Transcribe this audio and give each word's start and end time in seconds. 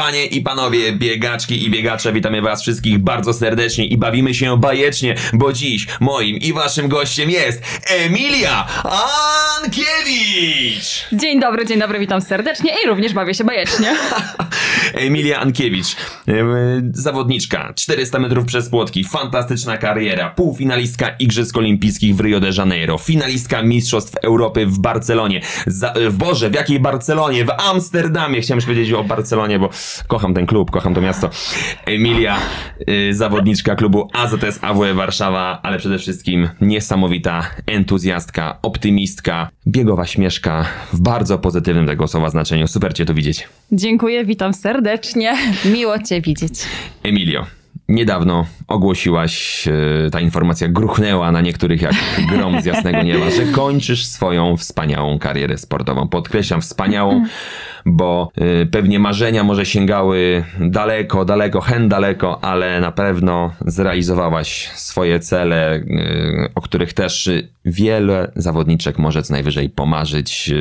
Panie 0.00 0.26
i 0.26 0.40
panowie, 0.40 0.92
biegaczki 0.92 1.64
i 1.64 1.70
biegacze, 1.70 2.12
witamy 2.12 2.42
was 2.42 2.62
wszystkich 2.62 2.98
bardzo 2.98 3.32
serdecznie 3.32 3.86
i 3.86 3.98
bawimy 3.98 4.34
się 4.34 4.60
bajecznie, 4.60 5.14
bo 5.32 5.52
dziś 5.52 5.86
moim 6.00 6.36
i 6.36 6.52
waszym 6.52 6.88
gościem 6.88 7.30
jest 7.30 7.62
Emilia 7.86 8.66
Ankiewicz! 9.62 11.06
Dzień 11.12 11.40
dobry, 11.40 11.66
dzień 11.66 11.80
dobry, 11.80 11.98
witam 11.98 12.20
serdecznie 12.20 12.72
i 12.84 12.88
również 12.88 13.12
bawię 13.12 13.34
się 13.34 13.44
bajecznie. 13.44 13.96
Emilia 14.94 15.40
Ankiewicz, 15.40 15.96
zawodniczka, 16.92 17.72
400 17.74 18.18
metrów 18.18 18.44
przez 18.46 18.68
płotki, 18.68 19.04
fantastyczna 19.04 19.76
kariera, 19.76 20.30
półfinalistka 20.30 21.08
Igrzysk 21.08 21.56
Olimpijskich 21.56 22.16
w 22.16 22.20
Rio 22.20 22.40
de 22.40 22.50
Janeiro, 22.58 22.98
finalistka 22.98 23.62
Mistrzostw 23.62 24.16
Europy 24.22 24.66
w 24.66 24.78
Barcelonie, 24.78 25.40
Za, 25.66 25.94
w 26.08 26.16
Boże, 26.16 26.50
w 26.50 26.54
jakiej 26.54 26.80
Barcelonie? 26.80 27.44
W 27.44 27.50
Amsterdamie, 27.50 28.40
chciałem 28.40 28.62
powiedzieć 28.62 28.92
o 28.92 29.04
Barcelonie, 29.04 29.58
bo 29.58 29.70
kocham 30.08 30.34
ten 30.34 30.46
klub, 30.46 30.70
kocham 30.70 30.94
to 30.94 31.00
miasto. 31.00 31.30
Emilia, 31.86 32.38
y, 32.88 33.14
zawodniczka 33.14 33.76
klubu 33.76 34.08
AZS 34.12 34.58
AWE 34.62 34.94
Warszawa, 34.94 35.60
ale 35.62 35.78
przede 35.78 35.98
wszystkim 35.98 36.48
niesamowita 36.60 37.50
entuzjastka, 37.66 38.58
optymistka, 38.62 39.50
biegowa 39.66 40.06
śmieszka 40.06 40.66
w 40.92 41.00
bardzo 41.00 41.38
pozytywnym 41.38 41.86
tego 41.86 42.08
słowa 42.08 42.30
znaczeniu. 42.30 42.68
Super 42.68 42.94
Cię 42.94 43.04
tu 43.04 43.14
widzieć. 43.14 43.48
Dziękuję, 43.72 44.24
witam 44.24 44.54
serdecznie. 44.54 45.36
Miło 45.74 45.98
Cię 45.98 46.20
widzieć. 46.20 46.52
Emilio, 47.02 47.46
niedawno 47.90 48.46
ogłosiłaś, 48.68 49.68
e, 49.68 50.10
ta 50.10 50.20
informacja 50.20 50.68
gruchnęła 50.68 51.32
na 51.32 51.40
niektórych 51.40 51.82
jak 51.82 51.94
grom 52.28 52.60
z 52.60 52.64
jasnego 52.64 53.02
nieba, 53.02 53.30
że 53.30 53.44
kończysz 53.44 54.06
swoją 54.06 54.56
wspaniałą 54.56 55.18
karierę 55.18 55.58
sportową. 55.58 56.08
Podkreślam 56.08 56.60
wspaniałą, 56.60 57.24
bo 57.86 58.30
e, 58.36 58.66
pewnie 58.66 58.98
marzenia 58.98 59.44
może 59.44 59.66
sięgały 59.66 60.44
daleko, 60.60 61.24
daleko, 61.24 61.60
hen 61.60 61.88
daleko, 61.88 62.44
ale 62.44 62.80
na 62.80 62.92
pewno 62.92 63.52
zrealizowałaś 63.66 64.70
swoje 64.74 65.20
cele, 65.20 65.74
e, 65.74 65.82
o 66.54 66.60
których 66.60 66.92
też 66.92 67.30
wiele 67.64 68.32
zawodniczek 68.36 68.98
może 68.98 69.22
co 69.22 69.32
najwyżej 69.34 69.68
pomarzyć. 69.68 70.52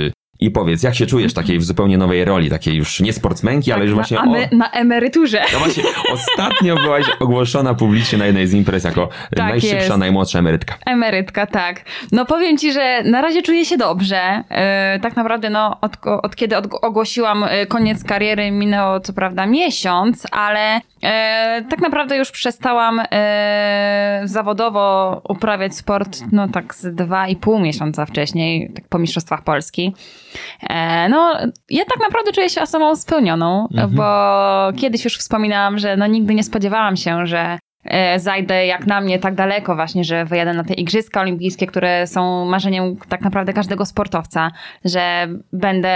I 0.41 0.51
powiedz, 0.51 0.83
jak 0.83 0.95
się 0.95 1.05
czujesz 1.05 1.33
takiej 1.33 1.59
w 1.59 1.63
zupełnie 1.63 1.97
nowej 1.97 2.25
roli, 2.25 2.49
takiej 2.49 2.75
już 2.75 2.99
nie 2.99 3.13
sportsmenki, 3.13 3.71
ale 3.71 3.85
już 3.85 3.93
właśnie 3.93 4.17
na, 4.17 4.23
o... 4.23 4.55
na 4.55 4.71
emeryturze. 4.71 5.41
No 5.53 5.59
właśnie, 5.59 5.83
ostatnio 6.13 6.75
byłaś 6.75 7.05
ogłoszona 7.19 7.73
publicznie 7.73 8.17
na 8.17 8.25
jednej 8.25 8.47
z 8.47 8.53
imprez 8.53 8.83
jako 8.83 9.09
Tak 9.35 9.49
najszybsza, 9.49 9.75
jest. 9.75 9.97
najmłodsza 9.97 10.39
emerytka. 10.39 10.75
Emerytka, 10.85 11.47
tak. 11.47 11.81
No 12.11 12.25
powiem 12.25 12.57
Ci, 12.57 12.73
że 12.73 13.03
na 13.03 13.21
razie 13.21 13.41
czuję 13.41 13.65
się 13.65 13.77
dobrze. 13.77 14.43
Yy, 14.93 14.99
tak 14.99 15.15
naprawdę, 15.15 15.49
no, 15.49 15.77
od, 15.81 15.97
od 16.23 16.35
kiedy 16.35 16.57
od, 16.57 16.67
ogłosiłam 16.81 17.45
yy, 17.59 17.65
koniec 17.65 18.03
kariery, 18.03 18.51
minęło 18.51 18.99
co 18.99 19.13
prawda 19.13 19.45
miesiąc, 19.45 20.27
ale 20.31 20.81
yy, 21.01 21.09
tak 21.69 21.79
naprawdę 21.81 22.17
już 22.17 22.31
przestałam 22.31 22.97
yy, 22.97 24.27
zawodowo 24.27 25.21
uprawiać 25.29 25.75
sport, 25.75 26.19
no 26.31 26.47
tak 26.47 26.75
z 26.75 26.95
dwa 26.95 27.27
i 27.27 27.35
pół 27.35 27.59
miesiąca 27.59 28.05
wcześniej, 28.05 28.71
tak 28.75 28.87
po 28.89 28.99
Mistrzostwach 28.99 29.43
Polski. 29.43 29.93
E, 30.69 31.09
no, 31.09 31.33
ja 31.69 31.85
tak 31.85 31.99
naprawdę 31.99 32.31
czuję 32.31 32.49
się 32.49 32.61
osobą 32.61 32.95
spełnioną, 32.95 33.67
bo 33.89 34.79
kiedyś 34.81 35.03
już 35.03 35.17
wspominałam, 35.17 35.79
że 35.79 35.97
no 35.97 36.07
nigdy 36.07 36.35
nie 36.35 36.43
spodziewałam 36.43 36.97
się, 36.97 37.27
że 37.27 37.59
zajdę 38.17 38.65
jak 38.65 38.87
na 38.87 39.01
mnie 39.01 39.19
tak 39.19 39.35
daleko 39.35 39.75
właśnie, 39.75 40.03
że 40.03 40.25
wyjadę 40.25 40.53
na 40.53 40.63
te 40.63 40.73
Igrzyska 40.73 41.21
Olimpijskie, 41.21 41.67
które 41.67 42.07
są 42.07 42.45
marzeniem 42.45 42.97
tak 43.09 43.21
naprawdę 43.21 43.53
każdego 43.53 43.85
sportowca, 43.85 44.51
że 44.85 45.27
będę 45.53 45.95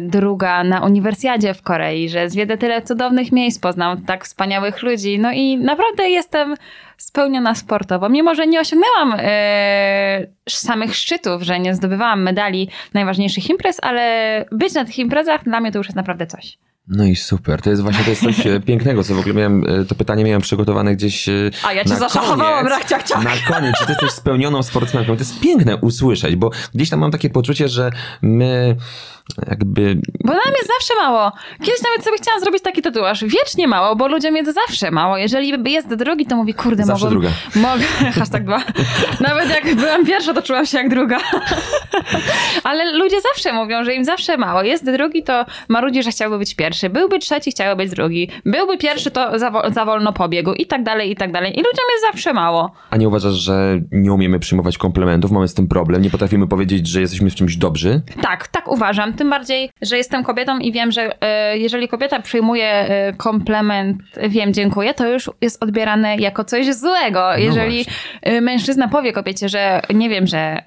druga 0.00 0.64
na 0.64 0.80
uniwersjadzie 0.80 1.54
w 1.54 1.62
Korei, 1.62 2.08
że 2.08 2.30
zwiedzę 2.30 2.58
tyle 2.58 2.82
cudownych 2.82 3.32
miejsc, 3.32 3.60
poznam 3.60 4.04
tak 4.04 4.24
wspaniałych 4.24 4.82
ludzi, 4.82 5.18
no 5.18 5.32
i 5.32 5.58
naprawdę 5.58 6.10
jestem 6.10 6.54
spełniona 6.96 7.54
sportowo. 7.54 8.08
Mimo, 8.08 8.34
że 8.34 8.46
nie 8.46 8.60
osiągnęłam 8.60 9.14
e, 9.18 10.26
samych 10.48 10.96
szczytów, 10.96 11.42
że 11.42 11.60
nie 11.60 11.74
zdobywałam 11.74 12.22
medali 12.22 12.68
najważniejszych 12.94 13.50
imprez, 13.50 13.78
ale 13.82 14.44
być 14.52 14.74
na 14.74 14.84
tych 14.84 14.98
imprezach 14.98 15.44
dla 15.44 15.60
mnie 15.60 15.72
to 15.72 15.78
już 15.78 15.86
jest 15.86 15.96
naprawdę 15.96 16.26
coś. 16.26 16.58
No 16.90 17.04
i 17.04 17.16
super, 17.16 17.62
to 17.62 17.70
jest 17.70 17.82
właśnie 17.82 18.04
to 18.04 18.10
jest 18.10 18.22
coś 18.22 18.46
e, 18.46 18.60
pięknego, 18.60 19.04
co 19.04 19.14
w 19.14 19.18
ogóle 19.18 19.34
miałem, 19.34 19.64
e, 19.68 19.84
to 19.84 19.94
pytanie 19.94 20.24
miałem 20.24 20.42
przygotowane 20.42 20.96
gdzieś 20.96 21.28
e, 21.28 21.32
A 21.62 21.72
ja 21.72 21.84
cię 21.84 21.96
zaszachowałam, 21.96 22.64
koniec. 22.64 22.78
rach, 22.78 22.88
ciach, 22.88 23.02
ciach. 23.02 23.24
Na 23.24 23.54
koniec, 23.54 23.78
czy 23.78 23.86
ty 23.86 23.92
jesteś 23.92 24.10
spełnioną 24.10 24.62
sportsmenką. 24.62 25.12
To 25.12 25.18
jest 25.18 25.40
piękne 25.40 25.76
usłyszeć, 25.76 26.36
bo 26.36 26.50
gdzieś 26.74 26.90
tam 26.90 27.00
mam 27.00 27.10
takie 27.10 27.30
poczucie, 27.30 27.68
że 27.68 27.90
my 28.22 28.76
jakby 29.50 30.00
Bo 30.24 30.32
nam 30.32 30.52
jest 30.58 30.70
zawsze 30.78 30.94
mało. 31.02 31.32
Kiedyś 31.58 31.82
nawet 31.84 32.04
sobie 32.04 32.16
chciałam 32.16 32.40
zrobić 32.40 32.62
taki 32.62 32.82
tatuaż. 32.82 33.24
Wiecznie 33.24 33.68
mało, 33.68 33.96
bo 33.96 34.08
ludziom 34.08 34.36
jest 34.36 34.54
zawsze 34.54 34.90
mało. 34.90 35.16
Jeżeli 35.16 35.72
jest 35.72 35.94
drugi, 35.94 36.26
to 36.26 36.36
mówi, 36.36 36.54
kurde, 36.54 36.84
Zawsze 36.84 37.04
mogłem... 37.04 37.20
druga. 37.20 37.68
Mogę, 37.68 37.84
hashtag 38.18 38.44
dwa. 38.44 38.62
Nawet 39.20 39.50
jak 39.50 39.74
byłam 39.74 40.06
pierwsza, 40.06 40.34
to 40.34 40.42
czułam 40.42 40.66
się 40.66 40.78
jak 40.78 40.88
druga. 40.88 41.18
Ale 42.64 42.92
ludzie 42.92 43.16
zawsze 43.20 43.52
mówią, 43.52 43.84
że 43.84 43.94
im 43.94 44.04
zawsze 44.04 44.36
mało. 44.36 44.62
Jest 44.62 44.84
drugi, 44.84 45.22
to 45.22 45.46
marudzi, 45.68 46.02
że 46.02 46.10
chciałby 46.10 46.38
być 46.38 46.54
pierwszy. 46.56 46.90
Byłby 46.90 47.18
trzeci, 47.18 47.50
chciałby 47.50 47.82
być 47.84 47.92
drugi. 47.94 48.30
Byłby 48.46 48.78
pierwszy, 48.78 49.10
to 49.10 49.38
za, 49.38 49.50
wo- 49.50 49.70
za 49.70 49.84
wolno 49.84 50.12
pobiegł. 50.12 50.52
I 50.52 50.66
tak 50.66 50.82
dalej, 50.82 51.10
i 51.10 51.16
tak 51.16 51.32
dalej. 51.32 51.52
I 51.52 51.56
ludziom 51.56 51.84
jest 51.92 52.04
zawsze 52.12 52.32
mało. 52.32 52.72
A 52.90 52.96
nie 52.96 53.08
uważasz, 53.08 53.34
że 53.34 53.80
nie 53.92 54.12
umiemy 54.12 54.38
przyjmować 54.38 54.78
komplementów, 54.78 55.30
mamy 55.30 55.48
z 55.48 55.54
tym 55.54 55.68
problem, 55.68 56.02
nie 56.02 56.10
potrafimy 56.10 56.46
powiedzieć, 56.46 56.86
że 56.86 57.00
jesteśmy 57.00 57.30
w 57.30 57.34
czymś 57.34 57.56
dobrzy? 57.56 58.02
Tak, 58.22 58.48
tak 58.48 58.68
uważam. 58.68 59.12
Tym 59.18 59.30
bardziej, 59.30 59.70
że 59.82 59.96
jestem 59.96 60.24
kobietą 60.24 60.58
i 60.58 60.72
wiem, 60.72 60.92
że 60.92 61.22
e, 61.22 61.58
jeżeli 61.58 61.88
kobieta 61.88 62.22
przyjmuje 62.22 62.66
e, 62.68 63.12
komplement, 63.12 63.98
wiem, 64.28 64.52
dziękuję, 64.54 64.94
to 64.94 65.08
już 65.08 65.30
jest 65.40 65.62
odbierane 65.62 66.16
jako 66.16 66.44
coś 66.44 66.74
złego. 66.74 67.36
jeżeli 67.36 67.86
e, 68.22 68.40
mężczyzna 68.40 68.88
powie 68.88 69.12
kobiecie, 69.12 69.48
że 69.48 69.82
nie 69.94 70.08
wiem, 70.08 70.26
że 70.26 70.62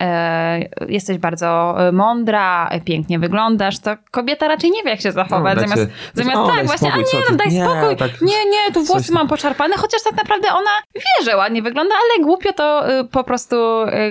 jesteś 0.89 1.17
bardzo 1.17 1.75
mądra, 1.93 2.69
pięknie 2.85 3.19
wyglądasz, 3.19 3.79
to 3.79 3.95
kobieta 4.11 4.47
raczej 4.47 4.71
nie 4.71 4.83
wie, 4.83 4.89
jak 4.89 5.01
się 5.01 5.11
zachować. 5.11 5.55
No, 5.55 5.61
zamiast 5.61 5.81
sobie- 5.81 5.93
zamiast 6.13 6.37
o, 6.37 6.47
tak, 6.47 6.65
właśnie, 6.65 6.87
spokój, 6.91 7.05
a 7.13 7.17
nie, 7.17 7.23
no 7.31 7.37
daj 7.37 7.49
Nie, 7.53 7.63
spokój. 7.65 7.95
tak- 7.97 8.21
Nie, 8.21 8.45
nie, 8.51 8.73
tu 8.73 8.83
włosy 8.83 9.11
mam 9.13 9.27
poszarpane, 9.27 9.75
chociaż 9.77 10.03
tak 10.03 10.17
naprawdę 10.17 10.47
ona 10.49 10.69
wie, 10.95 11.25
że 11.25 11.37
ładnie 11.37 11.61
wygląda, 11.61 11.95
ale 11.95 12.25
głupio 12.25 12.53
to 12.53 12.83
po 13.11 13.23
prostu 13.23 13.55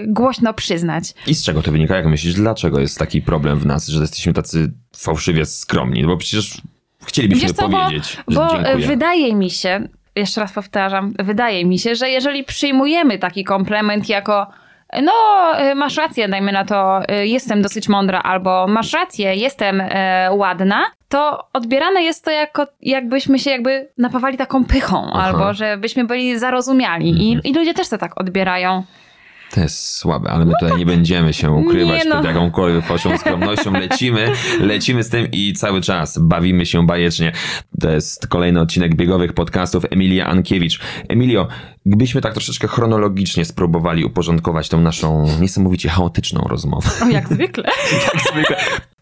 głośno 0.06 0.54
przyznać. 0.54 1.04
I 1.26 1.34
z 1.34 1.44
czego 1.44 1.62
to 1.62 1.72
wynika? 1.72 1.96
Jak 1.96 2.06
myślisz, 2.06 2.34
dlaczego 2.34 2.80
jest 2.80 2.98
taki 2.98 3.22
problem 3.22 3.58
w 3.58 3.66
nas, 3.66 3.88
że 3.88 4.00
jesteśmy 4.00 4.29
tacy 4.32 4.72
fałszywie 4.96 5.46
skromni? 5.46 6.02
No 6.02 6.08
bo 6.08 6.16
przecież 6.16 6.62
chcielibyśmy 7.06 7.48
Wiesz 7.48 7.56
co, 7.56 7.68
bo, 7.68 7.78
powiedzieć, 7.78 8.16
że 8.28 8.36
bo 8.36 8.48
dziękuję. 8.50 8.86
wydaje 8.86 9.34
mi 9.34 9.50
się, 9.50 9.88
jeszcze 10.16 10.40
raz 10.40 10.52
powtarzam, 10.52 11.14
wydaje 11.18 11.64
mi 11.64 11.78
się, 11.78 11.94
że 11.94 12.10
jeżeli 12.10 12.44
przyjmujemy 12.44 13.18
taki 13.18 13.44
komplement 13.44 14.08
jako 14.08 14.46
no, 15.02 15.12
y, 15.70 15.74
masz 15.74 15.96
rację, 15.96 16.28
dajmy 16.28 16.52
na 16.52 16.64
to, 16.64 17.00
y, 17.10 17.26
jestem 17.26 17.62
dosyć 17.62 17.88
mądra, 17.88 18.22
albo 18.22 18.66
masz 18.68 18.92
rację, 18.92 19.34
jestem 19.34 19.80
e, 19.80 20.28
ładna, 20.32 20.86
to 21.08 21.48
odbierane 21.52 22.02
jest 22.02 22.24
to 22.24 22.30
jako, 22.30 22.66
jakbyśmy 22.80 23.38
się 23.38 23.50
jakby 23.50 23.88
napawali 23.98 24.36
taką 24.36 24.64
pychą, 24.64 25.10
Aha. 25.12 25.24
albo 25.24 25.54
żebyśmy 25.54 26.04
byli 26.04 26.38
zarozumiali. 26.38 27.10
Mhm. 27.10 27.26
I, 27.44 27.50
I 27.50 27.54
ludzie 27.54 27.74
też 27.74 27.88
to 27.88 27.98
tak 27.98 28.20
odbierają. 28.20 28.82
To 29.54 29.60
jest 29.60 29.96
słabe, 29.96 30.30
ale 30.30 30.44
my 30.44 30.52
tutaj 30.60 30.78
nie 30.78 30.86
będziemy 30.86 31.32
się 31.32 31.50
ukrywać 31.50 32.04
Nie 32.04 32.10
no. 32.10 32.22
jakąkolwiek 32.24 32.86
fałszywą 32.86 33.18
skromnością. 33.18 33.72
Lecimy, 33.72 34.32
lecimy 34.60 35.02
z 35.02 35.08
tym 35.08 35.28
i 35.32 35.52
cały 35.52 35.80
czas 35.80 36.18
bawimy 36.18 36.66
się 36.66 36.86
bajecznie. 36.86 37.32
To 37.80 37.90
jest 37.90 38.26
kolejny 38.26 38.60
odcinek 38.60 38.94
biegowych 38.94 39.32
podcastów 39.32 39.84
Emilia 39.90 40.26
Ankiewicz. 40.26 40.80
Emilio, 41.08 41.48
gdybyśmy 41.86 42.20
tak 42.20 42.32
troszeczkę 42.32 42.68
chronologicznie 42.68 43.44
spróbowali 43.44 44.04
uporządkować 44.04 44.68
tą 44.68 44.80
naszą 44.80 45.26
niesamowicie 45.40 45.88
chaotyczną 45.88 46.44
rozmowę. 46.48 46.90
O, 47.02 47.08
jak 47.08 47.28
zwykle. 47.28 47.64
Jak 48.14 48.22
zwykle. 48.32 48.56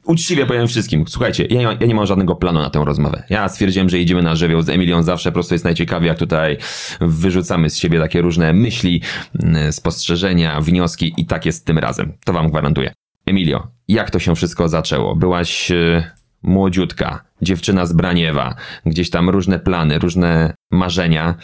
Uczciwie 0.09 0.47
powiem 0.47 0.69
wszystkim. 0.69 1.05
Słuchajcie, 1.09 1.47
ja 1.51 1.59
nie, 1.59 1.67
mam, 1.67 1.77
ja 1.81 1.87
nie 1.87 1.95
mam 1.95 2.07
żadnego 2.07 2.37
planu 2.37 2.61
na 2.61 2.71
tę 2.71 2.83
rozmowę. 2.85 3.23
Ja 3.31 3.49
stwierdziłem, 3.49 3.89
że 3.89 3.99
idziemy 3.99 4.23
na 4.23 4.37
żywioł 4.37 4.63
z 4.63 4.69
Emilią 4.69 5.03
zawsze. 5.03 5.31
Po 5.31 5.35
prostu 5.35 5.55
jest 5.55 5.65
najciekawiej, 5.65 6.09
jak 6.09 6.19
tutaj 6.19 6.57
wyrzucamy 7.01 7.71
z 7.71 7.77
siebie 7.77 8.01
takie 8.01 8.21
różne 8.21 8.53
myśli, 8.53 9.03
mm, 9.43 9.73
spostrzeżenia, 9.73 10.61
wnioski 10.61 11.15
i 11.17 11.27
tak 11.27 11.47
jest 11.47 11.67
tym 11.67 11.79
razem. 11.79 12.13
To 12.25 12.33
wam 12.33 12.51
gwarantuję. 12.51 12.93
Emilio, 13.27 13.69
jak 13.89 14.11
to 14.11 14.19
się 14.19 14.35
wszystko 14.35 14.69
zaczęło? 14.69 15.17
Byłaś 15.17 15.71
e, 15.71 16.11
młodziutka, 16.43 17.25
dziewczyna 17.43 17.87
z 17.87 17.93
Braniewa, 17.93 18.55
gdzieś 18.87 19.11
tam 19.11 19.31
różne 19.31 19.59
plany, 19.59 19.99
różne 19.99 20.55
marzenia. 20.71 21.35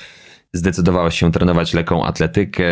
zdecydowałaś 0.53 1.19
się 1.19 1.33
trenować 1.33 1.75
lekką 1.75 2.05
atletykę, 2.05 2.65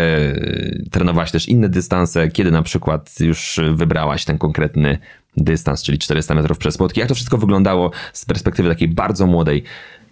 trenowałaś 0.90 1.30
też 1.30 1.48
inne 1.48 1.68
dystanse, 1.68 2.28
kiedy 2.28 2.50
na 2.50 2.62
przykład 2.62 3.20
już 3.20 3.60
wybrałaś 3.74 4.24
ten 4.24 4.38
konkretny 4.38 4.98
dystans, 5.36 5.82
czyli 5.82 5.98
400 5.98 6.34
metrów 6.34 6.58
przez 6.58 6.78
płotki. 6.78 7.00
Jak 7.00 7.08
to 7.08 7.14
wszystko 7.14 7.38
wyglądało 7.38 7.90
z 8.12 8.24
perspektywy 8.24 8.68
takiej 8.68 8.88
bardzo 8.88 9.26
młodej 9.26 9.64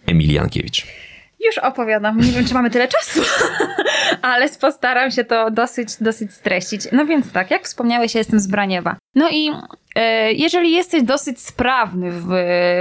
Emilii 0.07 0.35
Jankiewicz? 0.35 0.87
Już 1.47 1.59
opowiadam. 1.59 2.21
Nie 2.21 2.33
wiem, 2.33 2.45
czy 2.45 2.55
mamy 2.55 2.71
tyle 2.71 2.89
czasu, 2.89 3.21
ale 4.23 4.49
postaram 4.61 5.11
się 5.11 5.25
to 5.25 5.51
dosyć, 5.51 5.89
dosyć 6.01 6.33
streścić. 6.33 6.83
No 6.93 7.07
więc 7.07 7.33
tak, 7.33 7.51
jak 7.51 7.65
wspomniałeś, 7.65 8.15
ja 8.15 8.19
jestem 8.19 8.41
z 8.41 8.47
Braniewa. 8.47 8.97
No 9.15 9.29
i 9.31 9.51
e, 9.95 10.33
jeżeli 10.33 10.73
jesteś 10.73 11.03
dosyć 11.03 11.41
sprawny 11.41 12.11
w 12.13 12.31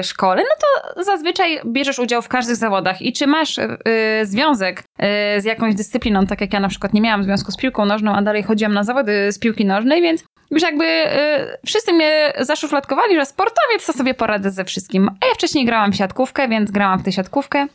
szkole, 0.03 0.43
no 0.43 0.55
to 0.59 1.03
zazwyczaj 1.03 1.59
bierzesz 1.65 1.99
udział 1.99 2.21
w 2.21 2.27
każdych 2.27 2.55
zawodach. 2.55 3.01
I 3.01 3.13
czy 3.13 3.27
masz 3.27 3.59
e, 3.59 3.77
związek 4.23 4.83
e, 4.97 5.41
z 5.41 5.45
jakąś 5.45 5.75
dyscypliną, 5.75 6.25
tak 6.25 6.41
jak 6.41 6.53
ja 6.53 6.59
na 6.59 6.69
przykład 6.69 6.93
nie 6.93 7.01
miałam 7.01 7.23
związku 7.23 7.51
z 7.51 7.57
piłką 7.57 7.85
nożną, 7.85 8.15
a 8.15 8.21
dalej 8.21 8.43
chodziłam 8.43 8.73
na 8.73 8.83
zawody 8.83 9.31
z 9.31 9.39
piłki 9.39 9.65
nożnej, 9.65 10.01
więc 10.01 10.23
już 10.51 10.61
jakby 10.61 10.85
y, 10.85 11.57
wszyscy 11.65 11.93
mnie 11.93 12.33
zaszufladkowali, 12.39 13.15
że 13.15 13.25
sportowiec 13.25 13.85
to 13.85 13.93
sobie 13.93 14.13
poradzę 14.13 14.51
ze 14.51 14.65
wszystkim. 14.65 15.09
A 15.21 15.25
ja 15.25 15.33
wcześniej 15.33 15.65
grałam 15.65 15.91
w 15.91 15.95
siatkówkę, 15.95 16.47
więc 16.47 16.71
grałam 16.71 16.99
w 16.99 17.03
tę 17.03 17.11
siatkówkę. 17.11 17.67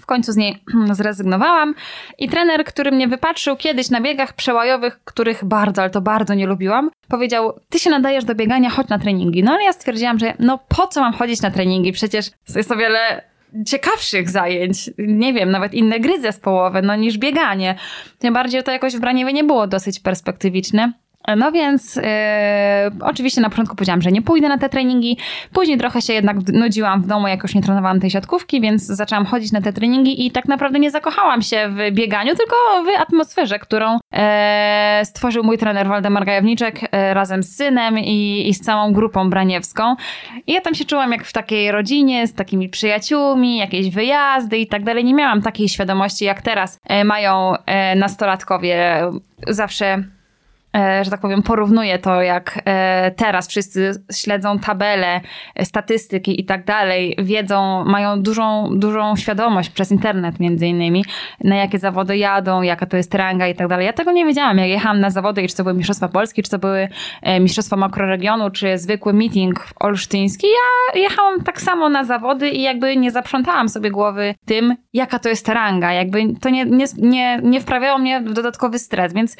W 0.00 0.06
końcu 0.06 0.32
z 0.32 0.36
niej 0.36 0.62
zrezygnowałam 0.92 1.74
i 2.18 2.28
trener, 2.28 2.64
który 2.64 2.92
mnie 2.92 3.08
wypatrzył 3.08 3.56
kiedyś 3.56 3.90
na 3.90 4.00
biegach 4.00 4.32
przełajowych, 4.32 5.00
których 5.04 5.44
bardzo, 5.44 5.82
ale 5.82 5.90
to 5.90 6.00
bardzo 6.00 6.34
nie 6.34 6.46
lubiłam, 6.46 6.90
powiedział, 7.08 7.60
ty 7.68 7.78
się 7.78 7.90
nadajesz 7.90 8.24
do 8.24 8.34
biegania, 8.34 8.70
chodź 8.70 8.88
na 8.88 8.98
treningi. 8.98 9.42
No 9.42 9.52
ale 9.52 9.64
ja 9.64 9.72
stwierdziłam, 9.72 10.18
że 10.18 10.34
no 10.38 10.58
po 10.68 10.86
co 10.86 11.00
mam 11.00 11.12
chodzić 11.12 11.42
na 11.42 11.50
treningi? 11.50 11.92
Przecież 11.92 12.26
jest 12.54 12.72
o 12.72 12.76
wiele 12.76 13.22
ciekawszych 13.66 14.30
zajęć, 14.30 14.90
nie 14.98 15.32
wiem, 15.32 15.50
nawet 15.50 15.74
inne 15.74 16.00
gry 16.00 16.20
zespołowe, 16.20 16.82
no 16.82 16.96
niż 16.96 17.18
bieganie. 17.18 17.74
Tym 18.18 18.34
bardziej 18.34 18.62
to 18.62 18.72
jakoś 18.72 18.96
w 18.96 19.00
Braniewie 19.00 19.32
nie 19.32 19.44
było 19.44 19.66
dosyć 19.66 20.00
perspektywiczne. 20.00 20.92
No 21.36 21.52
więc 21.52 22.00
e, 22.02 22.90
oczywiście 23.00 23.40
na 23.40 23.50
początku 23.50 23.76
powiedziałam, 23.76 24.02
że 24.02 24.12
nie 24.12 24.22
pójdę 24.22 24.48
na 24.48 24.58
te 24.58 24.68
treningi. 24.68 25.16
Później 25.52 25.78
trochę 25.78 26.02
się 26.02 26.12
jednak 26.12 26.36
nudziłam 26.52 27.02
w 27.02 27.06
domu, 27.06 27.28
jak 27.28 27.42
już 27.42 27.54
nie 27.54 27.62
trenowałam 27.62 28.00
tej 28.00 28.10
siatkówki, 28.10 28.60
więc 28.60 28.86
zaczęłam 28.86 29.26
chodzić 29.26 29.52
na 29.52 29.60
te 29.60 29.72
treningi 29.72 30.26
i 30.26 30.30
tak 30.30 30.48
naprawdę 30.48 30.78
nie 30.78 30.90
zakochałam 30.90 31.42
się 31.42 31.68
w 31.68 31.94
bieganiu, 31.94 32.34
tylko 32.36 32.56
w 32.84 33.00
atmosferze, 33.00 33.58
którą 33.58 33.98
e, 34.12 35.00
stworzył 35.04 35.44
mój 35.44 35.58
trener 35.58 35.88
Waldemar 35.88 36.24
Gajowniczek 36.24 36.80
e, 36.92 37.14
razem 37.14 37.42
z 37.42 37.56
synem 37.56 37.98
i, 37.98 38.48
i, 38.48 38.54
z 38.54 38.60
całą 38.60 38.92
grupą 38.92 39.30
braniewską. 39.30 39.96
I 40.46 40.52
ja 40.52 40.60
tam 40.60 40.74
się 40.74 40.84
czułam 40.84 41.12
jak 41.12 41.24
w 41.24 41.32
takiej 41.32 41.72
rodzinie, 41.72 42.26
z 42.26 42.34
takimi 42.34 42.68
przyjaciółmi, 42.68 43.56
jakieś 43.56 43.90
wyjazdy 43.90 44.58
i 44.58 44.66
tak 44.66 44.84
dalej. 44.84 45.04
Nie 45.04 45.14
miałam 45.14 45.42
takiej 45.42 45.68
świadomości, 45.68 46.24
jak 46.24 46.42
teraz 46.42 46.78
e, 46.84 47.04
mają 47.04 47.54
nastolatkowie. 47.96 49.02
Zawsze 49.48 50.04
że 51.02 51.10
tak 51.10 51.20
powiem, 51.20 51.42
porównuję 51.42 51.98
to, 51.98 52.22
jak 52.22 52.62
e, 52.64 53.10
teraz 53.10 53.48
wszyscy 53.48 54.04
śledzą 54.12 54.58
tabele, 54.58 55.20
e, 55.54 55.64
statystyki 55.64 56.40
i 56.40 56.44
tak 56.44 56.64
dalej, 56.64 57.16
wiedzą, 57.22 57.84
mają 57.84 58.22
dużą, 58.22 58.70
dużą 58.72 59.16
świadomość 59.16 59.70
przez 59.70 59.92
internet 59.92 60.40
między 60.40 60.66
innymi, 60.66 61.04
na 61.44 61.56
jakie 61.56 61.78
zawody 61.78 62.16
jadą, 62.16 62.62
jaka 62.62 62.86
to 62.86 62.96
jest 62.96 63.14
ranga 63.14 63.48
i 63.48 63.54
tak 63.54 63.68
dalej. 63.68 63.86
Ja 63.86 63.92
tego 63.92 64.12
nie 64.12 64.26
wiedziałam, 64.26 64.58
jak 64.58 64.68
jechałam 64.68 65.00
na 65.00 65.10
zawody 65.10 65.42
i 65.42 65.48
czy 65.48 65.56
to 65.56 65.62
były 65.62 65.74
Mistrzostwa 65.74 66.08
Polski, 66.08 66.42
czy 66.42 66.50
to 66.50 66.58
były 66.58 66.88
Mistrzostwa 67.40 67.76
Makroregionu, 67.76 68.50
czy 68.50 68.78
zwykły 68.78 69.12
meeting 69.12 69.66
olsztyński. 69.80 70.46
Ja 70.46 71.00
jechałam 71.00 71.42
tak 71.42 71.60
samo 71.60 71.88
na 71.88 72.04
zawody 72.04 72.50
i 72.50 72.62
jakby 72.62 72.96
nie 72.96 73.10
zaprzątałam 73.10 73.68
sobie 73.68 73.90
głowy 73.90 74.34
tym, 74.44 74.76
jaka 74.92 75.18
to 75.18 75.28
jest 75.28 75.48
ranga. 75.48 75.92
Jakby 75.92 76.22
to 76.40 76.48
nie, 76.48 76.64
nie, 76.64 76.84
nie, 76.98 77.40
nie 77.42 77.60
wprawiało 77.60 77.98
mnie 77.98 78.20
w 78.20 78.32
dodatkowy 78.32 78.78
stres, 78.78 79.12
więc 79.12 79.36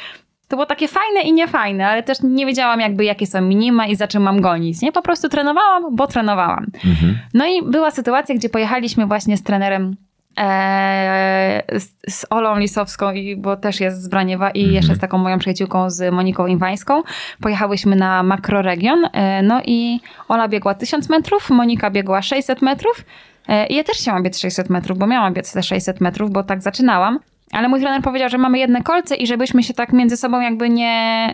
to 0.52 0.56
było 0.56 0.66
takie 0.66 0.88
fajne 0.88 1.20
i 1.20 1.32
niefajne, 1.32 1.88
ale 1.88 2.02
też 2.02 2.18
nie 2.22 2.46
wiedziałam 2.46 2.80
jakby 2.80 3.04
jakie 3.04 3.26
są 3.26 3.40
minima 3.40 3.86
i 3.86 3.96
za 3.96 4.08
czym 4.08 4.22
mam 4.22 4.40
gonić, 4.40 4.80
nie? 4.82 4.92
Po 4.92 5.02
prostu 5.02 5.28
trenowałam, 5.28 5.96
bo 5.96 6.06
trenowałam. 6.06 6.66
Mhm. 6.84 7.18
No 7.34 7.46
i 7.46 7.62
była 7.62 7.90
sytuacja, 7.90 8.34
gdzie 8.34 8.48
pojechaliśmy 8.48 9.06
właśnie 9.06 9.36
z 9.36 9.42
trenerem 9.42 9.96
e, 10.38 11.62
z, 11.72 12.14
z, 12.14 12.26
Olą 12.30 12.58
Lisowską, 12.58 13.12
i, 13.12 13.36
bo 13.36 13.56
też 13.56 13.80
jest 13.80 14.02
z 14.02 14.08
Braniewa 14.08 14.50
i 14.50 14.60
mhm. 14.60 14.74
jeszcze 14.74 14.94
z 14.94 14.98
taką 14.98 15.18
moją 15.18 15.38
przyjaciółką 15.38 15.90
z 15.90 16.12
Moniką 16.14 16.46
Inwańską. 16.46 17.02
Pojechałyśmy 17.40 17.96
na 17.96 18.22
makroregion, 18.22 19.04
e, 19.12 19.42
no 19.42 19.62
i 19.64 20.00
Ola 20.28 20.48
biegła 20.48 20.74
1000 20.74 21.08
metrów, 21.08 21.50
Monika 21.50 21.90
biegła 21.90 22.22
600 22.22 22.62
metrów. 22.62 23.04
E, 23.48 23.66
I 23.66 23.74
ja 23.74 23.84
też 23.84 23.96
chciałam 23.96 24.22
biec 24.22 24.38
600 24.38 24.70
metrów, 24.70 24.98
bo 24.98 25.06
miałam 25.06 25.34
biec 25.34 25.52
te 25.52 25.62
600 25.62 26.00
metrów, 26.00 26.30
bo 26.30 26.42
tak 26.42 26.62
zaczynałam. 26.62 27.18
Ale 27.52 27.68
mój 27.68 27.80
trener 27.80 28.02
powiedział, 28.02 28.28
że 28.28 28.38
mamy 28.38 28.58
jedne 28.58 28.82
kolce 28.82 29.16
i 29.16 29.26
żebyśmy 29.26 29.62
się 29.62 29.74
tak 29.74 29.92
między 29.92 30.16
sobą 30.16 30.40
jakby 30.40 30.70
nie, 30.70 31.32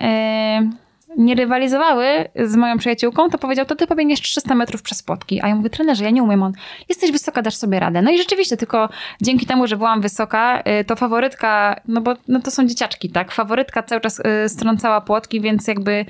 yy, 0.61 1.25
nie 1.25 1.35
rywalizowały 1.35 2.29
z 2.45 2.57
moją 2.57 2.79
przyjaciółką, 2.79 3.31
to 3.31 3.39
powiedział, 3.39 3.67
to 3.67 3.77
ty 3.77 3.87
pobiegniesz 3.87 4.21
300 4.21 4.55
metrów 4.55 4.83
przez 4.83 5.03
płotki. 5.03 5.41
A 5.43 5.49
ja 5.49 5.55
mówię, 5.55 5.71
trenerze, 5.71 6.05
ja 6.05 6.11
nie 6.11 6.23
umiem. 6.23 6.43
On, 6.43 6.53
jesteś 6.89 7.13
wysoka, 7.13 7.43
dasz 7.43 7.57
sobie 7.57 7.81
radę. 7.81 8.03
No 8.03 8.11
i 8.11 8.19
rzeczywiście, 8.19 8.57
tylko 8.57 8.89
dzięki 9.23 9.47
temu, 9.47 9.67
że 9.67 9.77
byłam 9.77 10.01
wysoka, 10.01 10.63
yy, 10.67 10.85
to 10.85 10.97
faworytka, 10.97 11.81
no 11.89 12.01
bo 12.01 12.15
no 12.29 12.41
to 12.41 12.51
są 12.51 12.67
dzieciaczki, 12.67 13.11
tak? 13.11 13.33
Faworytka 13.33 13.83
cały 13.83 14.01
czas 14.01 14.23
yy, 14.43 14.49
strącała 14.49 15.01
płotki, 15.01 15.41
więc 15.41 15.69
jakby 15.69 16.07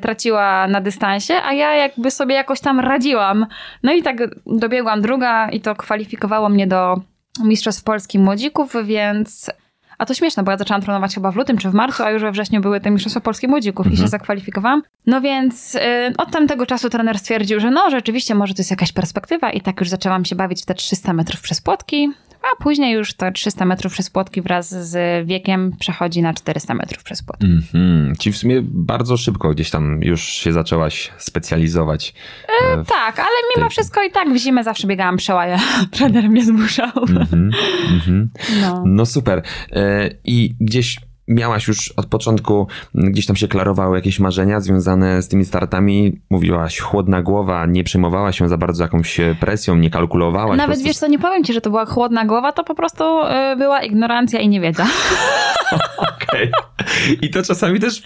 traciła 0.00 0.66
na 0.66 0.80
dystansie, 0.80 1.34
a 1.44 1.52
ja 1.52 1.74
jakby 1.74 2.10
sobie 2.10 2.34
jakoś 2.34 2.60
tam 2.60 2.80
radziłam. 2.80 3.46
No 3.82 3.92
i 3.92 4.02
tak 4.02 4.16
dobiegłam 4.46 5.00
druga 5.00 5.50
i 5.50 5.60
to 5.60 5.74
kwalifikowało 5.74 6.48
mnie 6.48 6.66
do 6.66 7.00
Mistrzostw 7.44 7.84
Polski 7.84 8.18
Młodzików, 8.18 8.74
więc... 8.84 9.50
A 9.98 10.06
to 10.06 10.14
śmieszne, 10.14 10.42
bo 10.42 10.50
ja 10.50 10.58
zaczęłam 10.58 10.82
trenować 10.82 11.14
chyba 11.14 11.30
w 11.30 11.36
lutym 11.36 11.58
czy 11.58 11.70
w 11.70 11.74
marcu, 11.74 12.02
a 12.02 12.10
już 12.10 12.22
we 12.22 12.32
wrześniu 12.32 12.60
były 12.60 12.80
te 12.80 12.90
Mistrzostwa 12.90 13.20
Polskie 13.20 13.48
Młodzików 13.48 13.86
mhm. 13.86 13.94
i 13.94 13.96
się 13.96 14.04
mhm. 14.04 14.10
zakwalifikowałam. 14.10 14.82
No 15.06 15.20
więc 15.20 15.74
yy, 15.74 15.80
od 16.18 16.30
tamtego 16.30 16.66
czasu 16.66 16.90
trener 16.90 17.18
stwierdził, 17.18 17.60
że 17.60 17.70
no 17.70 17.90
rzeczywiście 17.90 18.34
może 18.34 18.54
to 18.54 18.60
jest 18.60 18.70
jakaś 18.70 18.92
perspektywa 18.92 19.52
i 19.52 19.60
tak 19.60 19.80
już 19.80 19.88
zaczęłam 19.88 20.24
się 20.24 20.36
bawić 20.36 20.62
w 20.62 20.66
te 20.66 20.74
300 20.74 21.12
metrów 21.12 21.40
przez 21.40 21.60
płotki 21.60 22.10
a 22.42 22.62
później 22.62 22.94
już 22.94 23.14
to 23.14 23.30
300 23.32 23.64
metrów 23.64 23.92
przez 23.92 24.10
płotki 24.10 24.42
wraz 24.42 24.90
z 24.90 25.26
wiekiem 25.26 25.72
przechodzi 25.80 26.22
na 26.22 26.34
400 26.34 26.74
metrów 26.74 27.02
przez 27.04 27.22
płotki. 27.22 27.46
Mm 27.46 27.60
-hmm. 27.60 28.18
Czyli 28.18 28.32
w 28.32 28.36
sumie 28.36 28.62
bardzo 28.62 29.16
szybko 29.16 29.50
gdzieś 29.50 29.70
tam 29.70 30.02
już 30.02 30.22
się 30.22 30.52
zaczęłaś 30.52 31.12
specjalizować. 31.18 32.14
E, 32.62 32.84
tak, 32.84 33.18
ale 33.18 33.28
mimo 33.56 33.68
tej... 33.68 33.70
wszystko 33.70 34.02
i 34.02 34.10
tak 34.10 34.32
w 34.32 34.36
zimę 34.36 34.64
zawsze 34.64 34.86
biegałam 34.86 35.16
przełaja. 35.16 35.58
Trener 35.92 36.30
mnie 36.30 36.44
zmuszał. 36.44 36.90
Mm 37.08 37.24
-hmm. 37.24 37.50
Mm 37.88 38.00
-hmm. 38.06 38.26
No. 38.60 38.82
no 38.86 39.06
super. 39.06 39.42
E, 39.72 40.10
I 40.24 40.54
gdzieś 40.60 40.96
miałaś 41.30 41.68
już 41.68 41.92
od 41.96 42.06
początku, 42.06 42.66
gdzieś 42.94 43.26
tam 43.26 43.36
się 43.36 43.48
klarowały 43.48 43.96
jakieś 43.96 44.20
marzenia 44.20 44.60
związane 44.60 45.22
z 45.22 45.28
tymi 45.28 45.44
startami? 45.44 46.20
Mówiłaś 46.30 46.78
chłodna 46.78 47.22
głowa, 47.22 47.66
nie 47.66 47.84
przejmowałaś 47.84 48.38
się 48.38 48.48
za 48.48 48.56
bardzo 48.56 48.82
jakąś 48.82 49.20
presją, 49.40 49.76
nie 49.76 49.90
kalkulowałaś? 49.90 50.58
Nawet 50.58 50.70
prostu... 50.70 50.84
wiesz 50.84 50.96
co, 50.96 51.06
nie 51.06 51.18
powiem 51.18 51.44
ci, 51.44 51.52
że 51.52 51.60
to 51.60 51.70
była 51.70 51.84
chłodna 51.84 52.24
głowa, 52.24 52.52
to 52.52 52.64
po 52.64 52.74
prostu 52.74 53.04
y, 53.04 53.56
była 53.56 53.82
ignorancja 53.82 54.40
i 54.40 54.48
niewiedza. 54.48 54.86
Okej. 56.00 56.50
Okay. 56.50 57.18
I 57.22 57.30
to 57.30 57.42
czasami 57.42 57.80
też 57.80 58.02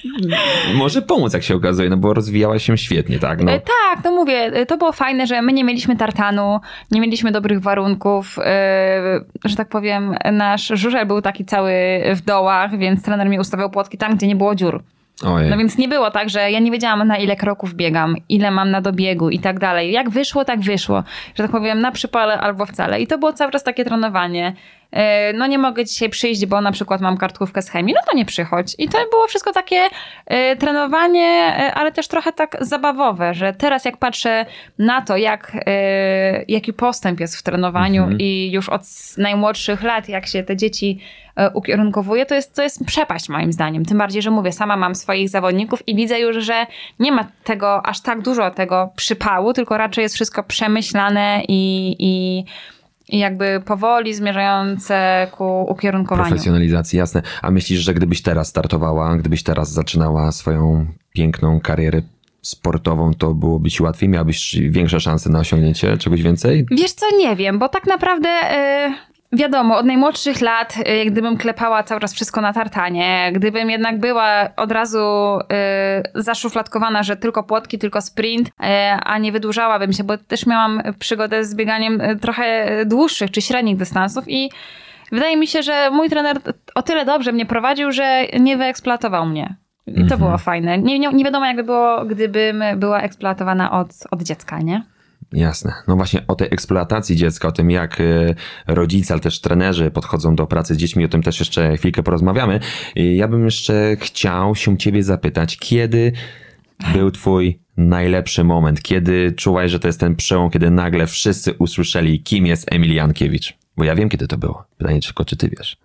może 0.75 1.03
pomóc, 1.03 1.33
jak 1.33 1.43
się 1.43 1.55
okazuje, 1.55 1.91
no 1.91 1.97
bo 1.97 2.15
rozwijałaś 2.15 2.67
się 2.67 2.79
świetnie, 2.79 3.19
tak? 3.19 3.43
No. 3.43 3.53
E, 3.53 3.61
tak, 3.61 4.05
no 4.05 4.11
mówię, 4.11 4.39
e, 4.39 4.67
to 4.67 4.79
było 4.79 4.93
fajne, 4.93 5.27
że 5.27 5.43
my 5.43 5.53
nie 5.53 5.65
mieliśmy 5.65 5.97
tartanu, 5.97 6.61
nie 6.91 7.01
mieliśmy 7.01 7.33
dobrych 7.33 7.61
warunków, 7.61 8.37
yy, 8.37 9.49
że 9.51 9.57
tak 9.57 9.69
powiem, 9.69 10.15
nasz 10.33 10.67
żurzel 10.75 11.07
był 11.07 11.23
taki 11.23 11.45
cały 11.45 11.73
w 12.15 12.21
dołach, 12.21 12.79
więc 12.79 13.03
trener 13.03 13.29
mi 13.29 13.39
ustawiał 13.39 13.71
płotki 13.71 13.99
tam, 13.99 14.17
gdzie 14.17 14.27
nie 14.27 14.37
było 14.37 14.55
dziur. 14.55 14.83
Ojej. 15.23 15.51
No 15.51 15.57
więc 15.57 15.79
nie 15.79 15.89
było 15.89 16.11
tak, 16.11 16.31
że 16.31 16.51
ja 16.51 16.59
nie 16.59 16.71
wiedziałam 16.71 17.09
na 17.09 17.17
ile 17.17 17.37
kroków 17.37 17.75
biegam, 17.75 18.17
ile 18.29 18.51
mam 18.51 18.71
na 18.71 18.81
dobiegu 18.81 19.31
i 19.31 19.39
tak 19.39 19.59
dalej. 19.59 19.93
Jak 19.93 20.11
wyszło, 20.11 20.45
tak 20.45 20.61
wyszło. 20.61 21.05
Że 21.35 21.43
tak 21.43 21.51
powiem, 21.51 21.81
na 21.81 21.93
przypale 21.93 22.41
albo 22.41 22.67
wcale. 22.67 23.01
I 23.01 23.07
to 23.07 23.19
było 23.19 23.33
cały 23.33 23.53
czas 23.53 23.63
takie 23.63 23.85
trenowanie. 23.85 24.55
E, 24.95 25.33
no 25.33 25.47
nie 25.47 25.59
mogę 25.59 25.85
dzisiaj 25.85 26.09
przyjść, 26.09 26.47
bo 26.47 26.61
na 26.61 26.73
przykład 26.73 27.01
mam 27.01 27.17
kartkówkę 27.17 27.63
z 27.63 27.71
chemii, 27.71 27.95
no 27.95 28.01
to 28.11 28.17
nie 28.17 28.25
przychodź. 28.25 28.75
I 28.79 28.89
to 28.89 28.99
było 29.11 29.27
wszystko 29.27 29.53
takie 29.53 29.89
e, 30.27 30.57
trenowanie, 30.57 31.57
e, 31.59 31.75
ale 31.75 31.93
też 31.93 32.09
trochę 32.09 32.33
tak 32.33 32.57
zabawowe, 32.61 33.35
że 33.35 33.53
teraz 33.53 33.85
jak 33.85 33.97
patrzę 33.97 34.47
na 34.79 35.03
to, 35.03 35.17
jak, 35.17 35.53
jaki 36.49 36.73
postęp 36.73 37.21
jest 37.21 37.37
w 37.37 37.43
trenowaniu 37.43 38.03
mhm. 38.03 38.21
i 38.21 38.51
już 38.53 38.69
od 38.69 38.83
najmłodszych 39.19 39.83
lat, 39.83 40.09
jak 40.09 40.27
się 40.27 40.43
te 40.43 40.57
dzieci 40.57 41.01
ukierunkowuje, 41.55 42.27
to 42.27 42.35
jest, 42.35 42.55
to 42.55 42.63
jest 42.63 42.85
przepaść 42.87 43.29
moim 43.29 43.53
zdaniem. 43.53 43.85
Tym 43.85 43.99
bardziej, 43.99 44.23
że 44.23 44.31
mówię, 44.31 44.53
sama 44.53 44.77
mam 44.77 44.95
swoich 44.95 45.29
zawodników 45.29 45.89
i 45.89 45.97
widzę 45.97 46.21
już, 46.21 46.37
że 46.37 46.67
nie 46.99 47.13
ma 47.13 47.27
tego 47.45 47.87
aż 47.87 48.01
tak 48.01 48.23
dużo 48.23 48.51
tego 48.51 48.93
przypału, 48.97 49.53
tylko 49.53 49.77
raczej 49.77 50.03
jest 50.03 50.15
wszystko 50.15 50.43
przemyślane 50.43 51.43
i, 51.49 51.97
i 51.99 52.45
i 53.09 53.19
jakby 53.19 53.63
powoli 53.65 54.15
zmierzające 54.15 55.27
ku 55.33 55.67
ukierunkowaniu. 55.69 56.29
Profesjonalizacji, 56.29 56.99
jasne. 56.99 57.23
A 57.43 57.51
myślisz, 57.51 57.81
że 57.81 57.95
gdybyś 57.95 58.23
teraz 58.23 58.49
startowała, 58.49 59.17
gdybyś 59.17 59.43
teraz 59.43 59.73
zaczynała 59.73 60.33
swoją 60.33 60.87
piękną 61.13 61.61
karierę 61.61 62.03
sportową, 62.43 63.15
to 63.15 63.35
byłoby 63.35 63.71
ci 63.71 63.83
łatwiej? 63.83 64.09
Miałabyś 64.09 64.57
większe 64.71 65.01
szanse 65.01 65.31
na 65.31 65.39
osiągnięcie 65.39 65.99
czegoś 65.99 66.23
więcej? 66.23 66.67
Wiesz 66.71 66.93
co, 66.93 67.07
nie 67.19 67.37
wiem, 67.37 67.59
bo 67.59 67.69
tak 67.69 67.87
naprawdę... 67.87 68.29
Yy 68.29 69.14
wiadomo, 69.35 69.77
od 69.79 69.87
najmłodszych 69.87 70.41
lat, 70.41 70.77
y, 70.89 70.97
jak 70.97 71.11
gdybym 71.11 71.37
klepała 71.37 71.83
cały 71.83 72.01
czas 72.01 72.15
wszystko 72.15 72.41
na 72.41 72.53
tartanie, 72.53 73.31
gdybym 73.35 73.71
jednak 73.71 73.99
była 73.99 74.49
od 74.57 74.73
razu 74.73 75.39
y, 76.17 76.23
zaszufladkowana, 76.23 77.03
że 77.03 77.17
tylko 77.17 77.43
płotki, 77.43 77.79
tylko 77.79 78.01
sprint, 78.01 78.49
y, 78.49 78.53
a 79.05 79.19
nie 79.19 79.33
wydłużałabym 79.33 79.93
się, 79.93 80.05
bo 80.05 80.19
też 80.19 80.47
miałam 80.47 80.83
przygodę 80.99 81.45
z 81.45 81.55
bieganiem 81.55 82.01
y, 82.01 82.17
trochę 82.17 82.69
dłuższych 82.87 83.31
czy 83.31 83.43
średnich 83.43 83.77
dystansów 83.77 84.25
i 84.29 84.51
wydaje 85.13 85.37
mi 85.37 85.47
się, 85.47 85.63
że 85.63 85.91
mój 85.91 86.11
trener 86.11 86.37
o 86.75 86.83
tyle 86.83 87.05
dobrze 87.05 87.33
mnie 87.33 87.47
prowadził, 87.47 87.93
że 87.93 88.25
nie 88.41 88.57
wyeksploatował 88.57 89.27
mnie. 89.27 89.57
I 89.87 89.95
to 89.95 90.01
Mhm. 90.01 90.21
było 90.21 90.39
fajne. 90.39 90.79
Nie, 90.79 90.99
nie, 90.99 91.09
nie 91.09 91.25
wiadomo, 91.25 91.47
jakby 91.47 91.65
było, 91.65 92.05
gdybym 92.05 92.65
była 92.77 93.01
eksploatowana 93.01 93.71
od, 93.71 93.89
od 94.11 94.23
dziecka, 94.23 94.59
nie? 94.59 94.83
Jasne. 95.35 95.73
No 95.89 95.97
właśnie 95.97 96.27
o 96.29 96.35
tej 96.35 96.49
eksploatacji 96.51 97.17
dziecka, 97.17 97.49
o 97.49 97.53
tym 97.53 97.71
jak 97.71 98.01
e, 98.01 98.05
rodzice, 98.67 99.15
ale 99.15 99.21
też 99.21 99.41
trenerzy 99.41 99.91
podchodzą 99.91 100.35
do 100.35 100.47
pracy 100.47 100.75
z 100.75 100.77
dziećmi, 100.77 101.05
o 101.05 101.09
tym 101.09 101.23
też 101.23 101.41
jeszcze 101.41 101.77
chwilkę 101.77 102.03
porozmawiamy. 102.03 102.61
I 102.97 103.17
Ja 103.17 103.29
bym 103.29 103.45
jeszcze 103.45 103.97
chciał 104.01 104.55
się 104.55 104.79
ciebie 104.79 105.03
zapytać, 105.03 105.57
kiedy 105.57 106.13
był 106.93 107.11
twój 107.11 107.59
najlepszy 107.77 108.45
moment? 108.45 108.83
Kiedy 108.83 109.33
czułaś, 109.33 109.71
że 109.71 109.81
to 109.81 109.89
jest 109.89 110.01
ten 110.01 110.17
przełom, 110.17 110.51
kiedy 110.51 110.71
nagle 110.71 111.07
wszyscy 111.07 111.53
usłyszeli, 111.53 112.23
kim 112.23 112.47
jest 112.47 112.73
Emil 112.73 112.95
Jankiewicz? 112.95 113.59
Bo 113.77 113.85
ja 113.85 113.95
wiem, 113.95 114.09
kiedy 114.09 114.29
to 114.29 114.39
było. 114.39 114.65
Pytanie 114.79 115.01
tylko, 115.01 115.25
czy 115.25 115.37
ty 115.37 115.51
wiesz? 115.59 115.77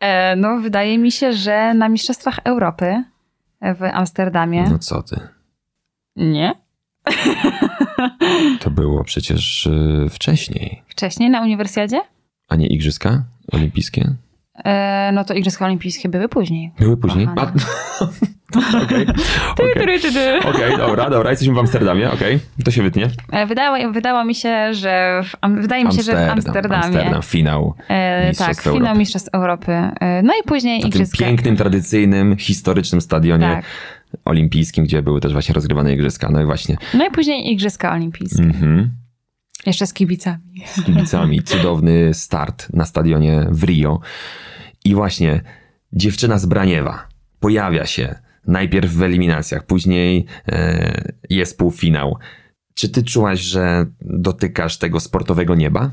E, 0.00 0.36
no, 0.36 0.60
wydaje 0.60 0.98
mi 0.98 1.12
się, 1.12 1.32
że 1.32 1.74
na 1.74 1.88
Mistrzostwach 1.88 2.38
Europy 2.44 3.04
w 3.60 3.82
Amsterdamie. 3.82 4.64
No 4.70 4.78
co 4.78 5.02
ty? 5.02 5.20
Nie? 6.16 6.63
Było 8.74 9.04
przecież 9.04 9.66
e, 9.66 10.08
wcześniej. 10.10 10.82
Wcześniej 10.88 11.30
na 11.30 11.40
uniwersjadzie? 11.42 12.00
A 12.48 12.56
nie 12.56 12.66
Igrzyska 12.66 13.24
Olimpijskie? 13.52 14.14
E, 14.64 15.10
no 15.14 15.24
to 15.24 15.34
Igrzyska 15.34 15.64
Olimpijskie 15.64 16.08
były 16.08 16.28
później. 16.28 16.72
Były 16.78 16.96
później? 16.96 17.28
A- 17.36 17.42
Okej. 18.82 19.06
Okej. 19.52 20.00
Ty, 20.00 20.12
ty. 20.12 20.38
Okej, 20.48 20.76
dobra, 20.76 21.10
dobra, 21.10 21.30
jesteśmy 21.30 21.54
w 21.54 21.58
Amsterdamie, 21.58 22.10
okej, 22.10 22.38
to 22.64 22.70
się 22.70 22.82
wytnie. 22.82 23.08
E, 23.32 23.46
Wydało, 23.46 23.92
wydało 23.92 24.24
mi 24.24 24.34
się, 24.34 24.74
że 24.74 25.20
w, 25.24 25.60
wydaje 25.60 25.84
mi 25.84 25.92
się, 25.92 26.02
że 26.02 26.12
w 26.26 26.30
Amsterdamie. 26.30 26.76
Amsterdam, 26.84 27.22
finał. 27.22 27.74
E, 27.88 28.32
tak, 28.34 28.60
finał 28.60 28.76
Europy. 28.76 28.98
Mistrzostw 28.98 29.28
Europy. 29.34 29.72
E, 29.72 30.22
no 30.22 30.32
i 30.40 30.42
później 30.46 30.78
Na 30.78 30.82
tym 30.82 30.88
Igrzyska. 30.88 31.24
pięknym, 31.24 31.56
tradycyjnym, 31.56 32.36
historycznym 32.36 33.00
stadionie 33.00 33.46
Tak. 33.46 33.64
Olimpijskim, 34.24 34.84
gdzie 34.84 35.02
były 35.02 35.20
też 35.20 35.32
właśnie 35.32 35.54
rozgrywane 35.54 35.94
igrzyska. 35.94 36.28
No 36.30 36.42
i 36.42 36.44
właśnie. 36.44 36.76
No 36.94 37.06
i 37.06 37.10
później 37.10 37.52
Igrzyska 37.52 37.92
Olimpijskie. 37.92 38.42
Mhm. 38.42 38.90
Jeszcze 39.66 39.86
z 39.86 39.92
kibicami. 39.92 40.62
Z 40.66 40.82
kibicami. 40.84 41.42
Cudowny 41.42 42.14
start 42.14 42.72
na 42.72 42.84
stadionie 42.84 43.46
w 43.50 43.64
Rio. 43.64 44.00
I 44.84 44.94
właśnie 44.94 45.40
dziewczyna 45.92 46.38
z 46.38 46.46
Braniewa 46.46 47.08
pojawia 47.40 47.86
się 47.86 48.14
najpierw 48.46 48.92
w 48.92 49.02
eliminacjach, 49.02 49.66
później 49.66 50.26
e, 50.48 51.12
jest 51.30 51.58
półfinał. 51.58 52.18
Czy 52.74 52.88
ty 52.88 53.02
czułaś, 53.02 53.40
że 53.40 53.86
dotykasz 54.00 54.78
tego 54.78 55.00
sportowego 55.00 55.54
nieba? 55.54 55.90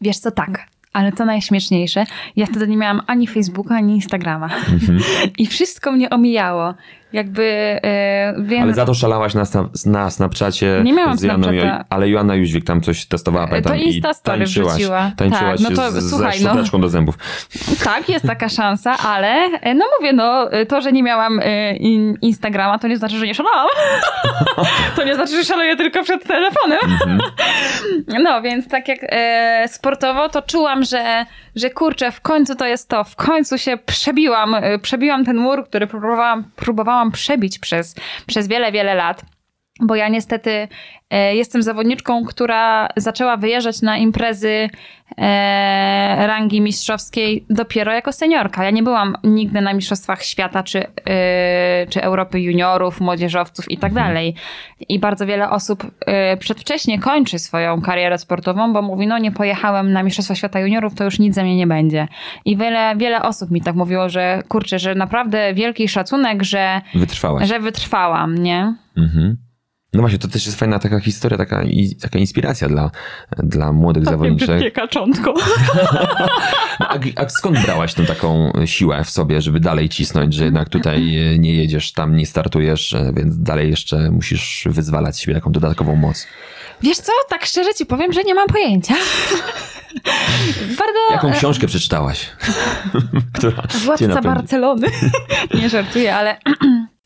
Wiesz 0.00 0.18
co, 0.18 0.30
tak. 0.30 0.66
Ale 0.92 1.12
to 1.12 1.24
najśmieszniejsze, 1.24 2.04
ja 2.36 2.46
wtedy 2.46 2.68
nie 2.68 2.76
miałam 2.76 3.00
ani 3.06 3.26
Facebooka, 3.26 3.74
ani 3.76 3.94
Instagrama. 3.94 4.46
Mhm. 4.72 4.98
I 5.38 5.46
wszystko 5.46 5.92
mnie 5.92 6.10
omijało. 6.10 6.74
Jakby 7.12 7.42
e, 7.82 8.34
wiem... 8.38 8.62
Ale 8.62 8.74
za 8.74 8.86
to 8.86 8.94
szalałaś 8.94 9.34
na, 9.34 9.44
na 9.86 10.10
Snapchacie 10.10 10.80
Nie 10.84 10.92
miałam 10.92 11.18
z 11.18 11.22
Joanną, 11.22 11.48
ale 11.90 12.08
Joanna 12.08 12.34
Jóźwik 12.34 12.64
tam 12.64 12.80
coś 12.80 13.06
testowała, 13.06 13.48
pamiętam, 13.48 13.72
To 13.72 13.78
Insta 13.78 14.10
i 14.10 14.14
tańczyłaś, 14.22 14.74
wrzuciła. 14.74 15.10
tańczyłaś 15.16 15.62
Tak, 15.62 15.70
no 15.70 15.76
to 15.76 15.90
z, 15.92 16.10
słuchaj, 16.10 16.38
ze 16.38 16.54
no. 16.72 16.78
do 16.78 16.88
zębów. 16.88 17.18
Tak, 17.84 18.08
jest 18.08 18.26
taka 18.26 18.48
szansa, 18.48 18.96
ale 18.98 19.28
e, 19.60 19.74
no 19.74 19.84
mówię, 19.98 20.12
no 20.12 20.48
to, 20.68 20.80
że 20.80 20.92
nie 20.92 21.02
miałam 21.02 21.40
e, 21.42 21.76
in, 21.76 22.18
Instagrama, 22.22 22.78
to 22.78 22.88
nie 22.88 22.96
znaczy, 22.96 23.18
że 23.18 23.26
nie 23.26 23.34
szalałam. 23.34 23.68
to 24.96 25.04
nie 25.04 25.14
znaczy, 25.14 25.32
że 25.36 25.44
szaleję 25.44 25.76
tylko 25.76 26.02
przed 26.02 26.24
telefonem. 26.24 26.78
Mhm. 26.82 27.18
No, 28.22 28.42
więc 28.42 28.68
tak 28.68 28.88
jak 28.88 28.98
e, 29.02 29.68
sportowo, 29.68 30.28
to 30.28 30.42
czułam, 30.42 30.84
że, 30.84 31.26
że 31.56 31.70
kurczę, 31.70 32.12
w 32.12 32.20
końcu 32.20 32.54
to 32.54 32.66
jest 32.66 32.88
to, 32.88 33.04
w 33.04 33.16
końcu 33.16 33.58
się 33.58 33.76
przebiłam, 33.86 34.54
e, 34.54 34.78
przebiłam 34.78 35.24
ten 35.24 35.36
mur, 35.36 35.64
który 35.64 35.86
próbowałam, 35.86 36.44
próbowałam 36.56 36.97
przebić 37.12 37.58
przez, 37.58 37.94
przez 38.26 38.48
wiele, 38.48 38.72
wiele 38.72 38.94
lat. 38.94 39.22
Bo 39.80 39.94
ja 39.96 40.08
niestety 40.08 40.68
e, 41.10 41.34
jestem 41.36 41.62
zawodniczką, 41.62 42.24
która 42.24 42.88
zaczęła 42.96 43.36
wyjeżdżać 43.36 43.82
na 43.82 43.96
imprezy 43.96 44.68
e, 45.18 46.26
rangi 46.26 46.60
mistrzowskiej 46.60 47.44
dopiero 47.50 47.92
jako 47.92 48.12
seniorka. 48.12 48.64
Ja 48.64 48.70
nie 48.70 48.82
byłam 48.82 49.16
nigdy 49.24 49.60
na 49.60 49.72
Mistrzostwach 49.72 50.22
Świata 50.22 50.62
czy, 50.62 50.86
e, 51.06 51.86
czy 51.90 52.02
Europy 52.02 52.40
juniorów, 52.40 53.00
młodzieżowców 53.00 53.70
i 53.70 53.78
tak 53.78 53.92
dalej. 53.92 54.34
I 54.88 54.98
bardzo 54.98 55.26
wiele 55.26 55.50
osób 55.50 55.86
przedwcześnie 56.38 56.98
kończy 56.98 57.38
swoją 57.38 57.82
karierę 57.82 58.18
sportową, 58.18 58.72
bo 58.72 58.82
mówi, 58.82 59.06
no 59.06 59.18
nie 59.18 59.32
pojechałem 59.32 59.92
na 59.92 60.02
Mistrzostwa 60.02 60.34
Świata 60.34 60.60
juniorów, 60.60 60.94
to 60.94 61.04
już 61.04 61.18
nic 61.18 61.34
ze 61.34 61.42
mnie 61.44 61.56
nie 61.56 61.66
będzie. 61.66 62.08
I 62.44 62.56
wiele, 62.56 62.96
wiele 62.96 63.22
osób 63.22 63.50
mi 63.50 63.60
tak 63.60 63.74
mówiło, 63.74 64.08
że 64.08 64.42
kurczę, 64.48 64.78
że 64.78 64.94
naprawdę 64.94 65.54
wielki 65.54 65.88
szacunek, 65.88 66.42
że, 66.42 66.80
Wytrwałaś. 66.94 67.48
że 67.48 67.60
wytrwałam, 67.60 68.38
nie? 68.38 68.74
Mhm. 68.96 69.47
No 69.92 70.00
właśnie, 70.00 70.18
to 70.18 70.28
też 70.28 70.46
jest 70.46 70.58
fajna 70.58 70.78
taka 70.78 71.00
historia, 71.00 71.38
taka, 71.38 71.62
i, 71.62 71.96
taka 71.96 72.18
inspiracja 72.18 72.68
dla, 72.68 72.90
dla 73.38 73.72
młodych 73.72 74.04
zawodniczek. 74.04 74.74
kaczątko. 74.74 75.34
No, 76.80 76.88
a, 76.88 76.98
a 77.16 77.28
skąd 77.28 77.58
brałaś 77.62 77.94
tą 77.94 78.06
taką 78.06 78.52
siłę 78.64 79.04
w 79.04 79.10
sobie, 79.10 79.42
żeby 79.42 79.60
dalej 79.60 79.88
cisnąć, 79.88 80.34
że 80.34 80.44
jednak 80.44 80.68
tutaj 80.68 81.18
e, 81.18 81.38
nie 81.38 81.54
jedziesz, 81.54 81.92
tam 81.92 82.16
nie 82.16 82.26
startujesz, 82.26 82.92
e, 82.92 83.12
więc 83.16 83.42
dalej 83.42 83.70
jeszcze 83.70 84.10
musisz 84.10 84.68
wyzwalać 84.70 85.20
siebie 85.20 85.34
taką 85.34 85.52
dodatkową 85.52 85.96
moc. 85.96 86.26
Wiesz 86.82 86.98
co, 86.98 87.12
tak 87.28 87.46
szczerze 87.46 87.74
ci 87.74 87.86
powiem, 87.86 88.12
że 88.12 88.22
nie 88.22 88.34
mam 88.34 88.46
pojęcia. 88.46 88.94
Bardzo... 90.80 90.98
Jaką 91.12 91.32
książkę 91.32 91.66
przeczytałaś? 91.66 92.30
Która 93.34 93.62
Władca? 93.84 94.22
Barcelony. 94.22 94.86
nie 95.54 95.68
żartuję, 95.68 96.16
ale 96.16 96.30
e, 96.30 96.86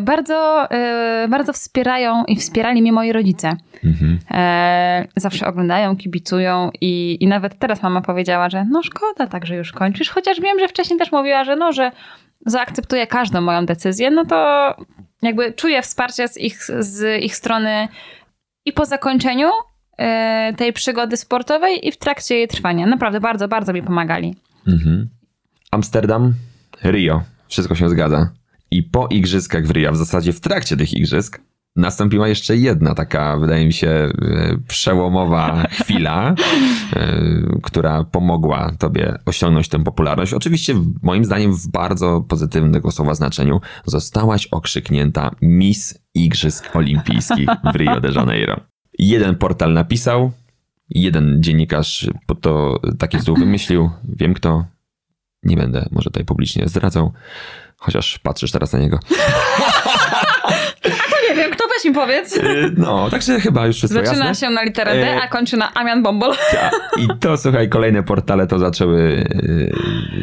bardzo, 0.00 0.70
e, 0.70 1.28
bardzo 1.28 1.52
wspierają 1.52 2.24
i 2.24 2.36
wspierali 2.36 2.82
mnie 2.82 2.92
moi 2.92 3.12
rodzice. 3.12 3.56
Mhm. 3.84 4.18
E, 4.30 5.08
zawsze 5.16 5.46
oglądają, 5.46 5.96
kibicują 5.96 6.70
i, 6.80 7.18
i 7.20 7.26
nawet 7.26 7.58
teraz 7.58 7.82
mama 7.82 8.00
powiedziała, 8.00 8.50
że 8.50 8.64
no 8.70 8.82
szkoda 8.82 9.26
tak, 9.26 9.46
że 9.46 9.56
już 9.56 9.72
kończysz, 9.72 10.10
chociaż 10.10 10.40
wiem, 10.40 10.58
że 10.58 10.68
wcześniej 10.68 10.98
też 10.98 11.12
mówiła, 11.12 11.44
że 11.44 11.56
no, 11.56 11.72
że 11.72 11.92
zaakceptuje 12.46 13.06
każdą 13.06 13.40
moją 13.40 13.66
decyzję, 13.66 14.10
no 14.10 14.24
to 14.24 14.74
jakby 15.22 15.52
czuję 15.52 15.82
wsparcie 15.82 16.28
z 16.28 16.38
ich, 16.38 16.62
z 16.78 17.22
ich 17.22 17.36
strony 17.36 17.88
i 18.64 18.72
po 18.72 18.86
zakończeniu 18.86 19.50
e, 19.98 20.52
tej 20.56 20.72
przygody 20.72 21.16
sportowej 21.16 21.88
i 21.88 21.92
w 21.92 21.96
trakcie 21.96 22.34
jej 22.34 22.48
trwania. 22.48 22.86
Naprawdę 22.86 23.20
bardzo, 23.20 23.48
bardzo 23.48 23.72
mi 23.72 23.82
pomagali. 23.82 24.34
Mhm. 24.66 25.08
Amsterdam, 25.70 26.34
Rio. 26.84 27.22
Wszystko 27.48 27.74
się 27.74 27.88
zgadza. 27.88 28.30
I 28.70 28.82
po 28.82 29.06
igrzyskach 29.06 29.66
w 29.66 29.70
Rio, 29.70 29.92
w 29.92 29.96
zasadzie 29.96 30.32
w 30.32 30.40
trakcie 30.40 30.76
tych 30.76 30.94
igrzysk, 30.94 31.40
nastąpiła 31.76 32.28
jeszcze 32.28 32.56
jedna 32.56 32.94
taka, 32.94 33.38
wydaje 33.38 33.66
mi 33.66 33.72
się, 33.72 33.88
e, 33.88 34.10
przełomowa 34.68 35.62
chwila, 35.80 36.34
e, 36.96 37.22
która 37.62 38.04
pomogła 38.04 38.72
tobie 38.78 39.18
osiągnąć 39.26 39.68
tę 39.68 39.84
popularność. 39.84 40.32
Oczywiście, 40.32 40.74
moim 41.02 41.24
zdaniem, 41.24 41.52
w 41.52 41.68
bardzo 41.68 42.24
pozytywnym 42.28 42.72
tego 42.72 42.90
słowa 42.90 43.14
znaczeniu, 43.14 43.60
zostałaś 43.84 44.46
okrzyknięta 44.46 45.30
Miss 45.42 45.98
Igrzysk 46.14 46.76
Olimpijskich 46.76 47.48
w 47.74 47.76
Rio 47.76 48.00
de 48.00 48.12
Janeiro. 48.12 48.60
Jeden 48.98 49.36
portal 49.36 49.72
napisał, 49.72 50.32
jeden 50.90 51.42
dziennikarz 51.42 52.10
po 52.26 52.34
to 52.34 52.80
taki 52.98 53.18
tytuł 53.18 53.36
wymyślił. 53.36 53.90
Wiem 54.04 54.34
kto. 54.34 54.64
Nie 55.42 55.56
będę 55.56 55.88
może 55.90 56.10
tutaj 56.10 56.24
publicznie 56.24 56.68
zdradzał, 56.68 57.12
chociaż 57.78 58.18
patrzysz 58.18 58.50
teraz 58.52 58.72
na 58.72 58.78
niego. 58.78 58.98
Weź 61.78 61.84
mi 61.84 61.94
powiedz. 61.94 62.36
Yy, 62.36 62.72
No, 62.76 63.10
także 63.10 63.40
chyba 63.40 63.66
już 63.66 63.76
wszystko 63.76 64.06
Zaczyna 64.06 64.26
jasne. 64.26 64.46
się 64.48 64.54
na 64.54 64.62
literę 64.62 64.94
D, 64.94 65.14
E, 65.14 65.22
a 65.22 65.28
kończy 65.28 65.56
na 65.56 65.74
Amian 65.74 66.02
Bombol. 66.02 66.32
A, 66.62 66.70
I 67.02 67.08
to, 67.20 67.36
słuchaj, 67.36 67.68
kolejne 67.68 68.02
portale 68.02 68.46
to 68.46 68.58
zaczęły 68.58 69.00
yy, 69.42 69.72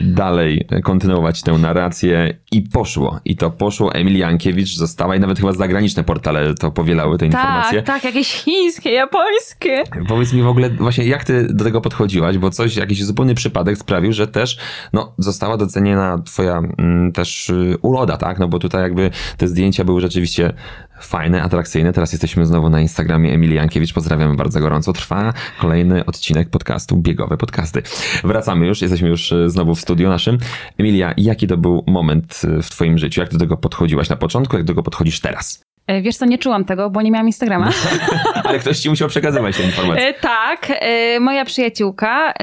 dalej 0.04 0.68
kontynuować 0.84 1.42
tę 1.42 1.52
narrację 1.52 2.38
i 2.52 2.62
poszło. 2.62 3.20
I 3.26 3.36
to 3.36 3.52
poszło. 3.52 3.94
Emilia 3.94 4.28
Jankiewicz 4.28 4.76
została 4.76 5.16
i 5.16 5.20
nawet 5.20 5.40
chyba 5.40 5.52
zagraniczne 5.52 6.04
portale 6.04 6.54
to 6.54 6.72
powielały 6.72 7.18
te 7.18 7.26
informacje. 7.26 7.84
Tak, 7.84 7.96
tak, 7.96 8.04
jakieś 8.04 8.34
chińskie, 8.34 8.92
japońskie. 8.92 9.84
Powiedz 10.08 10.34
mi 10.34 10.42
w 10.42 10.48
ogóle 10.48 10.70
właśnie, 10.70 11.06
jak 11.06 11.24
ty 11.24 11.48
do 11.50 11.64
tego 11.64 11.82
podchodziłaś, 11.82 12.38
bo 12.38 12.50
coś, 12.50 12.76
jakiś 12.76 13.04
zupełny 13.04 13.36
przypadek 13.36 13.78
sprawił, 13.78 14.14
że 14.14 14.28
też 14.28 14.58
no, 14.94 15.14
została 15.18 15.58
doceniona 15.58 16.22
twoja 16.26 16.62
mm, 16.78 17.12
też 17.12 17.50
y, 17.50 17.78
uroda, 17.82 18.18
tak? 18.18 18.40
No 18.40 18.48
bo 18.48 18.60
tutaj 18.60 18.82
jakby 18.82 19.12
te 19.38 19.48
zdjęcia 19.48 19.84
były 19.84 20.02
rzeczywiście 20.02 20.54
Fajne, 21.00 21.44
atrakcyjne. 21.44 21.94
Teraz 21.94 22.12
jesteśmy 22.12 22.46
znowu 22.46 22.70
na 22.70 22.82
Instagramie 22.82 23.34
Emilii 23.34 23.56
Jankiewicz. 23.56 23.94
Pozdrawiamy 23.94 24.36
bardzo 24.36 24.60
gorąco. 24.60 24.94
Trwa 24.94 25.34
kolejny 25.60 26.06
odcinek 26.06 26.50
podcastu 26.50 26.98
Biegowe 26.98 27.38
Podcasty. 27.38 27.82
Wracamy 28.24 28.68
już, 28.68 28.82
jesteśmy 28.82 29.10
już 29.10 29.32
e, 29.32 29.50
znowu 29.50 29.76
w 29.76 29.82
studiu 29.82 30.10
naszym. 30.10 30.38
Emilia, 30.78 31.14
jaki 31.18 31.48
to 31.48 31.58
był 31.58 31.84
moment 31.88 32.42
e, 32.44 32.62
w 32.62 32.70
twoim 32.70 32.98
życiu? 32.98 33.22
Jak 33.22 33.32
do 33.32 33.40
tego 33.40 33.58
podchodziłaś 33.58 34.10
na 34.10 34.16
początku, 34.16 34.56
jak 34.56 34.66
do 34.66 34.74
tego 34.74 34.84
podchodzisz 34.84 35.20
teraz? 35.20 35.65
E, 35.88 36.02
Wiesz 36.02 36.18
co, 36.18 36.26
nie 36.26 36.38
czułam 36.38 36.66
tego, 36.66 36.90
bo 36.90 37.02
nie 37.02 37.12
miałam 37.12 37.28
Instagrama. 37.28 37.70
Ale 38.44 38.60
ktoś 38.60 38.80
ci 38.80 38.90
musiał 38.90 39.08
przekazywać 39.08 39.58
te 39.58 39.64
informacje. 39.64 40.08
E, 40.08 40.14
tak, 40.14 40.68
e, 40.70 41.20
moja 41.20 41.46
przyjaciółka, 41.46 42.34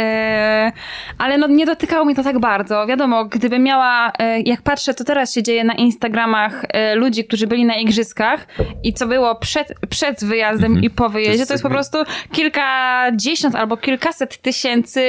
ale 1.19 1.39
no 1.39 1.47
nie 1.47 1.67
dotykało 1.67 2.05
mnie 2.05 2.15
to 2.15 2.23
tak 2.23 2.39
bardzo. 2.39 2.87
Wiadomo, 2.87 3.25
gdybym 3.25 3.63
miała, 3.63 4.13
jak 4.45 4.63
patrzę, 4.63 4.95
to 4.95 5.05
teraz 5.05 5.35
się 5.35 5.43
dzieje 5.43 5.65
na 5.65 5.75
Instagramach 5.75 6.65
ludzi, 6.95 7.25
którzy 7.25 7.47
byli 7.47 7.65
na 7.65 7.75
igrzyskach 7.75 8.47
i 8.83 8.93
co 8.93 9.07
było 9.07 9.35
przed, 9.35 9.75
przed 9.91 10.25
wyjazdem 10.25 10.83
i 10.83 10.91
po 10.91 11.09
wyjeździe, 11.09 11.39
jest 11.39 11.49
to 11.49 11.55
jest 11.55 11.63
po 11.63 11.71
prostu 11.71 11.99
kilkadziesiąt 12.33 13.55
albo 13.55 13.77
kilkaset 13.77 14.43
tysięcy 14.43 15.03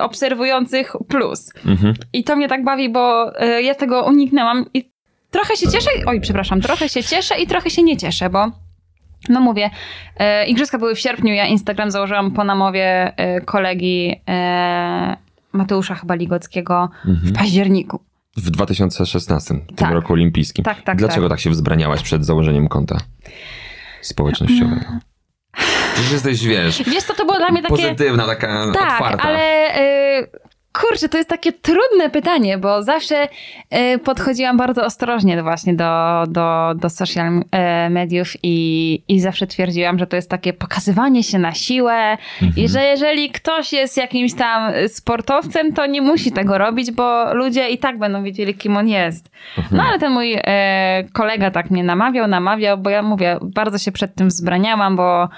obserwujących 0.00 0.92
plus. 1.08 1.52
Mhm. 1.66 1.94
I 2.12 2.24
to 2.24 2.36
mnie 2.36 2.48
tak 2.48 2.64
bawi, 2.64 2.88
bo 2.88 3.32
ja 3.62 3.74
tego 3.74 4.04
uniknęłam 4.04 4.64
i 4.74 4.93
trochę 5.34 5.56
się 5.56 5.68
cieszę, 5.68 5.90
oj 6.06 6.20
przepraszam, 6.20 6.60
trochę 6.60 6.88
się 6.88 7.02
cieszę 7.04 7.40
i 7.40 7.46
trochę 7.46 7.70
się 7.70 7.82
nie 7.82 7.96
cieszę, 7.96 8.30
bo 8.30 8.50
no 9.28 9.40
mówię, 9.40 9.70
e, 10.18 10.46
igrzyska 10.46 10.78
były 10.78 10.94
w 10.94 10.98
sierpniu, 11.00 11.34
ja 11.34 11.46
Instagram 11.46 11.90
założyłam 11.90 12.30
po 12.30 12.44
namowie 12.44 13.12
e, 13.16 13.40
kolegi 13.40 14.20
e, 14.28 15.16
Mateusza 15.52 15.94
chyba 15.94 16.14
Ligockiego 16.14 16.88
w 17.04 17.32
październiku. 17.32 18.00
W 18.36 18.50
2016, 18.50 19.54
tym 19.54 19.76
Tak. 19.76 19.92
roku 19.92 20.12
olimpijskim. 20.12 20.64
Tak, 20.64 20.82
tak, 20.82 20.98
Dlaczego 20.98 21.28
tak. 21.28 21.40
się 21.40 21.50
wzbraniałaś 21.50 22.02
przed 22.02 22.24
założeniem 22.26 22.68
konta 22.68 22.98
społecznościowego? 24.00 24.84
Przecież 25.94 26.12
jesteś, 26.12 26.44
wiesz, 26.46 26.82
Wiesz 26.82 27.04
co, 27.04 27.14
to 27.14 27.24
było 27.24 27.38
dla 27.38 27.50
mnie 27.50 27.62
takie... 27.62 27.74
pozytywna, 27.76 28.26
taka 28.26 28.72
Tak, 28.74 28.92
otwarta. 28.92 29.22
ale 29.28 29.40
e, 29.74 30.26
kurczę, 30.80 31.08
to 31.08 31.18
jest 31.18 31.28
takie 31.28 31.52
trudne 31.52 32.10
pytanie, 32.12 32.58
bo 32.58 32.82
zawsze 32.82 33.28
e, 33.70 33.98
podchodziłam 33.98 34.56
bardzo 34.56 34.84
ostrożnie 34.84 35.42
właśnie 35.42 35.74
do, 35.74 36.24
do, 36.28 36.74
do 36.74 36.90
social 36.90 37.42
e, 37.50 37.90
mediów 37.90 38.32
i, 38.42 39.02
i 39.08 39.20
zawsze 39.20 39.46
twierdziłam, 39.46 39.98
że 39.98 40.06
to 40.06 40.16
jest 40.16 40.30
takie 40.30 40.52
pokazywanie 40.52 41.22
się 41.22 41.38
na 41.38 41.52
siłę 41.52 42.16
i 42.56 42.68
że 42.68 42.82
jeżeli 42.82 43.30
ktoś 43.30 43.72
jest 43.72 43.96
jakimś 43.96 44.34
tam 44.34 44.72
sportowcem, 44.88 45.72
to 45.72 45.86
nie 45.86 46.02
musi 46.02 46.32
tego 46.32 46.58
robić, 46.58 46.90
bo 46.92 47.34
ludzie 47.34 47.68
i 47.68 47.78
tak 47.78 47.98
będą 47.98 48.22
wiedzieli, 48.22 48.54
kim 48.54 48.76
on 48.76 48.88
jest. 48.88 49.30
No 49.70 49.82
ale 49.82 49.98
ten 49.98 50.12
mój 50.12 50.36
e, 50.44 51.04
kolega 51.12 51.50
tak 51.50 51.70
mnie 51.70 51.84
namawiał, 51.84 52.28
namawiał, 52.28 52.78
bo 52.78 52.90
ja 52.90 53.02
mówię, 53.02 53.38
bardzo 53.42 53.78
się 53.78 53.92
przed 53.92 54.14
tym 54.14 54.28
wzbraniałam, 54.28 54.96
bo 54.96 55.28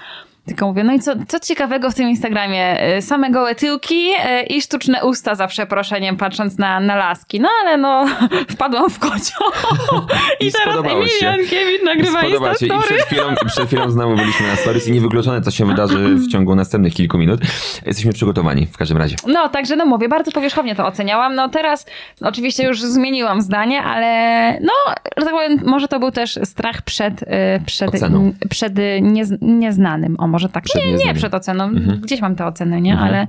tylko 0.46 0.66
mówię, 0.66 0.84
no 0.84 0.92
i 0.92 1.00
co, 1.00 1.12
co 1.28 1.40
ciekawego 1.40 1.90
w 1.90 1.94
tym 1.94 2.08
Instagramie? 2.08 2.80
E, 2.80 3.02
Same 3.02 3.30
gołe 3.30 3.54
tyłki 3.54 4.10
e, 4.18 4.42
i 4.42 4.62
sztuczne 4.62 5.04
usta 5.04 5.34
za 5.34 5.46
przeproszeniem, 5.46 6.16
patrząc 6.16 6.58
na, 6.58 6.80
na 6.80 6.96
laski. 6.96 7.40
No 7.40 7.48
ale 7.62 7.76
no, 7.76 8.06
wpadłam 8.54 8.90
w 8.90 8.98
kocioł. 8.98 9.50
I, 10.40 10.46
I 10.46 10.52
teraz 10.52 10.76
ci 10.76 10.82
się. 10.82 10.96
Emilia 10.96 11.36
Jankiewicz 11.36 11.82
nagrywa 11.84 12.20
Spodoba 12.20 12.54
się. 12.54 12.66
I 12.66 12.70
przed 12.70 13.02
chwilą, 13.02 13.22
przed 13.46 13.66
chwilą 13.66 13.90
znowu 13.90 14.16
byliśmy 14.16 14.46
na 14.46 14.56
stories 14.56 14.88
i 14.88 14.92
niewykluczone, 14.92 15.40
co 15.40 15.50
się 15.50 15.66
wydarzy 15.66 16.14
w 16.14 16.28
ciągu 16.32 16.54
następnych 16.54 16.94
kilku 16.94 17.18
minut. 17.18 17.40
Jesteśmy 17.86 18.12
przygotowani 18.12 18.66
w 18.66 18.76
każdym 18.76 18.98
razie. 18.98 19.16
No, 19.26 19.48
także 19.48 19.76
no 19.76 19.86
mówię, 19.86 20.08
bardzo 20.08 20.32
powierzchownie 20.32 20.74
to 20.74 20.86
oceniałam. 20.86 21.34
No 21.34 21.48
teraz 21.48 21.86
oczywiście 22.20 22.64
już 22.64 22.82
zmieniłam 22.82 23.42
zdanie, 23.42 23.82
ale 23.82 24.52
no, 24.60 24.94
tak 25.16 25.30
powiem, 25.30 25.60
może 25.64 25.88
to 25.88 25.98
był 26.00 26.10
też 26.10 26.38
strach 26.44 26.82
przed, 26.82 27.22
y, 27.22 27.26
przed, 27.66 27.94
Oceną. 27.94 28.32
przed 28.50 28.78
y, 28.78 29.00
niez, 29.02 29.30
nieznanym. 29.40 30.16
O, 30.18 30.28
może 30.36 30.48
tak. 30.48 30.64
Przed 30.64 30.86
nie, 30.86 30.94
nie 30.94 31.14
przed 31.14 31.34
oceną. 31.34 31.64
Mhm. 31.64 32.00
Gdzieś 32.00 32.20
mam 32.20 32.36
te 32.36 32.46
oceny, 32.46 32.80
nie? 32.80 32.92
Mhm. 32.92 33.08
Ale, 33.08 33.26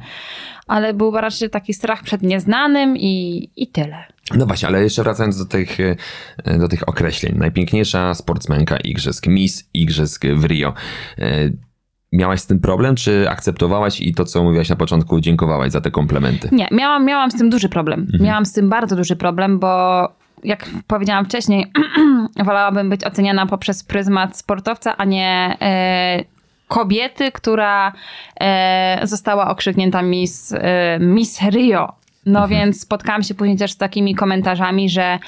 ale 0.67 0.93
był 0.93 1.11
raczej 1.11 1.49
taki 1.49 1.73
strach 1.73 2.03
przed 2.03 2.21
nieznanym 2.21 2.97
i, 2.97 3.49
i 3.55 3.67
tyle. 3.67 4.03
No 4.35 4.45
właśnie, 4.45 4.67
ale 4.67 4.83
jeszcze 4.83 5.03
wracając 5.03 5.37
do 5.37 5.45
tych, 5.45 5.77
e, 5.79 6.57
do 6.59 6.67
tych 6.67 6.89
określeń. 6.89 7.35
Najpiękniejsza 7.37 8.13
sportsmenka 8.13 8.77
igrzysk, 8.77 9.27
Miss 9.27 9.69
Igrzysk 9.73 10.25
w 10.25 10.45
Rio. 10.45 10.73
E, 11.19 11.49
Miałaś 12.11 12.39
z 12.39 12.45
tym 12.45 12.59
problem, 12.59 12.95
czy 12.95 13.29
akceptowałaś 13.29 14.01
i 14.01 14.13
to, 14.13 14.25
co 14.25 14.43
mówiłaś 14.43 14.69
na 14.69 14.75
początku, 14.75 15.19
dziękowałaś 15.19 15.71
za 15.71 15.81
te 15.81 15.91
komplementy? 15.91 16.49
Nie, 16.51 16.67
miałam, 16.71 17.05
miałam 17.05 17.31
z 17.31 17.35
tym 17.35 17.49
duży 17.49 17.69
problem. 17.69 17.99
Mhm. 17.99 18.23
Miałam 18.23 18.45
z 18.45 18.53
tym 18.53 18.69
bardzo 18.69 18.95
duży 18.95 19.15
problem, 19.15 19.59
bo 19.59 20.01
jak 20.43 20.65
powiedziałam 20.87 21.25
wcześniej, 21.25 21.71
wolałabym 22.45 22.89
być 22.89 23.03
oceniana 23.03 23.45
poprzez 23.45 23.83
pryzmat 23.83 24.37
sportowca, 24.37 24.97
a 24.97 25.05
nie 25.05 25.57
e, 25.61 26.23
kobiety, 26.67 27.31
która 27.31 27.93
e, 28.41 28.99
została 29.03 29.49
okrzyknięta 29.49 30.01
Miss, 30.01 30.53
e, 30.53 30.97
Miss 30.99 31.41
Rio. 31.41 31.93
No 32.25 32.39
Mhm. 32.43 32.49
więc 32.59 32.81
spotkałam 32.81 33.23
się 33.23 33.33
później 33.35 33.57
też 33.57 33.71
z 33.71 33.77
takimi 33.77 34.15
komentarzami, 34.15 34.89
że 34.89 35.19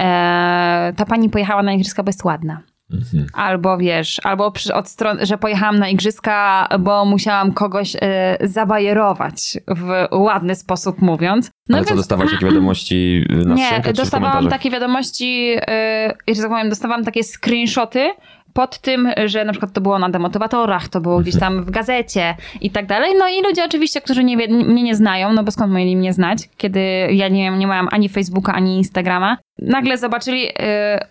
e, 0.00 0.92
ta 0.96 1.04
pani 1.08 1.28
pojechała 1.30 1.62
na 1.62 1.72
igrzyska, 1.72 2.02
bo 2.02 2.08
jest 2.08 2.24
ładna. 2.24 2.60
Mhm. 2.92 3.26
Albo 3.34 3.78
wiesz, 3.78 4.20
albo 4.24 4.50
przy, 4.52 4.74
od 4.74 4.88
strony, 4.88 5.26
że 5.26 5.38
pojechałam 5.38 5.78
na 5.78 5.88
igrzyska, 5.88 6.68
bo 6.80 7.04
musiałam 7.04 7.52
kogoś 7.52 7.96
e, 8.00 8.36
zabajerować 8.40 9.58
w 9.68 10.06
ładny 10.12 10.54
sposób 10.54 11.02
mówiąc. 11.02 11.50
No 11.68 11.76
ale 11.76 11.84
co, 11.86 11.90
więc- 11.90 12.00
dostawałaś 12.00 12.32
takie 12.32 12.46
wiadomości 12.46 13.24
y, 13.32 13.36
na 13.46 13.54
nie, 13.54 13.66
skrzynkę, 13.66 13.92
dostawałam 13.92 14.48
takie 14.48 14.70
wiadomości, 14.70 15.46
yy, 15.46 16.34
że 16.34 16.40
tak 16.42 16.50
powiem, 16.50 16.68
dostawałam 16.68 17.04
takie 17.04 17.22
screenshoty 17.22 18.10
pod 18.52 18.78
tym, 18.78 19.08
że 19.26 19.44
na 19.44 19.52
przykład 19.52 19.72
to 19.72 19.80
było 19.80 19.98
na 19.98 20.08
demotywatorach, 20.08 20.88
to 20.88 21.00
było 21.00 21.20
gdzieś 21.20 21.38
tam 21.38 21.64
w 21.64 21.70
gazecie 21.70 22.34
i 22.60 22.70
tak 22.70 22.86
dalej. 22.86 23.10
No 23.18 23.28
i 23.28 23.42
ludzie 23.42 23.64
oczywiście, 23.64 24.00
którzy 24.00 24.24
nie, 24.24 24.36
mnie 24.48 24.82
nie 24.82 24.94
znają, 24.94 25.32
no 25.32 25.44
bo 25.44 25.50
skąd 25.50 25.72
mieli 25.72 25.96
mnie 25.96 26.12
znać, 26.12 26.38
kiedy 26.56 26.80
ja 27.10 27.28
nie, 27.28 27.50
nie 27.50 27.66
miałam 27.66 27.88
ani 27.90 28.08
Facebooka, 28.08 28.52
ani 28.52 28.76
Instagrama, 28.76 29.36
nagle 29.58 29.98
zobaczyli 29.98 30.42
yy, 30.42 30.50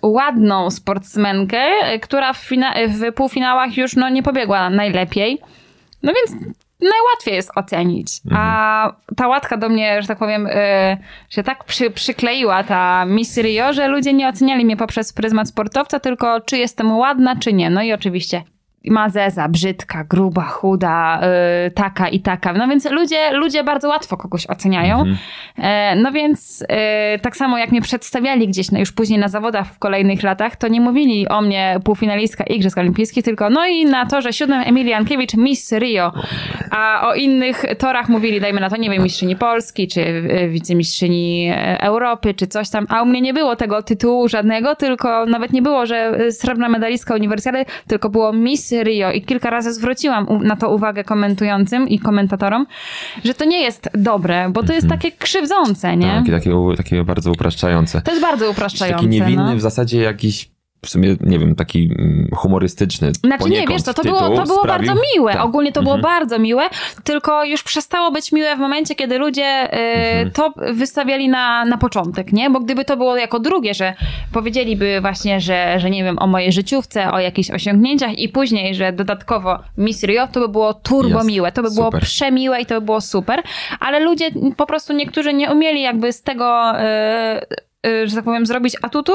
ładną 0.02 0.71
sportsmenkę, 0.71 1.62
która 2.02 2.34
w, 2.34 2.49
w 2.88 3.13
półfinałach 3.15 3.78
już 3.78 3.95
no, 3.95 4.10
nie 4.10 4.23
pobiegła 4.23 4.69
najlepiej. 4.69 5.39
No 6.04 6.13
więc 6.13 6.45
najłatwiej 6.80 7.36
jest 7.36 7.52
ocenić. 7.56 8.22
A 8.32 8.94
ta 9.15 9.28
łatka 9.28 9.58
do 9.58 9.70
mnie, 9.70 10.02
że 10.02 10.08
tak 10.08 10.18
powiem, 10.18 10.48
y, 10.48 10.98
się 11.30 11.44
tak 11.44 11.63
przy, 11.63 11.92
przykleiła, 11.92 12.63
ta 12.63 13.06
Miss 13.06 13.38
Rio, 13.38 13.74
że 13.74 13.88
ludzie 13.88 14.13
nie 14.13 14.30
oceniali 14.30 14.65
mnie 14.65 14.78
poprzez 14.78 15.13
pryzmat 15.13 15.48
sportowca, 15.48 16.00
tylko 16.00 16.42
czy 16.42 16.58
jestem 16.58 16.98
ładna, 16.98 17.36
czy 17.36 17.54
nie. 17.54 17.70
No 17.70 17.82
i 17.82 17.94
oczywiście 17.94 18.44
mazeza, 18.86 19.50
brzydka, 19.50 20.04
gruba, 20.04 20.44
chuda, 20.44 21.22
y, 21.68 21.72
taka 21.72 22.10
i 22.10 22.20
taka. 22.20 22.54
No 22.54 22.68
więc 22.68 22.92
ludzie, 22.92 23.32
ludzie 23.32 23.63
bardzo 23.63 23.89
łatwo 23.89 24.18
kogoś 24.18 24.48
oceniają. 24.48 25.04
E, 25.58 25.96
no 25.96 26.12
więc 26.12 26.65
e, 26.70 27.20
tak 27.20 27.38
samo 27.38 27.58
jak 27.58 27.72
mnie 27.72 27.82
przedstawiali 27.82 28.48
gdzieś 28.48 28.72
no 28.72 28.80
już 28.80 28.92
później 28.92 29.20
na 29.20 29.28
zawodach 29.28 29.68
w 29.68 29.80
kolejnych 29.80 30.24
latach, 30.24 30.56
to 30.56 30.68
nie 30.68 30.82
mówili 30.82 31.28
o 31.28 31.42
mnie 31.42 31.80
półfinalistka 31.84 32.44
Igrzysk 32.44 32.78
Olimpijskich, 32.78 33.24
tylko 33.24 33.50
no 33.50 33.65
i 33.65 33.86
na 33.86 34.06
torze 34.06 34.34
siódmym 34.34 34.62
Emilia 34.65 34.92
Jankiewicz 34.92 35.34
Miss 35.38 35.72
Rio. 35.72 36.12
A 36.72 37.08
o 37.08 37.15
innych 37.15 37.65
torach 37.78 38.10
mówili, 38.10 38.42
dajmy 38.42 38.62
na 38.62 38.70
to, 38.70 38.78
nie 38.78 38.89
wiem, 38.89 39.04
mistrzyni 39.04 39.36
Polski, 39.36 39.88
czy 39.88 40.02
e, 40.02 40.48
wicemistrzyni 40.48 41.50
e, 41.52 41.82
Europy, 41.82 42.34
czy 42.34 42.48
coś 42.48 42.70
tam. 42.70 42.86
A 42.89 43.02
u 43.02 43.06
mnie 43.06 43.22
nie 43.22 43.34
było 43.34 43.56
tego 43.56 43.84
tytułu 43.84 44.28
żadnego, 44.28 44.76
tylko 44.76 45.26
nawet 45.26 45.54
nie 45.54 45.62
było, 45.62 45.86
że 45.86 46.32
srebrna 46.32 46.70
medalistka 46.70 47.15
uniwersally, 47.15 47.65
tylko 47.88 48.10
było 48.10 48.34
Miss 48.34 48.69
Rio. 48.72 49.12
I 49.12 49.22
kilka 49.22 49.50
razy 49.50 49.74
zwróciłam 49.74 50.28
na 50.44 50.56
to 50.56 50.70
uwagę 50.70 51.04
komentującym 51.04 51.88
i 51.88 52.00
komentatorom, 52.00 52.66
że 53.24 53.34
to 53.34 53.46
nie 53.46 53.62
jest 53.62 53.90
dobre, 53.94 54.50
bo 54.50 54.64
to 54.64 54.74
jest 54.74 54.88
takie 54.88 55.12
krzywdzące, 55.12 55.98
nie? 55.98 56.24
Tak, 56.26 56.44
takie, 56.44 56.52
takie 56.78 57.04
bardzo 57.04 57.32
upraszczające. 57.32 58.02
To 58.02 58.12
jest 58.12 58.22
bardzo 58.22 58.50
upraszczające. 58.52 59.04
Taki 59.04 59.10
niewinny, 59.10 59.44
no. 59.52 59.56
w 59.56 59.62
zasadzie 59.62 60.02
jakiś, 60.02 60.52
w 60.86 60.89
sumie, 60.89 61.15
nie 61.22 61.39
wiem, 61.39 61.56
taki 61.56 61.92
mm, 62.00 62.30
humorystyczny 62.36 63.12
Znaczy 63.13 63.50
nie, 63.50 63.68
wiesz 63.68 63.82
co, 63.82 63.94
to 63.94 64.04
było, 64.04 64.20
to 64.20 64.30
było 64.30 64.44
sprawił- 64.63 64.68
bardzo 64.68 64.94
miłe. 65.15 65.34
Tak. 65.34 65.46
Ogólnie 65.46 65.72
to 65.72 65.82
było 65.84 65.96
Mhm. 65.96 66.13
bardzo 66.20 66.39
miłe, 66.39 66.63
tylko 67.04 67.44
już 67.44 67.63
przestało 67.63 68.12
być 68.12 68.32
miłe 68.32 68.56
w 68.56 68.60
momencie, 68.60 68.96
kiedy 68.96 69.18
ludzie 69.18 69.74
y, 69.74 69.78
Mhm. 69.78 70.32
to 70.32 70.54
wystawiali 70.74 71.30
na, 71.30 71.65
na 71.65 71.78
początek, 71.78 72.34
nie? 72.34 72.50
Bo 72.50 72.60
gdyby 72.60 72.86
to 72.86 72.98
było 72.98 73.18
jako 73.18 73.39
drugie, 73.39 73.74
że 73.74 73.94
powiedzieliby 74.34 75.02
właśnie, 75.02 75.39
że, 75.42 75.80
że 75.80 75.89
nie 75.89 76.04
wiem, 76.04 76.20
o 76.20 76.28
mojej 76.28 76.52
życiówce, 76.52 77.12
o 77.12 77.20
jakichś 77.20 77.52
osiągnięciach 77.52 78.20
i 78.20 78.30
później, 78.30 78.76
że 78.76 78.94
dodatkowo 78.94 79.60
Miss 79.78 80.04
Rio, 80.04 80.28
to 80.28 80.39
by 80.39 80.48
było 80.50 80.74
turbo 80.74 81.10
Jasne. 81.10 81.32
miłe, 81.32 81.52
to 81.52 81.62
by 81.63 81.72
było 81.72 81.86
Super. 81.86 82.02
przemiłe 82.02 82.62
i 82.62 82.65
to 82.65 82.76
by 82.76 82.86
było 82.86 83.02
super, 83.02 83.42
ale 83.80 84.00
ludzie 84.00 84.26
po 84.58 84.65
prostu 84.65 84.94
niektórzy 84.94 85.34
nie 85.34 85.52
umieli 85.52 85.82
jakby 85.82 86.13
z 86.13 86.22
tego, 86.24 86.72
y, 87.84 87.89
y, 87.89 88.08
że 88.08 88.15
tak 88.15 88.26
powiem, 88.26 88.46
zrobić 88.46 88.76
atutu 88.82 89.13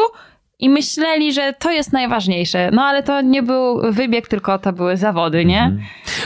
i 0.64 0.68
myśleli, 0.68 1.32
że 1.32 1.52
to 1.58 1.70
jest 1.70 1.92
najważniejsze. 1.92 2.70
No 2.72 2.82
ale 2.82 3.02
to 3.02 3.20
nie 3.20 3.42
był 3.42 3.92
wybieg, 3.92 4.28
tylko 4.28 4.58
to 4.58 4.72
były 4.72 4.96
zawody, 4.96 5.44
nie? 5.44 5.62
Mhm. 5.62 5.82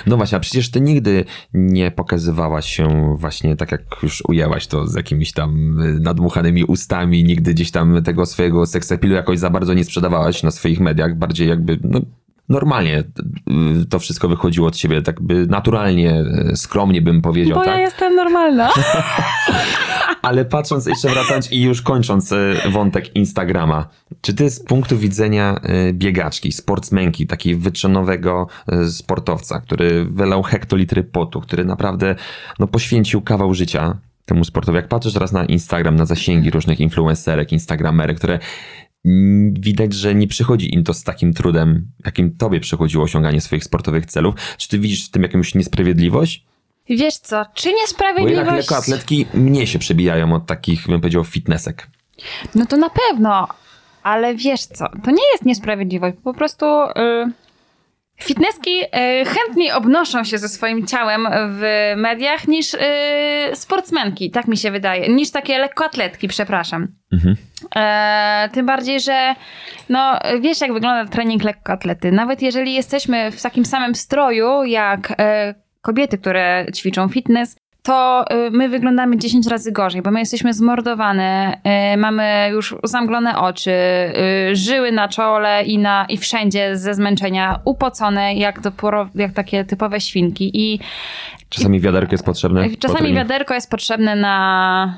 No 0.07 0.17
właśnie, 0.17 0.37
a 0.37 0.41
przecież 0.41 0.71
ty 0.71 0.81
nigdy 0.81 1.25
nie 1.55 1.91
pokazywałaś 1.91 2.67
się 2.67 3.15
właśnie 3.17 3.57
tak 3.57 3.73
jak 3.73 3.81
już 4.03 4.23
ujęłaś 4.29 4.67
to 4.67 4.87
z 4.87 4.95
jakimiś 4.95 5.33
tam 5.33 5.81
y, 5.81 6.01
nadmuchanymi 6.01 6.65
ustami, 6.65 7.25
nigdy 7.25 7.55
gdzieś 7.55 7.71
tam 7.71 8.03
tego 8.03 8.27
swojego 8.27 8.67
seksepilu 8.67 9.15
jakoś 9.15 9.39
za 9.39 9.51
bardzo 9.51 9.75
nie 9.75 9.85
sprzedawałaś 9.85 10.43
na 10.43 10.51
swoich 10.51 10.81
mediach, 10.81 11.15
bardziej 11.15 11.49
jakby 11.49 11.79
no, 11.83 12.01
normalnie 12.49 12.99
y, 12.99 13.87
to 13.91 13.99
wszystko 13.99 14.29
wychodziło 14.29 14.69
od 14.69 14.77
ciebie, 14.77 15.03
tak 15.03 15.23
by 15.23 15.47
naturalnie, 15.47 16.25
y, 16.53 16.57
skromnie 16.57 17.03
bym 17.03 17.23
powiedział, 17.23 17.59
Bo 17.59 17.65
tak? 17.65 17.75
ja 17.75 17.81
jestem 17.81 18.15
normalna. 18.15 18.71
Ale 20.23 20.45
patrząc, 20.45 20.87
jeszcze 20.87 21.09
wracając 21.09 21.53
i 21.53 21.63
już 21.63 21.83
kończąc 21.83 22.33
y, 22.33 22.55
wątek 22.71 23.17
Instagrama, 23.17 23.89
czy 24.21 24.35
ty 24.35 24.51
z 24.51 24.61
punktu 24.61 24.99
widzenia 24.99 25.61
y, 25.89 25.93
biegaczki, 25.93 26.53
sportsmenki, 26.53 27.27
takiej 27.27 27.57
wyczynowego 27.57 28.47
y, 28.73 28.91
sportowca, 28.91 29.61
który 29.61 30.05
wylał 30.05 30.43
hektolitry 30.43 31.05
potu, 31.05 31.41
który 31.41 31.65
naprawdę 31.65 32.15
no, 32.59 32.67
poświęcił 32.67 33.23
kawał 33.23 33.55
życia 33.55 33.99
temu 34.27 34.45
sportowi, 34.45 34.77
jak 34.77 34.89
patrzysz 34.89 35.13
teraz 35.13 35.33
na 35.33 35.45
Instagram, 35.45 35.97
na 35.97 36.07
zasięgi 36.07 36.51
różnych 36.51 36.81
influencerek, 36.81 37.53
instagramerek, 37.53 38.17
które 38.17 38.39
widać, 39.53 39.93
że 39.95 40.15
nie 40.15 40.29
przychodzi 40.29 40.75
im 40.75 40.85
to 40.85 40.95
z 40.95 41.05
takim 41.05 41.35
trudem, 41.35 41.91
jakim 42.05 42.37
tobie 42.37 42.61
przychodziło 42.61 43.05
osiąganie 43.05 43.41
swoich 43.41 43.65
sportowych 43.65 44.07
celów. 44.07 44.35
Czy 44.59 44.69
ty 44.69 44.79
widzisz 44.79 45.09
w 45.09 45.11
tym 45.11 45.23
jakąś 45.23 45.55
niesprawiedliwość? 45.55 46.48
Wiesz 46.89 47.17
co, 47.17 47.45
czy 47.55 47.69
Bo 47.69 47.71
jednak 47.71 47.83
niesprawiedliwość... 47.83 48.57
lekkoatletki 48.57 49.27
mnie 49.35 49.67
się 49.67 49.79
przebijają 49.79 50.33
od 50.33 50.47
takich, 50.47 50.87
bym 50.87 51.01
powiedział, 51.01 51.25
fitnessek. 51.25 51.87
No 52.55 52.67
to 52.67 52.77
na 52.77 52.91
pewno, 52.91 53.49
ale 54.03 54.35
wiesz 54.35 54.67
co, 54.67 54.89
to 55.05 55.11
nie 55.11 55.33
jest 55.33 55.45
niesprawiedliwość, 55.45 56.17
po 56.25 56.35
prostu 56.35 56.67
y, 56.67 56.93
fitnesski 58.21 58.81
y, 58.81 58.89
chętniej 59.25 59.73
obnoszą 59.73 60.25
się 60.25 60.39
ze 60.39 60.49
swoim 60.49 60.87
ciałem 60.87 61.29
w 61.33 61.93
mediach 61.97 62.49
niż 62.49 62.75
y, 62.75 62.79
sportsmenki, 63.55 64.31
tak 64.31 64.49
mi 64.49 64.57
się 64.57 64.71
wydaje, 64.71 65.09
niż 65.09 65.31
takie 65.31 65.59
lekkoatletki, 65.59 66.29
przepraszam. 66.29 66.89
Mhm. 67.13 67.37
E, 67.77 68.49
tym 68.53 68.67
bardziej, 68.67 69.01
że 69.01 69.35
no, 69.89 70.19
wiesz, 70.41 70.61
jak 70.61 70.73
wygląda 70.73 71.11
trening 71.11 71.45
lekkoatlety. 71.45 72.13
Nawet 72.13 72.43
jeżeli 72.43 72.75
jesteśmy 72.75 73.31
w 73.31 73.43
takim 73.43 73.65
samym 73.65 73.95
stroju 73.95 74.65
jak 74.65 75.15
e, 75.19 75.55
kobiety, 75.89 76.19
które 76.19 76.67
ćwiczą 76.75 77.09
fitness, 77.09 77.57
to 77.83 78.25
y, 78.47 78.51
my 78.51 78.69
wyglądamy 78.69 79.19
10 79.19 79.47
razy 79.47 79.73
gorzej, 79.73 80.03
bo 80.03 80.11
my 80.11 80.21
jesteśmy 80.21 80.55
zmordowane, 80.55 81.61
y, 81.95 81.97
mamy 81.97 82.49
już 82.53 82.77
zamglone 82.85 83.39
oczy, 83.39 83.71
y, 84.51 84.57
żyły 84.57 84.93
na 84.93 85.09
czole 85.09 85.65
i, 85.65 85.79
na, 85.79 86.07
i 86.09 86.17
wszędzie 86.17 86.77
ze 86.77 86.95
zmęczenia, 86.95 87.61
upocone 87.65 88.35
jak, 88.35 88.61
doporo, 88.61 89.09
jak 89.15 89.33
takie 89.33 89.65
typowe 89.65 90.01
świnki. 90.01 90.51
I 90.55 90.81
Czasami 91.49 91.81
wiaderko 91.81 92.13
jest 92.13 92.25
potrzebne. 92.25 92.71
po 92.71 92.77
Czasami 92.77 93.15
wiaderko 93.15 93.55
jest 93.55 93.71
potrzebne 93.71 94.17
na 94.17 94.95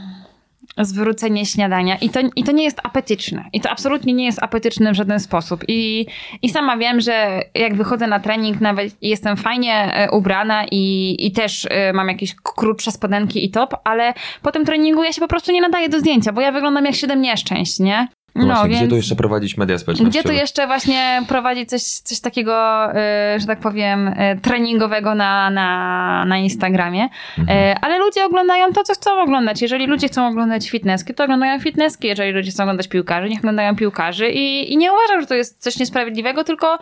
zwrócenie 0.78 1.46
śniadania 1.46 1.96
i 1.96 2.10
to, 2.10 2.20
i 2.36 2.44
to 2.44 2.52
nie 2.52 2.64
jest 2.64 2.80
apetyczne. 2.82 3.44
I 3.52 3.60
to 3.60 3.70
absolutnie 3.70 4.12
nie 4.12 4.24
jest 4.24 4.42
apetyczne 4.42 4.92
w 4.92 4.94
żaden 4.94 5.20
sposób. 5.20 5.64
I, 5.68 6.06
I 6.42 6.48
sama 6.48 6.76
wiem, 6.76 7.00
że 7.00 7.42
jak 7.54 7.74
wychodzę 7.74 8.06
na 8.06 8.20
trening, 8.20 8.60
nawet 8.60 8.96
jestem 9.02 9.36
fajnie 9.36 9.94
e, 9.94 10.10
ubrana 10.10 10.64
i, 10.70 11.16
i 11.18 11.32
też 11.32 11.66
e, 11.70 11.92
mam 11.92 12.08
jakieś 12.08 12.34
krótsze 12.34 12.92
spodenki 12.92 13.44
i 13.44 13.50
top, 13.50 13.74
ale 13.84 14.14
po 14.42 14.52
tym 14.52 14.64
treningu 14.64 15.04
ja 15.04 15.12
się 15.12 15.20
po 15.20 15.28
prostu 15.28 15.52
nie 15.52 15.60
nadaję 15.60 15.88
do 15.88 16.00
zdjęcia, 16.00 16.32
bo 16.32 16.40
ja 16.40 16.52
wyglądam 16.52 16.84
jak 16.84 16.94
siedem 16.94 17.20
nieszczęść, 17.20 17.78
nie? 17.78 18.08
No 18.34 18.46
właśnie, 18.46 18.76
gdzie 18.76 18.88
tu 18.88 18.96
jeszcze 18.96 19.16
prowadzić 19.16 19.56
media 19.56 19.78
społecznościowe? 19.78 20.20
Gdzie 20.20 20.28
tu 20.28 20.32
jeszcze 20.32 20.66
właśnie 20.66 21.22
prowadzić 21.28 21.68
coś, 21.68 21.82
coś 21.82 22.20
takiego, 22.20 22.86
y, 22.90 23.40
że 23.40 23.46
tak 23.46 23.60
powiem, 23.60 24.08
y, 24.08 24.38
treningowego 24.42 25.14
na, 25.14 25.50
na, 25.50 26.24
na 26.24 26.38
Instagramie. 26.38 27.08
Mhm. 27.38 27.58
Y, 27.58 27.74
Ale 27.80 27.98
ludzie 27.98 28.24
oglądają 28.24 28.72
to, 28.72 28.82
co 28.82 28.94
chcą 28.94 29.20
oglądać. 29.20 29.62
Jeżeli 29.62 29.86
ludzie 29.86 30.08
chcą 30.08 30.28
oglądać 30.28 30.70
fitnesski, 30.70 31.14
to 31.14 31.24
oglądają 31.24 31.60
fitnesski. 31.60 32.08
Jeżeli 32.08 32.32
ludzie 32.32 32.50
chcą 32.50 32.62
oglądać 32.62 32.88
piłkarzy, 32.88 33.28
niech 33.28 33.38
oglądają 33.38 33.76
piłkarzy. 33.76 34.30
I, 34.30 34.72
i 34.72 34.76
nie 34.76 34.92
uważam, 34.92 35.20
że 35.20 35.26
to 35.26 35.34
jest 35.34 35.62
coś 35.62 35.78
niesprawiedliwego, 35.78 36.44
tylko 36.44 36.78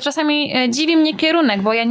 czasami 0.00 0.52
dziwi 0.68 0.96
mnie 0.96 1.14
kierunek, 1.16 1.62
bo 1.62 1.72
ja, 1.72 1.84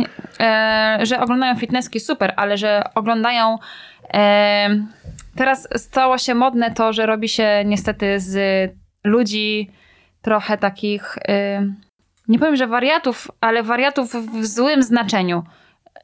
że 1.02 1.20
oglądają 1.20 1.56
fitnesski, 1.56 2.00
super, 2.00 2.34
ale 2.36 2.58
że 2.58 2.84
oglądają... 2.96 3.58
Teraz 5.36 5.68
stało 5.76 6.18
się 6.18 6.36
modne 6.36 6.72
to, 6.72 6.94
że 6.94 7.06
robi 7.06 7.30
się 7.30 7.64
niestety 7.66 8.20
z 8.20 8.38
ludzi 9.08 9.72
trochę 10.22 10.58
takich, 10.58 11.18
y, 11.18 11.74
nie 12.28 12.40
powiem, 12.40 12.56
że 12.56 12.68
wariatów, 12.68 13.28
ale 13.42 13.64
wariatów 13.64 14.14
w 14.14 14.46
złym 14.46 14.84
znaczeniu. 14.84 15.44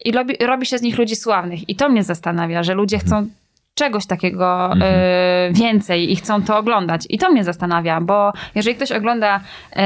I 0.06 0.12
robi, 0.12 0.38
robi 0.46 0.66
się 0.66 0.78
z 0.78 0.82
nich 0.82 0.98
ludzi 0.98 1.16
sławnych. 1.16 1.70
I 1.70 1.76
to 1.76 1.90
mnie 1.90 2.04
zastanawia, 2.04 2.64
że 2.64 2.74
ludzie 2.74 3.00
chcą 3.00 3.28
czegoś 3.76 4.06
takiego 4.06 4.74
y, 4.74 5.54
więcej 5.54 6.12
i 6.12 6.16
chcą 6.16 6.44
to 6.44 6.58
oglądać. 6.58 7.06
I 7.10 7.18
to 7.18 7.32
mnie 7.32 7.44
zastanawia, 7.44 8.02
bo 8.02 8.34
jeżeli 8.56 8.76
ktoś 8.76 8.92
ogląda 8.92 9.40
y, 9.40 9.80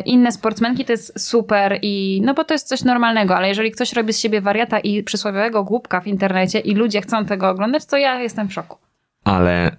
inne 0.00 0.32
sportsmenki, 0.32 0.84
to 0.84 0.92
jest 0.92 1.28
super 1.28 1.78
i 1.82 2.22
no 2.24 2.34
bo 2.34 2.44
to 2.44 2.54
jest 2.54 2.68
coś 2.68 2.82
normalnego, 2.84 3.36
ale 3.36 3.48
jeżeli 3.48 3.70
ktoś 3.70 3.92
robi 3.92 4.12
z 4.12 4.18
siebie 4.18 4.40
wariata 4.40 4.78
i 4.78 5.02
przysłowiowego 5.02 5.64
głupka 5.64 6.00
w 6.00 6.06
internecie 6.06 6.58
i 6.58 6.74
ludzie 6.74 7.00
chcą 7.00 7.24
tego 7.24 7.48
oglądać, 7.48 7.86
to 7.86 7.96
ja 7.96 8.20
jestem 8.20 8.48
w 8.48 8.52
szoku. 8.52 8.76
Ale 9.24 9.76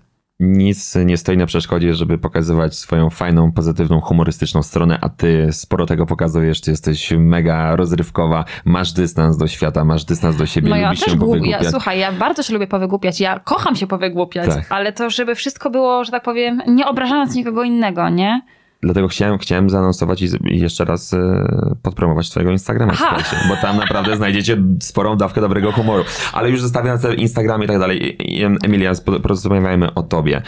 nic 0.52 0.96
nie 1.06 1.18
stoi 1.18 1.38
na 1.38 1.46
przeszkodzie, 1.46 1.94
żeby 1.94 2.18
pokazywać 2.18 2.76
swoją 2.76 3.10
fajną, 3.10 3.52
pozytywną, 3.52 4.02
humorystyczną 4.02 4.64
stronę, 4.64 4.98
a 5.02 5.10
ty 5.10 5.48
sporo 5.52 5.86
tego 5.86 6.06
pokazujesz, 6.06 6.62
ty 6.62 6.72
jesteś 6.72 7.12
mega 7.18 7.76
rozrywkowa, 7.76 8.46
masz 8.66 8.92
dystans 8.94 9.38
do 9.38 9.48
świata, 9.48 9.86
masz 9.86 10.06
dystans 10.06 10.36
do 10.36 10.46
siebie, 10.46 10.70
No 10.70 10.76
ja 10.76 10.88
lubisz 10.90 11.00
też 11.04 11.12
się 11.14 11.18
głupia. 11.18 11.32
powygłupiać. 11.32 11.64
Ja, 11.64 11.72
słuchaj, 11.72 12.00
ja 12.00 12.12
bardzo 12.12 12.44
się 12.44 12.54
lubię 12.54 12.68
powygłupiać. 12.68 13.20
Ja 13.20 13.40
kocham 13.40 13.76
się 13.76 13.88
powygłupiać, 13.88 14.50
Tak. 14.50 14.66
ale 14.70 14.94
to, 14.94 15.10
żeby 15.10 15.36
wszystko 15.36 15.70
było, 15.70 16.04
że 16.04 16.12
tak 16.12 16.24
powiem, 16.24 16.62
nie 16.68 16.88
obrażając 16.88 17.36
nikogo 17.36 17.64
innego, 17.64 18.10
nie? 18.10 18.42
Dlatego 18.84 19.08
chciałem, 19.08 19.38
chciałem 19.38 19.70
zaanonsować 19.70 20.22
i 20.22 20.30
jeszcze 20.60 20.86
raz 20.86 21.14
e, 21.14 21.46
podpromować 21.82 22.30
twojego 22.30 22.52
Instagrama, 22.52 22.94
słuchajcie, 22.96 23.36
bo 23.50 23.56
tam 23.56 23.78
naprawdę 23.78 24.18
znajdziecie 24.18 24.58
sporą 24.82 25.18
dawkę 25.18 25.42
dobrego 25.42 25.72
humoru. 25.72 26.04
Ale 26.34 26.50
już 26.50 26.62
zostawiając 26.62 27.02
te 27.02 27.14
Instagramy 27.16 27.66
i 27.66 27.68
tak 27.68 27.80
dalej, 27.80 28.18
Emilia, 28.64 28.92
porozmawiajmy 29.24 29.94
o 29.94 30.04
tobie. 30.04 30.42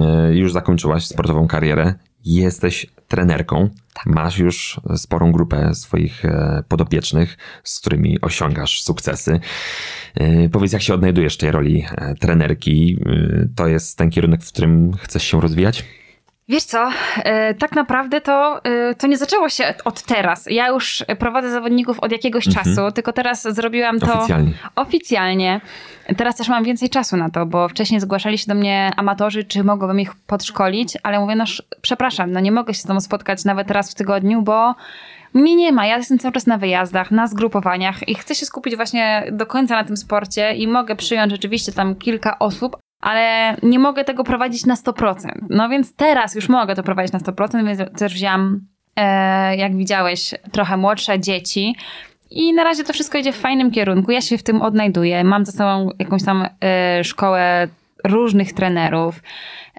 E, 0.00 0.34
Już 0.34 0.52
zakończyłaś 0.52 1.06
sportową 1.06 1.48
karierę, 1.48 1.94
jesteś 2.24 2.86
trenerką, 3.08 3.68
Tak. 3.94 4.06
masz 4.06 4.38
już 4.38 4.80
sporą 4.96 5.32
grupę 5.32 5.74
swoich 5.74 6.24
e, 6.24 6.62
podopiecznych, 6.68 7.36
z 7.64 7.80
którymi 7.80 8.20
osiągasz 8.20 8.82
sukcesy. 8.82 9.40
Powiedz, 10.52 10.72
jak 10.72 10.82
się 10.82 10.94
odnajdujesz 10.94 11.34
w 11.34 11.38
tej 11.38 11.50
roli 11.50 11.84
trenerki? 12.20 12.98
To 13.56 13.66
jest 13.66 13.98
ten 13.98 14.10
kierunek, 14.10 14.42
w 14.44 14.52
którym 14.52 14.92
chcesz 14.92 15.22
się 15.22 15.40
rozwijać? 15.40 15.84
Wiesz 16.48 16.62
co, 16.64 16.88
e, 17.16 17.54
tak 17.54 17.72
naprawdę 17.72 18.20
to, 18.20 18.64
e, 18.64 18.94
to 18.94 19.06
nie 19.06 19.16
zaczęło 19.18 19.48
się 19.48 19.74
od 19.84 20.02
teraz. 20.02 20.46
Ja 20.50 20.68
już 20.68 21.04
prowadzę 21.18 21.50
zawodników 21.50 22.00
od 22.00 22.12
jakiegoś 22.12 22.44
czasu, 22.48 22.92
tylko 22.94 23.12
teraz 23.12 23.42
zrobiłam 23.42 23.98
to 24.00 24.06
Mhm. 24.06 24.18
Oficjalnie. 24.20 24.52
oficjalnie. 24.76 25.60
Teraz 26.16 26.36
też 26.36 26.48
mam 26.48 26.64
więcej 26.64 26.90
czasu 26.90 27.16
na 27.16 27.30
to, 27.30 27.46
bo 27.46 27.68
wcześniej 27.68 28.00
zgłaszali 28.00 28.38
się 28.38 28.44
do 28.48 28.54
mnie 28.54 28.90
amatorzy, 28.96 29.44
czy 29.44 29.64
mogłabym 29.64 30.00
ich 30.00 30.14
podszkolić, 30.26 30.98
ale 31.02 31.20
mówię, 31.20 31.36
no 31.36 31.44
sz- 31.44 31.66
przepraszam, 31.82 32.32
no 32.32 32.40
nie 32.40 32.52
mogę 32.52 32.74
się 32.74 32.80
z 32.80 32.86
tobą 32.86 33.00
spotkać 33.00 33.44
nawet 33.44 33.70
raz 33.70 33.90
w 33.90 33.94
tygodniu, 33.94 34.42
bo 34.42 34.74
mnie 35.34 35.56
nie 35.56 35.72
ma. 35.72 35.86
Ja 35.86 35.96
jestem 35.96 36.18
cały 36.18 36.32
czas 36.32 36.46
na 36.46 36.58
wyjazdach, 36.58 37.10
na 37.10 37.26
zgrupowaniach 37.26 38.08
i 38.08 38.14
chcę 38.14 38.34
się 38.34 38.46
skupić 38.46 38.76
właśnie 38.76 39.26
do 39.32 39.46
końca 39.46 39.74
na 39.76 39.84
tym 39.84 39.96
sporcie 39.96 40.52
i 40.54 40.68
mogę 40.68 40.96
przyjąć 40.96 41.32
rzeczywiście 41.32 41.72
tam 41.72 41.94
kilka 41.94 42.38
osób, 42.38 42.76
ale 43.00 43.56
nie 43.62 43.78
mogę 43.78 44.04
tego 44.04 44.24
prowadzić 44.24 44.66
na 44.66 44.74
100%. 44.74 45.30
No 45.50 45.68
więc 45.68 45.96
teraz 45.96 46.34
już 46.34 46.48
mogę 46.48 46.74
to 46.74 46.82
prowadzić 46.82 47.12
na 47.12 47.18
100%, 47.18 47.66
więc 47.66 47.98
też 47.98 48.14
wziąłam, 48.14 48.60
e, 48.96 49.56
jak 49.56 49.76
widziałeś, 49.76 50.34
trochę 50.52 50.76
młodsze 50.76 51.20
dzieci. 51.20 51.76
I 52.30 52.52
na 52.52 52.64
razie 52.64 52.84
to 52.84 52.92
wszystko 52.92 53.18
idzie 53.18 53.32
w 53.32 53.36
fajnym 53.36 53.70
kierunku. 53.70 54.10
Ja 54.10 54.20
się 54.20 54.38
w 54.38 54.42
tym 54.42 54.62
odnajduję. 54.62 55.24
Mam 55.24 55.46
ze 55.46 55.52
sobą 55.52 55.90
jakąś 55.98 56.24
tam 56.24 56.46
e, 56.64 57.04
szkołę 57.04 57.68
różnych 58.04 58.52
trenerów. 58.52 59.22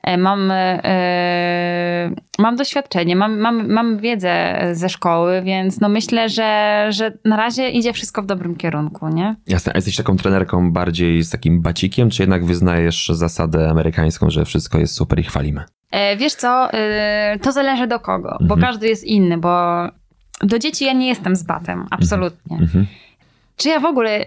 E, 0.07 0.17
Mam, 0.17 0.51
e, 0.51 2.11
mam 2.39 2.55
doświadczenie, 2.55 3.15
mam, 3.15 3.39
mam, 3.39 3.67
mam 3.73 3.97
wiedzę 3.97 4.59
ze 4.73 4.89
szkoły, 4.89 5.41
więc 5.41 5.79
no 5.79 5.89
myślę, 5.89 6.29
że, 6.29 6.85
że 6.89 7.11
na 7.25 7.35
razie 7.37 7.69
idzie 7.69 7.93
wszystko 7.93 8.21
w 8.21 8.25
dobrym 8.25 8.55
kierunku, 8.55 9.07
nie? 9.09 9.35
Jasne, 9.47 9.73
a 9.73 9.77
jesteś 9.77 9.95
taką 9.95 10.17
trenerką 10.17 10.71
bardziej 10.71 11.23
z 11.23 11.29
takim 11.29 11.61
bacikiem, 11.61 12.09
czy 12.09 12.23
jednak 12.23 12.45
wyznajesz 12.45 13.09
zasadę 13.13 13.69
amerykańską, 13.69 14.29
że 14.29 14.45
wszystko 14.45 14.77
jest 14.79 14.95
super 14.95 15.19
i 15.19 15.23
chwalimy? 15.23 15.63
E, 15.91 16.17
Wiesz 16.17 16.33
co, 16.33 16.69
to 17.41 17.51
zależy 17.51 17.87
do 17.87 17.99
kogo, 17.99 18.37
bo 18.41 18.55
Mhm. 18.55 18.61
każdy 18.61 18.87
jest 18.87 19.03
inny, 19.03 19.37
bo 19.37 19.83
do 20.41 20.59
dzieci 20.59 20.85
ja 20.85 20.93
nie 20.93 21.07
jestem 21.07 21.35
z 21.35 21.43
batem, 21.43 21.85
absolutnie. 21.91 22.57
Mhm. 22.57 22.87
Czy 23.57 23.69
ja 23.69 23.79
w 23.79 23.85
ogóle, 23.85 24.25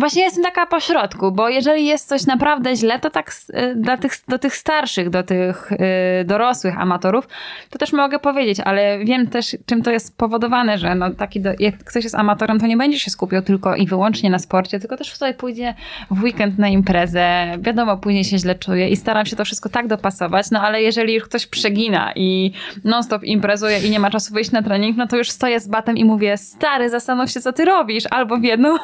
Właśnie 0.00 0.22
jestem 0.22 0.44
taka 0.44 0.66
po 0.66 0.80
środku, 0.80 1.32
bo 1.32 1.48
jeżeli 1.48 1.86
jest 1.86 2.08
coś 2.08 2.26
naprawdę 2.26 2.76
źle, 2.76 2.98
to 2.98 3.10
tak 3.10 3.32
y, 3.50 3.74
dla 3.76 3.96
tych, 3.96 4.12
do 4.28 4.38
tych 4.38 4.56
starszych, 4.56 5.10
do 5.10 5.22
tych 5.22 5.72
y, 5.72 5.78
dorosłych 6.24 6.78
amatorów, 6.78 7.28
to 7.70 7.78
też 7.78 7.92
mogę 7.92 8.18
powiedzieć, 8.18 8.60
ale 8.60 8.98
wiem 9.04 9.26
też, 9.26 9.56
czym 9.66 9.82
to 9.82 9.90
jest 9.90 10.06
spowodowane, 10.06 10.78
że 10.78 10.94
no 10.94 11.10
taki 11.10 11.40
do, 11.40 11.50
jak 11.58 11.84
ktoś 11.84 12.04
jest 12.04 12.16
amatorem, 12.16 12.60
to 12.60 12.66
nie 12.66 12.76
będzie 12.76 12.98
się 12.98 13.10
skupiał 13.10 13.42
tylko 13.42 13.76
i 13.76 13.86
wyłącznie 13.86 14.30
na 14.30 14.38
sporcie, 14.38 14.80
tylko 14.80 14.96
też 14.96 15.16
sobie 15.16 15.34
pójdzie 15.34 15.74
w 16.10 16.22
weekend 16.22 16.58
na 16.58 16.68
imprezę, 16.68 17.46
wiadomo, 17.58 17.96
później 17.96 18.24
się 18.24 18.38
źle 18.38 18.54
czuje 18.54 18.88
i 18.88 18.96
staram 18.96 19.26
się 19.26 19.36
to 19.36 19.44
wszystko 19.44 19.68
tak 19.68 19.86
dopasować, 19.86 20.50
no 20.50 20.60
ale 20.60 20.82
jeżeli 20.82 21.14
już 21.14 21.24
ktoś 21.24 21.46
przegina 21.46 22.12
i 22.16 22.52
non-stop 22.84 23.24
imprezuje 23.24 23.78
i 23.78 23.90
nie 23.90 24.00
ma 24.00 24.10
czasu 24.10 24.34
wyjść 24.34 24.50
na 24.50 24.62
trening, 24.62 24.96
no 24.96 25.06
to 25.06 25.16
już 25.16 25.30
stoję 25.30 25.60
z 25.60 25.68
batem 25.68 25.96
i 25.96 26.04
mówię, 26.04 26.36
stary, 26.36 26.90
zastanów 26.90 27.30
się, 27.30 27.40
co 27.40 27.52
ty 27.52 27.64
robisz, 27.64 28.04
albo 28.10 28.36
w 28.36 28.42
jedną, 28.42 28.76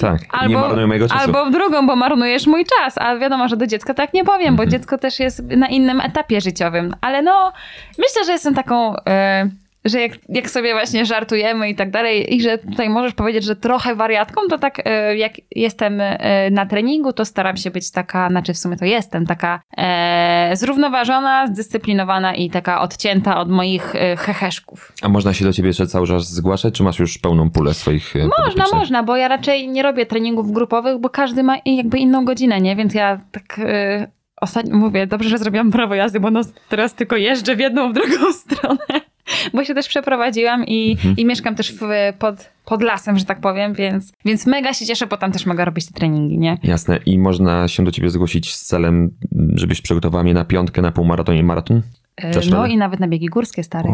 tak, 0.00 0.20
Albo, 0.45 0.45
nie 0.48 0.56
marnuję 0.56 0.86
mojego 0.86 1.08
czasu. 1.08 1.20
albo 1.20 1.46
w 1.46 1.50
drugą, 1.52 1.86
bo 1.86 1.96
marnujesz 1.96 2.46
mój 2.46 2.64
czas. 2.64 2.98
A 2.98 3.16
wiadomo, 3.16 3.48
że 3.48 3.56
do 3.56 3.66
dziecka 3.66 3.94
tak 3.94 4.14
nie 4.14 4.24
powiem, 4.24 4.48
Mhm. 4.48 4.56
bo 4.56 4.66
dziecko 4.66 4.98
też 4.98 5.20
jest 5.20 5.42
na 5.42 5.68
innym 5.68 6.00
etapie 6.00 6.40
życiowym. 6.40 6.94
Ale 7.00 7.22
no, 7.22 7.52
myślę, 7.98 8.24
że 8.26 8.32
jestem 8.32 8.54
taką. 8.54 8.96
e, 9.06 9.48
że 9.88 10.00
jak, 10.00 10.12
jak 10.28 10.50
sobie 10.50 10.72
właśnie 10.72 11.06
żartujemy 11.06 11.70
i 11.70 11.74
tak 11.74 11.90
dalej, 11.90 12.34
i 12.34 12.42
że 12.42 12.58
tutaj 12.58 12.88
możesz 12.88 13.14
powiedzieć, 13.14 13.44
że 13.44 13.56
trochę 13.56 13.94
wariatką, 13.94 14.40
to 14.50 14.58
tak 14.58 14.82
e, 14.84 15.16
jak 15.16 15.32
jestem 15.50 16.00
e, 16.00 16.50
na 16.50 16.66
treningu, 16.66 17.12
to 17.12 17.24
staram 17.24 17.56
się 17.56 17.70
być 17.70 17.90
taka, 17.90 18.28
znaczy 18.28 18.54
w 18.54 18.58
sumie 18.58 18.76
to 18.76 18.84
jestem, 18.84 19.26
taka 19.26 19.60
e, 19.76 20.50
zrównoważona, 20.54 21.46
zdyscyplinowana 21.46 22.34
i 22.34 22.50
taka 22.50 22.80
odcięta 22.80 23.38
od 23.38 23.50
moich 23.50 23.94
e, 23.94 24.16
heheszków. 24.16 24.92
A 25.02 25.08
można 25.08 25.32
się 25.32 25.44
do 25.44 25.52
ciebie 25.52 25.68
jeszcze 25.68 25.86
cały 25.86 26.06
czas 26.06 26.32
zgłaszać, 26.32 26.74
czy 26.74 26.82
masz 26.82 26.98
już 26.98 27.18
pełną 27.18 27.50
pulę 27.50 27.74
swoich 27.74 28.16
e, 28.16 28.28
Można, 28.46 28.64
można, 28.72 29.02
bo 29.02 29.16
ja 29.16 29.28
raczej 29.28 29.68
nie 29.68 29.82
robię 29.82 30.06
treningów 30.06 30.52
grupowych, 30.52 30.98
bo 30.98 31.10
każdy 31.10 31.42
ma 31.42 31.56
jakby 31.66 31.98
inną 31.98 32.24
godzinę, 32.24 32.60
nie? 32.60 32.76
Więc 32.76 32.94
ja 32.94 33.20
tak 33.32 33.58
yy, 33.58 34.06
ostatnio 34.40 34.76
mówię, 34.76 35.06
dobrze, 35.06 35.28
że 35.28 35.38
zrobiłam 35.38 35.70
prawo 35.70 35.94
jazdy, 35.94 36.20
bo 36.20 36.30
no, 36.30 36.40
teraz 36.68 36.94
tylko 36.94 37.16
jeżdżę 37.16 37.56
w 37.56 37.60
jedną, 37.60 37.90
w 37.90 37.94
drugą 37.94 38.32
stronę. 38.44 39.00
Bo 39.54 39.64
się 39.64 39.74
też 39.74 39.88
przeprowadziłam 39.88 40.64
i, 40.66 40.92
Mhm. 40.92 41.16
i 41.16 41.24
mieszkam 41.24 41.54
też 41.54 41.72
w, 41.72 41.80
pod, 42.18 42.50
pod 42.64 42.82
lasem, 42.82 43.18
że 43.18 43.24
tak 43.24 43.40
powiem, 43.40 43.74
więc, 43.74 44.12
więc 44.24 44.46
mega 44.46 44.74
się 44.74 44.86
cieszę, 44.86 45.06
bo 45.06 45.16
tam 45.16 45.32
też 45.32 45.46
mogę 45.46 45.64
robić 45.64 45.86
te 45.86 45.92
treningi, 45.92 46.38
nie? 46.38 46.58
Jasne. 46.62 46.98
I 47.06 47.18
można 47.18 47.68
się 47.68 47.84
do 47.84 47.90
ciebie 47.92 48.10
zgłosić 48.10 48.54
z 48.54 48.64
celem, 48.64 49.10
żebyś 49.54 49.80
przygotowała 49.80 50.24
mnie 50.24 50.34
na 50.34 50.44
piątkę, 50.44 50.82
na 50.82 50.92
półmaraton 50.92 51.36
i 51.36 51.42
maraton? 51.42 51.82
Też 52.32 52.48
no 52.50 52.66
i 52.66 52.76
nawet 52.76 53.00
na 53.00 53.08
biegi 53.08 53.26
górskie, 53.26 53.62
stary. 53.62 53.88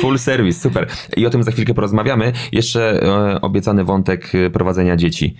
Full 0.00 0.18
service, 0.28 0.60
super. 0.60 0.86
I 1.16 1.26
o 1.26 1.30
tym 1.30 1.42
za 1.42 1.50
chwilkę 1.50 1.74
porozmawiamy. 1.74 2.32
Jeszcze 2.52 3.02
e, 3.02 3.40
obiecany 3.40 3.84
wątek 3.84 4.32
e, 4.34 4.50
prowadzenia 4.50 4.96
dzieci. 4.96 5.36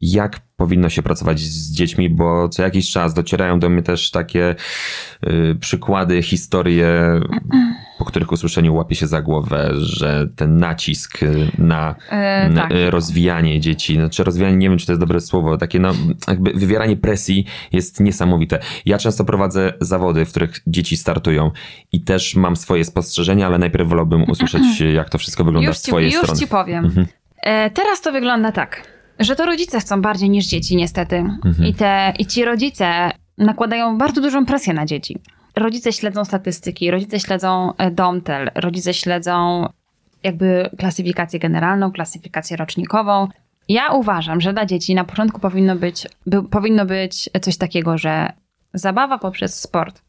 Jak 0.00 0.40
powinno 0.56 0.88
się 0.88 1.02
pracować 1.02 1.40
z 1.40 1.72
dziećmi, 1.72 2.10
bo 2.10 2.48
co 2.48 2.62
jakiś 2.62 2.90
czas 2.90 3.14
docierają 3.14 3.60
do 3.60 3.68
mnie 3.68 3.82
też 3.82 4.10
takie 4.10 4.54
e, 5.22 5.54
przykłady, 5.54 6.22
historie, 6.22 7.20
po 7.98 8.04
których 8.04 8.32
usłyszeniu 8.32 8.74
łapie 8.74 8.94
się 8.94 9.06
za 9.06 9.22
głowę, 9.22 9.70
że 9.74 10.28
ten 10.36 10.56
nacisk 10.56 11.18
na 11.58 11.94
E, 12.10 12.48
na, 12.48 12.62
tak. 12.62 12.72
rozwijanie 12.90 13.60
dzieci, 13.60 13.94
znaczy 13.94 14.24
rozwijanie, 14.24 14.56
nie 14.56 14.68
wiem 14.68 14.78
czy 14.78 14.86
to 14.86 14.92
jest 14.92 15.00
dobre 15.00 15.20
słowo, 15.20 15.56
takie 15.56 15.78
no 15.80 15.92
jakby 16.28 16.52
wywieranie 16.52 16.96
presji 16.96 17.46
jest 17.72 18.00
niesamowite. 18.00 18.58
Ja 18.86 18.98
często 18.98 19.24
prowadzę 19.24 19.72
zawody, 19.80 20.24
w 20.24 20.30
których 20.30 20.60
dzieci 20.66 20.96
startują 20.96 21.50
i 21.92 22.00
też 22.00 22.36
mam 22.36 22.56
swoje 22.56 22.84
spostrzeżenia, 22.84 23.46
ale 23.46 23.58
najpierw 23.58 23.88
wolałbym 23.88 24.30
usłyszeć 24.30 24.80
jak 24.94 25.10
to 25.10 25.18
wszystko 25.18 25.44
wygląda 25.44 25.68
Już 25.68 25.78
z 25.78 25.82
ci, 25.82 25.88
twojej 25.88 26.12
już 26.12 26.22
strony. 26.22 26.40
ci 26.40 26.46
powiem. 26.46 26.84
Mhm. 26.84 27.06
E, 27.42 27.70
teraz 27.70 28.00
to 28.00 28.12
wygląda 28.12 28.52
tak, 28.52 28.82
że 29.18 29.36
to 29.36 29.46
rodzice 29.46 29.80
chcą 29.80 30.02
bardziej 30.02 30.30
niż 30.30 30.46
dzieci, 30.46 30.76
niestety. 30.76 31.16
Mhm. 31.16 31.68
I, 31.68 31.74
te, 31.74 32.12
I 32.18 32.26
ci 32.26 32.44
rodzice 32.44 33.10
nakładają 33.38 33.98
bardzo 33.98 34.20
dużą 34.20 34.46
presję 34.46 34.74
na 34.74 34.86
dzieci. 34.86 35.18
Rodzice 35.56 35.92
śledzą 35.92 36.24
statystyki, 36.24 36.90
rodzice 36.90 37.20
śledzą 37.20 37.72
e, 37.76 37.90
domtel, 37.90 38.50
rodzice 38.54 38.94
śledzą 38.94 39.68
jakby 40.22 40.70
klasyfikację 40.78 41.38
generalną, 41.38 41.92
klasyfikację 41.92 42.56
rocznikową. 42.56 43.28
Ja 43.68 43.92
uważam, 43.92 44.40
że 44.40 44.52
dla 44.52 44.66
dzieci 44.66 44.94
na 44.94 45.04
początku 45.04 45.40
powinno 45.40 45.76
być, 45.76 46.06
by, 46.26 46.42
powinno 46.42 46.86
być 46.86 47.30
coś 47.40 47.56
takiego, 47.56 47.98
że 47.98 48.32
zabawa 48.74 49.18
poprzez 49.18 49.60
sport. 49.60 50.02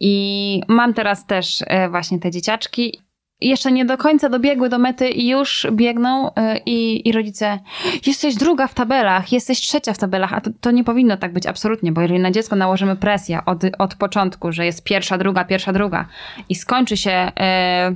I 0.00 0.62
mam 0.68 0.94
teraz 0.94 1.26
też 1.26 1.64
e, 1.66 1.88
właśnie 1.88 2.18
te 2.18 2.30
dzieciaczki. 2.30 3.00
Jeszcze 3.42 3.72
nie 3.72 3.84
do 3.84 3.98
końca 3.98 4.28
dobiegły 4.28 4.68
do 4.68 4.78
mety 4.78 5.10
i 5.10 5.28
już 5.28 5.66
biegną 5.72 6.34
e, 6.34 6.58
i, 6.66 7.08
i 7.08 7.12
rodzice 7.12 7.58
jesteś 8.06 8.34
druga 8.34 8.66
w 8.66 8.74
tabelach, 8.74 9.32
jesteś 9.32 9.60
trzecia 9.60 9.92
w 9.92 9.98
tabelach, 9.98 10.32
a 10.32 10.40
to, 10.40 10.50
to 10.60 10.70
nie 10.70 10.84
powinno 10.84 11.16
tak 11.16 11.32
być 11.32 11.46
absolutnie, 11.46 11.92
bo 11.92 12.00
jeżeli 12.00 12.20
na 12.20 12.30
dziecko 12.30 12.56
nałożymy 12.56 12.96
presję 12.96 13.44
od, 13.46 13.62
od 13.78 13.94
początku, 13.94 14.52
że 14.52 14.66
jest 14.66 14.84
pierwsza, 14.84 15.18
druga, 15.18 15.44
pierwsza, 15.44 15.72
druga 15.72 16.06
i 16.48 16.54
skończy 16.54 16.96
się 16.96 17.10
e, 17.10 17.94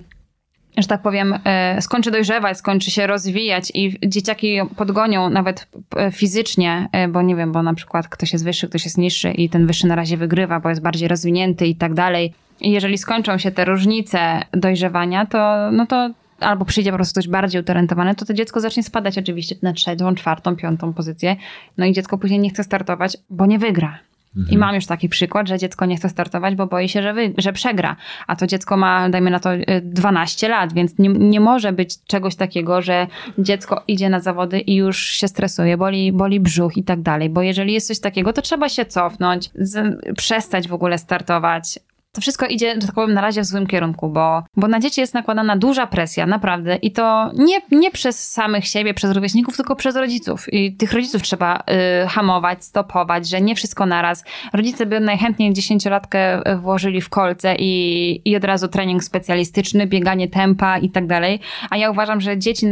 że 0.76 0.86
tak 0.86 1.02
powiem, 1.02 1.38
e, 1.44 1.82
skończy 1.82 2.10
dojrzewać, 2.10 2.58
skończy 2.58 2.90
się 2.90 3.06
rozwijać 3.06 3.72
i 3.74 3.98
dzieciaki 4.08 4.58
podgonią 4.76 5.30
nawet 5.30 5.66
e, 5.96 6.12
fizycznie, 6.12 6.88
e, 6.92 7.08
bo 7.08 7.22
nie 7.22 7.36
wiem, 7.36 7.52
bo 7.52 7.62
na 7.62 7.74
przykład 7.74 8.08
ktoś 8.08 8.32
jest 8.32 8.44
wyższy, 8.44 8.68
ktoś 8.68 8.84
jest 8.84 8.98
niższy 8.98 9.30
i 9.30 9.48
ten 9.48 9.66
wyższy 9.66 9.86
na 9.86 9.94
razie 9.94 10.16
wygrywa, 10.16 10.60
bo 10.60 10.68
jest 10.68 10.82
bardziej 10.82 11.08
rozwinięty 11.08 11.66
i 11.66 11.76
tak 11.76 11.94
dalej. 11.94 12.34
I 12.60 12.70
jeżeli 12.70 12.98
skończą 12.98 13.38
się 13.38 13.50
te 13.50 13.64
różnice 13.64 14.42
dojrzewania, 14.52 15.26
to 15.26 15.70
no 15.72 15.86
to 15.86 16.10
albo 16.40 16.64
przyjdzie 16.64 16.90
po 16.90 16.96
prostu 16.96 17.20
ktoś 17.20 17.28
bardziej 17.28 17.60
utalentowany, 17.60 18.14
to 18.14 18.24
to 18.24 18.34
dziecko 18.34 18.60
zacznie 18.60 18.82
spadać 18.82 19.18
oczywiście 19.18 19.54
na 19.62 19.72
trzecią, 19.72 20.14
czwartą, 20.14 20.56
piątą 20.56 20.92
pozycję. 20.92 21.36
No 21.78 21.86
i 21.86 21.92
dziecko 21.92 22.18
później 22.18 22.40
nie 22.40 22.50
chce 22.50 22.64
startować, 22.64 23.16
bo 23.30 23.46
nie 23.46 23.58
wygra. 23.58 23.98
I 24.50 24.58
mam 24.58 24.74
już 24.74 24.86
taki 24.86 25.08
przykład, 25.08 25.48
że 25.48 25.58
dziecko 25.58 25.86
nie 25.86 25.96
chce 25.96 26.08
startować, 26.08 26.54
bo 26.54 26.66
boi 26.66 26.88
się, 26.88 27.02
że, 27.02 27.14
wy, 27.14 27.34
że 27.38 27.52
przegra. 27.52 27.96
A 28.26 28.36
to 28.36 28.46
dziecko 28.46 28.76
ma, 28.76 29.08
dajmy 29.08 29.30
na 29.30 29.40
to, 29.40 29.54
y, 29.54 29.64
12 29.84 30.48
lat, 30.48 30.72
więc 30.72 30.98
nie, 30.98 31.08
nie 31.08 31.40
może 31.40 31.72
być 31.72 32.04
czegoś 32.06 32.36
takiego, 32.36 32.82
że 32.82 33.06
dziecko 33.38 33.82
idzie 33.88 34.08
na 34.08 34.20
zawody 34.20 34.60
i 34.60 34.74
już 34.74 34.98
się 34.98 35.28
stresuje, 35.28 35.76
boli, 35.76 36.12
boli 36.12 36.40
brzuch 36.40 36.76
i 36.76 36.84
tak 36.84 37.02
dalej. 37.02 37.30
Bo 37.30 37.42
jeżeli 37.42 37.72
jest 37.72 37.88
coś 37.88 38.00
takiego, 38.00 38.32
to 38.32 38.42
trzeba 38.42 38.68
się 38.68 38.84
cofnąć, 38.84 39.50
z, 39.54 39.98
przestać 40.16 40.68
w 40.68 40.74
ogóle 40.74 40.98
startować. 40.98 41.78
To 42.16 42.20
wszystko 42.20 42.46
idzie, 42.46 42.74
że 42.74 42.86
tak 42.86 42.94
powiem, 42.94 43.14
na 43.14 43.20
razie 43.20 43.40
w 43.40 43.44
złym 43.44 43.66
kierunku, 43.66 44.08
bo, 44.08 44.42
bo 44.56 44.68
na 44.68 44.80
dzieci 44.80 45.00
jest 45.00 45.14
nakładana 45.14 45.56
duża 45.56 45.86
presja, 45.86 46.26
naprawdę. 46.26 46.76
I 46.76 46.92
to 46.92 47.30
nie, 47.34 47.60
nie 47.70 47.90
przez 47.90 48.32
samych 48.32 48.66
siebie, 48.66 48.94
przez 48.94 49.12
rówieśników, 49.12 49.56
tylko 49.56 49.76
przez 49.76 49.96
rodziców. 49.96 50.52
I 50.52 50.76
tych 50.76 50.92
rodziców 50.92 51.22
trzeba 51.22 51.62
y, 52.04 52.08
hamować, 52.08 52.64
stopować, 52.64 53.28
że 53.28 53.40
nie 53.40 53.54
wszystko 53.54 53.86
naraz. 53.86 54.24
Rodzice 54.52 54.86
by 54.86 55.00
najchętniej 55.00 55.52
dziesięciolatkę 55.52 56.42
włożyli 56.58 57.00
w 57.00 57.08
kolce 57.08 57.54
i, 57.58 58.22
i 58.24 58.36
od 58.36 58.44
razu 58.44 58.68
trening 58.68 59.04
specjalistyczny, 59.04 59.86
bieganie 59.86 60.28
tempa 60.28 60.78
i 60.78 60.90
tak 60.90 61.06
dalej. 61.06 61.40
A 61.70 61.76
ja 61.76 61.90
uważam, 61.90 62.20
że 62.20 62.38
dzieci 62.38 62.66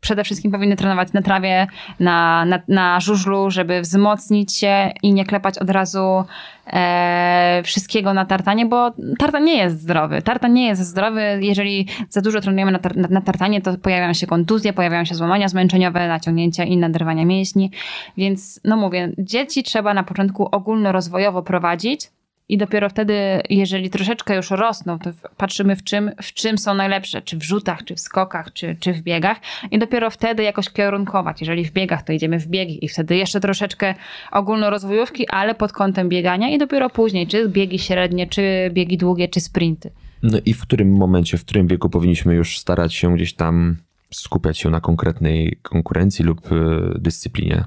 przede 0.00 0.24
wszystkim 0.24 0.50
powinny 0.50 0.76
trenować 0.76 1.12
na 1.12 1.22
trawie, 1.22 1.66
na, 2.00 2.44
na, 2.44 2.60
na 2.68 3.00
żużlu, 3.00 3.50
żeby 3.50 3.80
wzmocnić 3.80 4.56
się 4.56 4.92
i 5.02 5.12
nie 5.12 5.24
klepać 5.24 5.58
od 5.58 5.70
razu 5.70 6.24
e, 6.66 7.62
wszystkiego 7.64 8.14
na 8.14 8.24
tartanie, 8.24 8.66
bo 8.66 8.92
tartan 9.18 9.44
nie 9.44 9.56
jest 9.56 9.80
zdrowy. 9.80 10.22
Tartan 10.22 10.52
nie 10.52 10.66
jest 10.66 10.82
zdrowy. 10.82 11.38
Jeżeli 11.40 11.86
za 12.08 12.20
dużo 12.20 12.40
trenujemy 12.40 12.72
na, 12.72 12.78
tar 12.78 12.96
na, 12.96 13.08
na 13.08 13.20
tartanie, 13.20 13.62
to 13.62 13.78
pojawiają 13.78 14.12
się 14.12 14.26
kontuzje, 14.26 14.72
pojawiają 14.72 15.04
się 15.04 15.14
złamania 15.14 15.48
zmęczeniowe, 15.48 16.08
naciągnięcia 16.08 16.64
i 16.64 16.76
naderwania 16.76 17.24
mięśni. 17.24 17.70
Więc 18.16 18.60
no 18.64 18.76
mówię, 18.76 19.12
dzieci 19.18 19.62
trzeba 19.62 19.94
na 19.94 20.02
początku 20.02 20.48
ogólnorozwojowo 20.52 21.42
prowadzić, 21.42 22.10
i 22.50 22.58
dopiero 22.58 22.88
wtedy, 22.88 23.14
jeżeli 23.50 23.90
troszeczkę 23.90 24.36
już 24.36 24.50
rosną, 24.50 24.98
to 24.98 25.10
patrzymy 25.36 25.76
w 25.76 25.84
czym, 25.84 26.10
w 26.22 26.32
czym 26.32 26.58
są 26.58 26.74
najlepsze, 26.74 27.22
czy 27.22 27.36
w 27.36 27.42
rzutach, 27.42 27.84
czy 27.84 27.94
w 27.94 28.00
skokach, 28.00 28.52
czy, 28.52 28.76
czy 28.80 28.92
w 28.92 29.02
biegach. 29.02 29.40
I 29.70 29.78
dopiero 29.78 30.10
wtedy 30.10 30.42
jakoś 30.42 30.70
kierunkować. 30.70 31.40
Jeżeli 31.40 31.64
w 31.64 31.72
biegach, 31.72 32.02
to 32.02 32.12
idziemy 32.12 32.38
w 32.38 32.46
biegi 32.46 32.84
i 32.84 32.88
wtedy 32.88 33.16
jeszcze 33.16 33.40
troszeczkę 33.40 33.94
ogólnorozwojówki, 34.32 35.28
ale 35.28 35.54
pod 35.54 35.72
kątem 35.72 36.08
biegania 36.08 36.48
i 36.48 36.58
dopiero 36.58 36.90
później, 36.90 37.26
czy 37.26 37.48
biegi 37.48 37.78
średnie, 37.78 38.26
czy 38.26 38.70
biegi 38.72 38.98
długie, 38.98 39.28
czy 39.28 39.40
sprinty. 39.40 39.90
No 40.22 40.38
i 40.46 40.54
w 40.54 40.62
którym 40.62 40.96
momencie, 40.96 41.38
w 41.38 41.44
którym 41.44 41.66
wieku 41.66 41.90
powinniśmy 41.90 42.34
już 42.34 42.58
starać 42.58 42.94
się 42.94 43.14
gdzieś 43.14 43.34
tam 43.34 43.76
skupiać 44.14 44.58
się 44.58 44.70
na 44.70 44.80
konkretnej 44.80 45.58
konkurencji 45.62 46.24
lub 46.24 46.40
e, 46.52 46.54
dyscyplinie? 46.98 47.64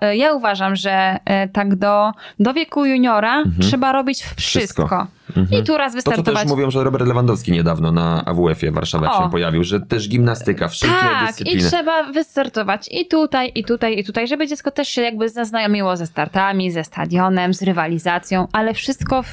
E, 0.00 0.16
Ja 0.16 0.32
uważam, 0.32 0.76
że 0.76 1.18
e, 1.24 1.48
tak 1.48 1.74
do, 1.76 2.12
do 2.38 2.54
wieku 2.54 2.86
juniora 2.86 3.44
trzeba 3.60 3.92
robić 3.92 4.22
wszystko. 4.36 4.82
Mhm. 4.82 5.08
Wszystko. 5.08 5.22
I 5.50 5.62
tu 5.64 5.76
raz 5.76 5.92
To, 5.94 6.02
co 6.02 6.10
wystartować. 6.10 6.42
też 6.42 6.50
mówią, 6.50 6.70
że 6.70 6.84
Robert 6.84 7.06
Lewandowski 7.06 7.52
niedawno 7.52 7.92
na 7.92 8.24
AWF-ie 8.24 8.72
Warszawa 8.72 9.12
O. 9.12 9.24
się 9.24 9.30
pojawił, 9.30 9.64
że 9.64 9.80
też 9.80 10.08
gimnastyka, 10.08 10.68
wszelkie 10.68 10.96
Tak, 10.96 11.22
i 11.22 11.26
dyscypliny. 11.26 11.68
trzeba 11.70 12.02
wystartować 12.12 12.88
i 12.90 13.06
tutaj, 13.06 13.52
i 13.54 13.64
tutaj, 13.64 13.98
i 13.98 14.04
tutaj, 14.04 14.28
żeby 14.28 14.46
dziecko 14.46 14.70
też 14.70 14.88
się 14.88 15.02
jakby 15.02 15.28
zaznajomiło 15.28 15.96
ze 15.96 16.06
startami, 16.06 16.70
ze 16.70 16.84
stadionem, 16.84 17.54
z 17.54 17.62
rywalizacją, 17.62 18.48
ale 18.52 18.74
wszystko 18.74 19.22
w, 19.22 19.28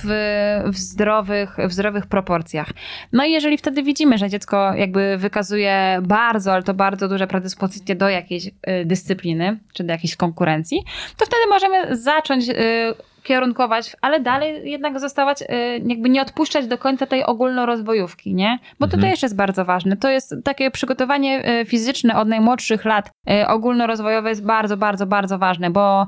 w, 0.65 0.77
zdrowych, 0.77 1.57
w 1.67 1.73
zdrowych 1.73 2.05
proporcjach. 2.07 2.69
No 3.13 3.25
i 3.25 3.31
jeżeli 3.31 3.57
wtedy 3.57 3.83
widzimy, 3.83 4.17
że 4.17 4.29
dziecko 4.29 4.73
jakby 4.73 5.17
wykazuje 5.17 5.99
bardzo 6.01 6.48
ale 6.53 6.63
to 6.63 6.73
bardzo 6.73 7.07
duże 7.07 7.27
predyspozycje 7.27 7.95
do 7.95 8.09
jakiejś 8.09 8.47
y, 8.47 8.51
dyscypliny, 8.85 9.59
czy 9.73 9.83
do 9.83 9.91
jakiejś 9.91 10.15
konkurencji, 10.15 10.83
to 11.17 11.25
wtedy 11.25 11.41
możemy 11.49 11.95
zacząć 11.95 12.49
y, 12.49 12.53
kierunkować, 13.23 13.95
ale 14.01 14.19
dalej 14.19 14.71
jednak 14.71 14.99
zostawać, 14.99 15.41
y, 15.41 15.45
jakby 15.85 16.09
nie 16.09 16.21
odpuszczać 16.21 16.67
do 16.67 16.77
końca 16.77 17.05
tej 17.05 17.23
ogólnorozwojówki, 17.25 18.35
nie? 18.35 18.59
Bo 18.79 18.87
to 18.87 18.93
Mhm. 18.93 19.13
też 19.13 19.23
jest 19.23 19.35
bardzo 19.35 19.65
ważne. 19.65 19.97
To 19.97 20.09
jest 20.09 20.35
takie 20.43 20.71
przygotowanie 20.71 21.43
fizyczne 21.65 22.15
od 22.15 22.27
najmłodszych 22.27 22.85
lat, 22.85 23.11
ogólnorozwojowe 23.47 24.29
jest 24.29 24.45
bardzo, 24.45 24.77
bardzo, 24.77 25.05
bardzo 25.05 25.37
ważne, 25.37 25.69
bo 25.69 26.07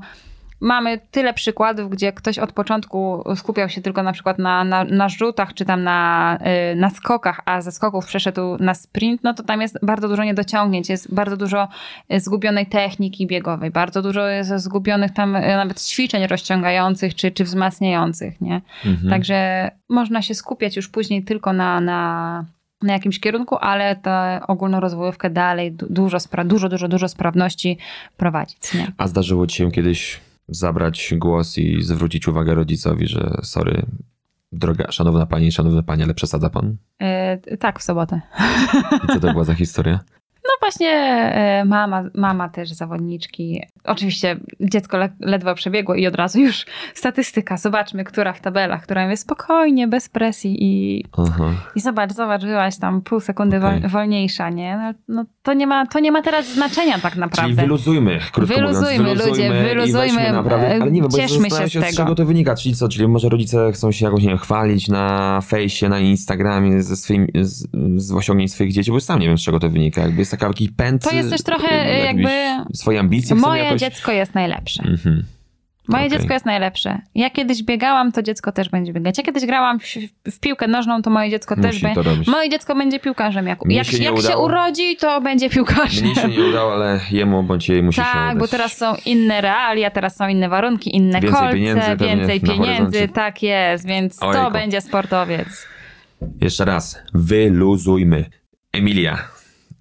mamy 0.62 1.00
tyle 1.10 1.34
przykładów, 1.34 1.90
gdzie 1.90 2.12
ktoś 2.12 2.38
od 2.38 2.52
początku 2.52 3.24
skupiał 3.36 3.68
się 3.68 3.82
tylko 3.82 4.02
na 4.02 4.12
przykład 4.12 4.38
na, 4.38 4.64
na, 4.64 4.84
na 4.84 5.08
rzutach, 5.08 5.54
czy 5.54 5.64
tam 5.64 5.82
na, 5.82 6.38
y, 6.72 6.76
na 6.76 6.90
skokach, 6.90 7.40
a 7.44 7.60
ze 7.60 7.72
skoków 7.72 8.06
przeszedł 8.06 8.56
na 8.60 8.74
sprint, 8.74 9.24
no 9.24 9.34
to 9.34 9.42
tam 9.42 9.60
jest 9.60 9.78
bardzo 9.82 10.08
dużo 10.08 10.24
niedociągnięć, 10.24 10.88
jest 10.88 11.14
bardzo 11.14 11.36
dużo 11.36 11.68
y, 12.12 12.20
zgubionej 12.20 12.66
techniki 12.66 13.26
biegowej, 13.26 13.70
bardzo 13.70 14.02
dużo 14.02 14.26
jest 14.26 14.50
zgubionych 14.50 15.12
tam 15.12 15.36
y, 15.36 15.40
nawet 15.40 15.82
ćwiczeń 15.82 16.26
rozciągających, 16.26 17.14
czy, 17.14 17.30
czy 17.30 17.44
wzmacniających, 17.44 18.40
nie? 18.40 18.60
Mhm. 18.86 19.10
Także 19.10 19.70
można 19.88 20.22
się 20.22 20.34
skupiać 20.34 20.76
już 20.76 20.88
później 20.88 21.24
tylko 21.24 21.52
na, 21.52 21.80
na, 21.80 22.44
na 22.82 22.92
jakimś 22.92 23.20
kierunku, 23.20 23.56
ale 23.60 23.96
tę 23.96 24.40
ogólnorozwojówkę 24.48 25.30
dalej 25.30 25.72
du- 25.72 25.86
dużo, 25.90 26.18
spra- 26.18 26.46
dużo, 26.46 26.68
dużo, 26.68 26.88
dużo 26.88 27.08
sprawności 27.08 27.78
prowadzić, 28.16 28.74
nie? 28.74 28.92
A 28.98 29.06
zdarzyło 29.06 29.46
ci 29.46 29.56
się 29.56 29.70
kiedyś 29.70 30.20
zabrać 30.54 31.14
głos 31.16 31.58
i 31.58 31.82
zwrócić 31.82 32.28
uwagę 32.28 32.54
rodzicowi, 32.54 33.08
że 33.08 33.40
sorry, 33.42 33.86
droga, 34.52 34.92
szanowna 34.92 35.26
pani, 35.26 35.52
szanowny 35.52 35.82
panie, 35.82 36.04
ale 36.04 36.14
przesadza 36.14 36.50
pan? 36.50 36.76
Y, 37.52 37.56
tak, 37.56 37.78
w 37.78 37.82
sobotę. 37.82 38.20
I 39.04 39.12
co 39.12 39.20
to 39.20 39.32
była 39.32 39.44
za 39.44 39.54
historia? 39.54 40.00
No 40.44 40.50
właśnie 40.60 40.90
e, 40.90 41.64
mama, 41.64 42.04
mama 42.14 42.48
też 42.48 42.70
zawodniczki. 42.70 43.62
Oczywiście 43.84 44.36
dziecko 44.60 44.98
le, 44.98 45.08
ledwo 45.20 45.54
przebiegło 45.54 45.94
i 45.94 46.06
od 46.06 46.14
razu 46.14 46.40
już 46.40 46.66
statystyka. 46.94 47.56
Zobaczmy, 47.56 48.04
która 48.04 48.32
w 48.32 48.40
tabelach, 48.40 48.82
która 48.82 49.10
jest 49.10 49.22
spokojnie, 49.22 49.88
bez 49.88 50.08
presji 50.08 50.56
i, 50.60 51.04
Aha. 51.18 51.50
i 51.74 51.80
zobacz, 51.80 52.12
zobacz, 52.12 52.42
byłaś 52.42 52.78
tam 52.78 53.00
pół 53.02 53.20
sekundy 53.20 53.60
wol, 53.60 53.80
wolniejsza, 53.88 54.50
nie? 54.50 54.76
No, 54.76 54.92
no 55.08 55.24
to, 55.42 55.52
nie 55.54 55.66
ma, 55.66 55.86
to 55.86 56.00
nie 56.00 56.12
ma 56.12 56.22
teraz 56.22 56.54
znaczenia 56.54 56.98
tak 56.98 57.12
Czyli 57.12 57.20
naprawdę. 57.20 57.62
wyluzujmy, 57.62 58.18
krótko 58.32 58.54
Wyluzujmy, 58.54 58.98
mówiąc. 58.98 59.26
ludzie, 59.26 59.46
i 59.46 59.68
wyluzujmy, 59.68 60.32
naprawdę, 60.32 60.68
e, 60.68 60.82
ale 60.82 60.90
nie 60.90 61.00
wiem, 61.00 61.10
bo 61.10 61.16
cieszmy 61.16 61.40
zastanawiam 61.40 61.68
się 61.70 61.80
z 61.80 61.82
z 61.82 61.86
tego. 61.86 61.96
czego 61.96 62.14
to 62.14 62.24
wynika, 62.26 62.54
czyli 62.56 62.74
co, 62.74 62.88
czyli 62.88 63.08
może 63.08 63.28
rodzice 63.28 63.72
chcą 63.72 63.92
się 63.92 64.04
jakoś, 64.06 64.22
nie 64.22 64.28
wiem, 64.28 64.38
chwalić 64.38 64.88
na 64.88 65.40
fejsie, 65.40 65.88
na 65.88 65.98
Instagramie 66.00 66.82
ze 66.82 66.96
swoimi, 66.96 67.28
z, 67.40 67.66
z 67.96 68.12
osiągnięć 68.12 68.52
swoich 68.52 68.72
dzieci, 68.72 68.90
bo 68.90 69.00
sam 69.00 69.20
nie 69.20 69.26
wiem, 69.28 69.38
z 69.38 69.42
czego 69.42 69.60
to 69.60 69.70
wynika, 69.70 70.00
jakby 70.00 70.18
jest 70.18 70.31
taka 70.32 70.46
jakiś 70.46 70.68
pęd. 70.76 71.02
To 71.02 71.14
jest 71.14 71.30
też 71.30 71.42
trochę 71.42 71.98
jakby- 72.04 72.74
Swoje 72.74 73.00
ambicje 73.00 73.36
Moje 73.36 73.64
jakoś... 73.64 73.80
dziecko 73.80 74.12
jest 74.12 74.34
najlepsze. 74.34 74.82
Mhm. 74.82 75.22
Moje 75.88 76.06
Okej. 76.06 76.18
dziecko 76.18 76.34
jest 76.34 76.46
najlepsze. 76.46 76.98
Ja 77.14 77.30
kiedyś 77.30 77.62
biegałam, 77.62 78.12
to 78.12 78.22
dziecko 78.22 78.52
też 78.52 78.68
będzie 78.68 78.92
biegać. 78.92 79.18
Ja 79.18 79.24
kiedyś 79.24 79.46
grałam 79.46 79.80
w, 79.80 79.84
w 80.30 80.40
piłkę 80.40 80.68
nożną, 80.68 81.02
to 81.02 81.10
moje 81.10 81.30
dziecko 81.30 81.56
też 81.56 81.64
Musi 81.66 81.82
będzie. 81.82 82.02
to 82.02 82.10
robić. 82.10 82.28
Moje 82.28 82.50
dziecko 82.50 82.74
będzie 82.74 83.00
piłkarzem. 83.00 83.46
Jak, 83.46 83.64
Mnie 83.64 83.76
jak, 83.76 83.86
się 83.86 83.96
jak 84.02 84.20
się 84.20 84.36
urodzi, 84.38 84.96
to 84.96 85.20
będzie 85.20 85.50
piłkarzem. 85.50 86.04
Mnie 86.04 86.14
się 86.14 86.28
nie 86.28 86.44
udało, 86.44 86.72
ale 86.74 87.00
jemu 87.10 87.42
bądź 87.42 87.68
jej 87.68 87.82
musi 87.82 87.96
się 87.96 88.06
tak, 88.12 88.38
bo 88.38 88.48
teraz 88.48 88.76
są 88.76 88.94
inne 89.06 89.40
realia, 89.40 89.90
teraz 89.90 90.16
są 90.16 90.28
inne 90.28 90.48
warunki, 90.48 90.96
inne 90.96 91.20
Więcej 91.20 91.40
kolce, 91.40 91.54
pieniędzy 91.54 91.96
więcej 91.98 92.40
pieniędzy, 92.40 93.08
tak 93.08 93.42
jest, 93.42 93.86
więc 93.86 94.22
Ojejku. 94.22 94.44
to 94.44 94.50
będzie 94.50 94.80
sportowiec. 94.80 95.66
Jeszcze 96.40 96.64
raz, 96.64 97.02
wyluzujmy. 97.14 98.24
Emilia, 98.72 99.18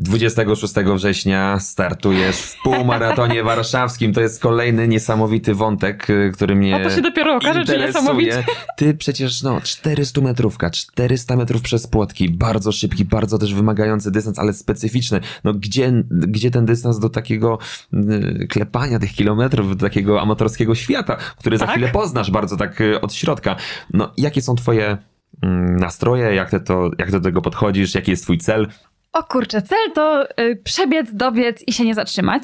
26 0.02 0.74
września 0.96 1.60
startujesz 1.60 2.36
w 2.36 2.62
półmaratonie 2.64 3.44
warszawskim. 3.54 4.14
To 4.14 4.22
jest 4.22 4.42
kolejny 4.42 4.88
niesamowity 4.88 5.56
wątek, 5.56 6.10
y, 6.10 6.32
który 6.34 6.56
mnie 6.56 6.76
A 6.76 6.84
to 6.84 6.90
się 6.96 7.02
dopiero 7.02 7.36
okaże, 7.36 7.66
czy 7.66 7.80
niesamowicie. 7.80 8.44
Ty 8.78 8.94
przecież, 8.94 9.44
no, 9.44 9.62
400 9.62 10.22
metrówka, 10.22 10.70
400 10.70 11.36
metrów 11.36 11.62
przez 11.62 11.88
płotki, 11.88 12.30
bardzo 12.30 12.72
szybki, 12.72 13.06
bardzo 13.06 13.38
też 13.38 13.54
wymagający 13.54 14.12
dystans, 14.12 14.40
ale 14.40 14.54
specyficzny. 14.54 15.20
No, 15.44 15.54
gdzie, 15.54 16.04
gdzie 16.12 16.52
ten 16.52 16.66
dystans 16.66 17.00
do 17.00 17.10
takiego 17.10 17.58
y, 17.94 18.48
klepania 18.50 19.00
tych 19.00 19.14
kilometrów, 19.14 19.78
do 19.78 19.86
takiego 19.86 20.22
amatorskiego 20.22 20.76
świata, 20.76 21.16
który 21.38 21.58
za 21.58 21.66
Tak. 21.66 21.76
chwilę 21.76 21.90
poznasz 21.90 22.32
bardzo 22.32 22.58
tak 22.58 22.82
y, 22.82 23.02
od 23.02 23.14
środka. 23.14 23.56
No, 23.94 24.14
jakie 24.18 24.42
są 24.42 24.56
twoje 24.56 24.98
mm, 25.42 25.76
nastroje, 25.76 26.36
jak 26.36 26.50
ty, 26.50 26.60
to, 26.60 26.90
jak 26.98 27.12
do 27.12 27.20
tego 27.20 27.42
podchodzisz, 27.42 27.96
jaki 27.96 28.12
jest 28.12 28.24
twój 28.24 28.38
cel? 28.38 28.68
O 29.14 29.24
kurczę, 29.24 29.62
cel 29.62 29.92
to 29.96 30.28
y, 30.40 30.56
przebiec, 30.64 31.14
dobiec 31.14 31.64
i 31.68 31.74
się 31.74 31.86
nie 31.86 31.96
zatrzymać. 31.96 32.44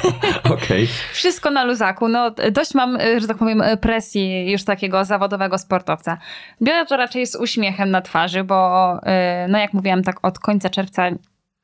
Okej. 0.54 0.88
Wszystko 1.12 1.50
na 1.50 1.64
luzaku. 1.64 2.08
No, 2.08 2.30
dość 2.52 2.74
mam, 2.74 3.00
y, 3.00 3.20
że 3.20 3.26
tak 3.26 3.36
powiem, 3.36 3.62
presji 3.80 4.50
już 4.50 4.64
takiego 4.64 5.04
zawodowego 5.04 5.58
sportowca. 5.58 6.18
Biorę 6.62 6.86
to 6.86 6.96
raczej 6.96 7.26
z 7.26 7.36
uśmiechem 7.36 7.90
na 7.90 8.02
twarzy, 8.02 8.44
bo 8.44 8.92
y, 8.96 9.48
no 9.48 9.58
jak 9.58 9.72
mówiłam, 9.72 10.02
tak 10.02 10.16
od 10.22 10.38
końca 10.38 10.70
czerwca 10.70 11.10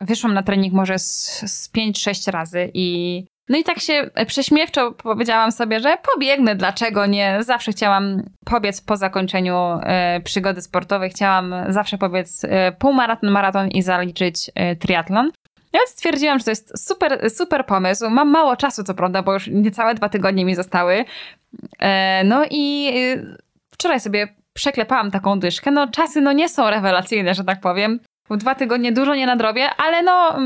wyszłam 0.00 0.34
na 0.34 0.42
trening 0.42 0.74
może 0.74 0.98
z, 0.98 1.42
z 1.46 1.72
5-6 1.72 2.30
razy 2.30 2.70
i 2.74 3.24
no 3.50 3.58
i 3.58 3.64
tak 3.64 3.78
się 3.78 4.10
prześmiewczo 4.26 4.92
powiedziałam 4.92 5.52
sobie, 5.52 5.80
że 5.80 5.96
pobiegnę, 6.14 6.54
dlaczego 6.54 7.06
nie? 7.06 7.38
Zawsze 7.40 7.72
chciałam 7.72 8.22
pobiec 8.44 8.80
po 8.80 8.96
zakończeniu 8.96 9.56
e, 9.82 10.20
przygody 10.24 10.62
sportowej, 10.62 11.10
chciałam 11.10 11.54
zawsze 11.68 11.98
pobiec 11.98 12.44
e, 12.44 12.72
półmaraton, 12.72 13.30
maraton 13.30 13.68
i 13.68 13.82
zaliczyć 13.82 14.50
e, 14.54 14.76
triatlon. 14.76 15.30
Ja 15.72 15.80
stwierdziłam, 15.86 16.38
że 16.38 16.44
to 16.44 16.50
jest 16.50 16.88
super, 16.88 17.30
super 17.30 17.66
pomysł. 17.66 18.10
Mam 18.10 18.30
mało 18.30 18.56
czasu, 18.56 18.84
co 18.84 18.94
prawda, 18.94 19.22
bo 19.22 19.32
już 19.32 19.46
niecałe 19.46 19.94
dwa 19.94 20.08
tygodnie 20.08 20.44
mi 20.44 20.54
zostały. 20.54 21.04
E, 21.78 22.24
no 22.24 22.44
i 22.50 22.92
e, 22.96 23.36
wczoraj 23.70 24.00
sobie 24.00 24.28
przeklepałam 24.52 25.10
taką 25.10 25.40
dyszkę. 25.40 25.70
No 25.70 25.88
czasy 25.88 26.20
no 26.20 26.32
nie 26.32 26.48
są 26.48 26.70
rewelacyjne, 26.70 27.34
że 27.34 27.44
tak 27.44 27.60
powiem. 27.60 28.00
Dwa 28.36 28.54
tygodnie 28.54 28.92
dużo 28.92 29.14
nie 29.14 29.26
nadrobię, 29.26 29.68
ale 29.76 30.02
no 30.02 30.38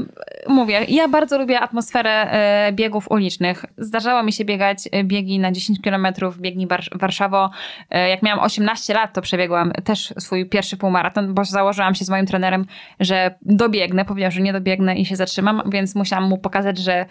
mówię, 0.48 0.84
ja 0.88 1.08
bardzo 1.08 1.38
lubię 1.38 1.60
atmosferę 1.60 2.10
e, 2.10 2.72
biegów 2.72 3.10
ulicznych. 3.10 3.64
Zdarzało 3.78 4.22
mi 4.22 4.32
się 4.32 4.44
biegać 4.44 4.78
e, 4.92 5.04
biegi 5.04 5.38
na 5.38 5.52
10 5.52 5.78
km, 5.80 6.06
biegni 6.38 6.66
War- 6.66 6.98
Warszawo. 6.98 7.50
E, 7.90 8.08
jak 8.08 8.22
miałam 8.22 8.44
18 8.44 8.94
lat, 8.94 9.12
to 9.12 9.22
przebiegłam 9.22 9.72
też 9.84 10.14
swój 10.18 10.46
pierwszy 10.46 10.76
półmaraton, 10.76 11.34
bo 11.34 11.44
założyłam 11.44 11.94
się 11.94 12.04
z 12.04 12.10
moim 12.10 12.26
trenerem, 12.26 12.66
że 13.00 13.34
dobiegnę. 13.42 14.04
Powiedział, 14.04 14.30
że 14.30 14.40
nie 14.40 14.52
dobiegnę 14.52 14.96
i 14.96 15.06
się 15.06 15.16
zatrzymam, 15.16 15.62
więc 15.66 15.94
musiałam 15.94 16.28
mu 16.28 16.38
pokazać, 16.38 16.78
że 16.78 17.06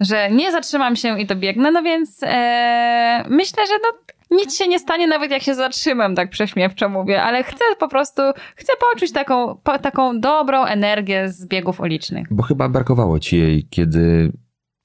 że 0.00 0.30
nie 0.30 0.52
zatrzymam 0.52 0.96
się 0.96 1.20
i 1.20 1.26
dobiegnę, 1.26 1.70
no 1.70 1.82
więc 1.82 2.20
e, 2.22 3.24
myślę, 3.28 3.66
że 3.66 3.72
no, 3.82 3.98
nic 4.30 4.56
się 4.56 4.68
nie 4.68 4.78
stanie, 4.78 5.06
nawet 5.06 5.30
jak 5.30 5.42
się 5.42 5.54
zatrzymam, 5.54 6.14
tak 6.14 6.30
prześmiewczo 6.30 6.88
mówię, 6.88 7.22
ale 7.22 7.42
chcę 7.42 7.64
po 7.78 7.88
prostu, 7.88 8.22
chcę 8.56 8.72
poczuć 8.92 9.12
taką, 9.12 9.56
po, 9.62 9.78
taką 9.78 10.20
dobrą 10.20 10.64
energię 10.64 11.28
z 11.28 11.46
biegów 11.46 11.80
ulicznych. 11.80 12.26
Bo 12.30 12.42
chyba 12.42 12.68
brakowało 12.68 13.18
ci 13.18 13.38
jej, 13.38 13.66
kiedy 13.70 14.32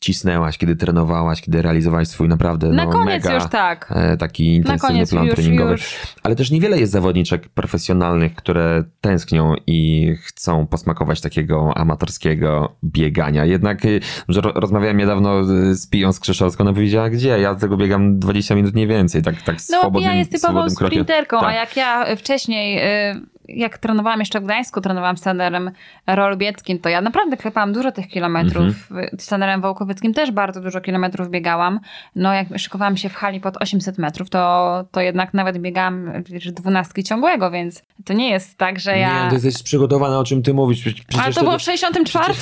cisnęłaś, 0.01 0.57
kiedy 0.57 0.75
trenowałaś, 0.75 1.41
kiedy 1.41 1.61
realizowałaś 1.61 2.07
swój 2.07 2.27
naprawdę 2.27 2.69
Na 2.69 2.85
no, 2.85 2.91
koniec 2.91 3.23
mega 3.23 3.35
już 3.35 3.49
tak. 3.49 3.93
e, 3.95 4.17
taki 4.17 4.55
intensywny 4.55 5.07
plan 5.07 5.25
już, 5.25 5.35
treningowy. 5.35 5.71
już. 5.71 5.95
Ale 6.23 6.35
też 6.35 6.51
niewiele 6.51 6.79
jest 6.79 6.91
zawodniczek 6.91 7.49
profesjonalnych, 7.49 8.35
które 8.35 8.83
tęsknią 9.01 9.53
i 9.67 10.11
chcą 10.25 10.67
posmakować 10.67 11.21
takiego 11.21 11.73
amatorskiego 11.77 12.75
biegania. 12.83 13.45
Jednak 13.45 13.85
y, 13.85 13.99
że 14.27 14.41
ro- 14.41 14.51
rozmawiałem 14.55 14.97
niedawno 14.97 15.41
y, 15.41 15.75
z 15.75 15.87
Piją 15.87 16.13
Skrzyszowską, 16.13 16.63
ona 16.63 16.73
powiedziała, 16.73 17.09
gdzie? 17.09 17.39
Ja 17.39 17.55
tego 17.55 17.77
biegam 17.77 18.19
20 18.19 18.55
minut 18.55 18.75
nie 18.75 18.87
więcej, 18.87 19.21
tak, 19.21 19.41
tak 19.41 19.55
No, 19.55 19.77
swobodnym, 19.79 20.01
Pija 20.03 20.15
jest 20.15 20.31
typową 20.31 20.69
sprinterką, 20.69 21.37
a 21.37 21.41
Tak. 21.41 21.55
jak 21.55 21.77
ja 21.77 22.15
wcześniej, 22.15 22.77
y, 23.11 23.21
jak 23.55 23.77
trenowałam 23.77 24.19
jeszcze 24.19 24.39
w 24.39 24.43
Gdańsku, 24.43 24.81
trenowałam 24.81 25.17
z 25.17 25.21
trenerem 25.21 25.71
Rolbieckim, 26.07 26.79
to 26.79 26.89
ja 26.89 27.01
naprawdę 27.01 27.37
klepałam 27.37 27.73
dużo 27.73 27.91
tych 27.91 28.07
kilometrów. 28.07 28.65
Mhm. 28.65 29.09
Z 29.19 29.25
trenerem 29.25 29.61
Wołkowieckim 29.61 30.13
też 30.13 30.31
bardzo 30.31 30.61
dużo 30.61 30.81
kilometrów 30.81 31.29
biegałam. 31.29 31.79
No 32.15 32.33
jak 32.33 32.47
szykowałam 32.57 32.97
się 32.97 33.09
w 33.09 33.15
hali 33.15 33.39
pod 33.39 33.57
800 33.61 33.97
metrów, 33.97 34.29
to, 34.29 34.83
to 34.91 35.01
jednak 35.01 35.33
nawet 35.33 35.57
biegałam 35.57 36.11
wiesz, 36.25 36.51
dwunastki 36.51 37.03
ciągłego, 37.03 37.51
więc 37.51 37.83
to 38.05 38.13
nie 38.13 38.29
jest 38.29 38.57
tak, 38.57 38.79
że 38.79 38.97
ja... 38.97 39.23
Nie, 39.23 39.29
ty 39.29 39.35
jesteś 39.35 39.63
przygotowana, 39.63 40.19
o 40.19 40.23
czym 40.23 40.43
ty 40.43 40.53
mówisz. 40.53 40.81
Przecież, 40.81 41.05
Ale 41.13 41.17
przecież 41.17 41.35
to 41.35 41.43
było 41.43 41.57
w 41.57 41.61
64. 41.61 42.33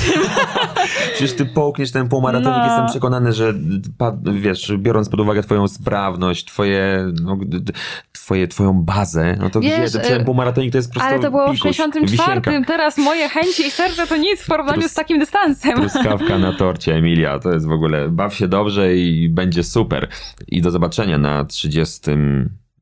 Przecież 1.14 1.36
ty 1.36 1.46
połkniesz 1.46 1.92
ten 1.92 2.10
półmaratonik, 2.10 2.58
No. 2.58 2.66
jestem 2.66 2.88
przekonany, 2.88 3.34
że 3.34 3.54
wiesz, 4.34 4.74
biorąc 4.78 5.10
pod 5.10 5.20
uwagę 5.20 5.44
twoją 5.44 5.68
sprawność, 5.68 6.46
twoje, 6.46 7.06
no, 7.22 7.38
twoje, 8.12 8.48
twoją 8.48 8.74
bazę, 8.74 9.36
no 9.40 9.50
to 9.50 9.60
Wiesz, 9.60 9.90
gdzie, 9.90 10.00
ten 10.00 10.22
y, 10.22 10.26
półmaratonik 10.26 10.72
to 10.72 10.78
jest 10.78 10.94
prostu 11.00 11.14
Ale 11.16 11.24
to 11.24 11.32
było 11.32 11.48
w 11.48 11.56
pikuś, 11.56 11.78
64. 11.78 12.42
wisienka. 12.42 12.68
Teraz 12.68 12.98
moje 12.98 13.30
chęci 13.30 13.68
i 13.68 13.72
serce 13.72 14.08
to 14.08 14.18
nic 14.18 14.42
w 14.42 14.48
porównaniu 14.48 14.82
Trus- 14.82 14.90
z 14.92 14.94
takim 14.94 15.20
dystansem. 15.20 15.80
Truskawka 15.80 16.38
na 16.38 16.54
torcie, 16.54 16.96
Emilia, 16.96 17.40
to 17.40 17.52
jest 17.54 17.68
w 17.68 17.72
ogóle, 17.72 18.10
baw 18.10 18.36
się 18.36 18.48
dobrze 18.48 18.96
i 18.96 19.30
będzie 19.30 19.64
super. 19.64 20.08
I 20.48 20.62
do 20.62 20.72
zobaczenia 20.72 21.18
na 21.18 21.46
30 21.46 22.00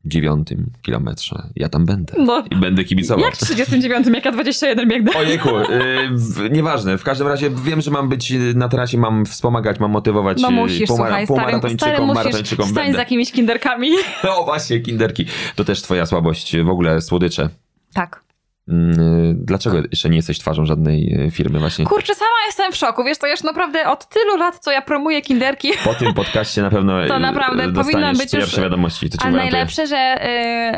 39 0.09 0.47
kilometrze 0.81 1.43
ja 1.55 1.69
tam 1.69 1.85
będę 1.85 2.13
No. 2.17 2.43
i 2.51 2.55
będę 2.55 2.83
kibicował. 2.83 3.25
Jak 3.25 3.35
w 3.35 3.39
39, 3.45 4.07
jak 4.13 4.25
ja 4.25 4.31
21 4.31 4.89
biegnę? 4.89 5.11
Ojejku, 5.17 5.49
yy, 5.49 5.65
w, 6.11 6.51
nieważne, 6.51 6.97
w 6.97 7.03
każdym 7.03 7.27
razie 7.27 7.49
wiem, 7.49 7.81
że 7.81 7.91
mam 7.91 8.09
być 8.09 8.33
na 8.55 8.69
trasie, 8.69 8.97
mam 8.97 9.25
wspomagać, 9.25 9.79
mam 9.79 9.91
motywować 9.91 10.41
No 10.41 10.49
yy, 10.49 10.55
musisz, 10.55 10.89
półmara- 10.89 11.25
słuchaj, 11.25 11.25
stary, 11.25 11.73
stary 11.73 11.97
półmaratończykom, 11.97 12.05
musisz 12.07 12.15
maratończykom 12.23 12.73
będę. 12.73 12.93
z 12.93 12.97
jakimiś 12.97 13.31
kinderkami. 13.31 13.89
No 14.23 14.43
właśnie, 14.43 14.79
kinderki. 14.79 15.25
To 15.55 15.63
też 15.65 15.81
twoja 15.81 16.05
słabość, 16.05 16.57
w 16.57 16.69
ogóle 16.69 17.01
słodycze. 17.01 17.49
Tak. 17.97 18.26
Mm, 18.69 19.35
Dlaczego 19.45 19.77
jeszcze 19.91 20.09
nie 20.09 20.15
jesteś 20.15 20.39
twarzą 20.39 20.65
żadnej 20.65 21.13
e, 21.27 21.31
firmy 21.31 21.59
właśnie? 21.59 21.85
Kurczę, 21.85 22.15
sama 22.15 22.31
jestem 22.47 22.71
w 22.71 22.75
szoku. 22.75 23.03
Wiesz, 23.03 23.17
to 23.17 23.27
już 23.27 23.43
naprawdę 23.43 23.87
od 23.89 24.09
tylu 24.09 24.37
lat, 24.37 24.59
co 24.59 24.71
ja 24.71 24.81
promuję 24.81 25.21
kinderki. 25.21 25.69
Po 25.83 25.93
tym 25.93 26.13
podcaście 26.13 26.61
na 26.61 26.69
pewno 26.69 26.93
To 27.07 27.15
e, 27.15 27.19
naprawdę 27.19 27.73
powinno 27.73 28.11
być 28.11 28.21
już- 28.21 28.31
pierwsze 28.31 28.61
wiadomości. 28.61 29.09
To 29.09 29.29
najlepsze, 29.29 29.87
że 29.87 30.17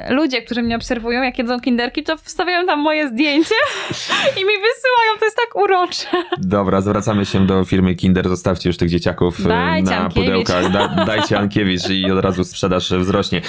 y, 0.10 0.14
ludzie, 0.14 0.42
którzy 0.42 0.62
mnie 0.62 0.76
obserwują, 0.76 1.24
jak 1.24 1.38
jedzą 1.38 1.60
kinderki, 1.60 2.04
to 2.04 2.18
wstawiają 2.18 2.66
tam 2.66 2.80
moje 2.80 3.08
zdjęcie 3.08 3.56
i 4.38 4.40
mi 4.40 4.54
wysyłają. 4.54 5.20
To 5.20 5.26
jest 5.26 5.38
tak 5.38 5.56
urocze. 5.64 6.08
Dobra, 6.38 6.82
zwracamy 6.82 7.26
się 7.26 7.48
do 7.48 7.66
firmy 7.66 7.96
Kinder. 7.96 8.30
Zostawcie 8.30 8.70
już 8.70 8.78
tych 8.78 8.90
dzieciaków 8.90 9.44
Dajcie 9.44 9.90
na 9.90 9.98
Ankiewicz. 9.98 10.26
pudełkach. 10.30 10.72
Da, 10.72 11.06
dajcie 11.06 11.40
Ankiewicz 11.40 11.90
i 11.90 12.12
od 12.12 12.20
razu 12.24 12.44
sprzedaż 12.44 12.94
wzrośnie. 12.94 13.42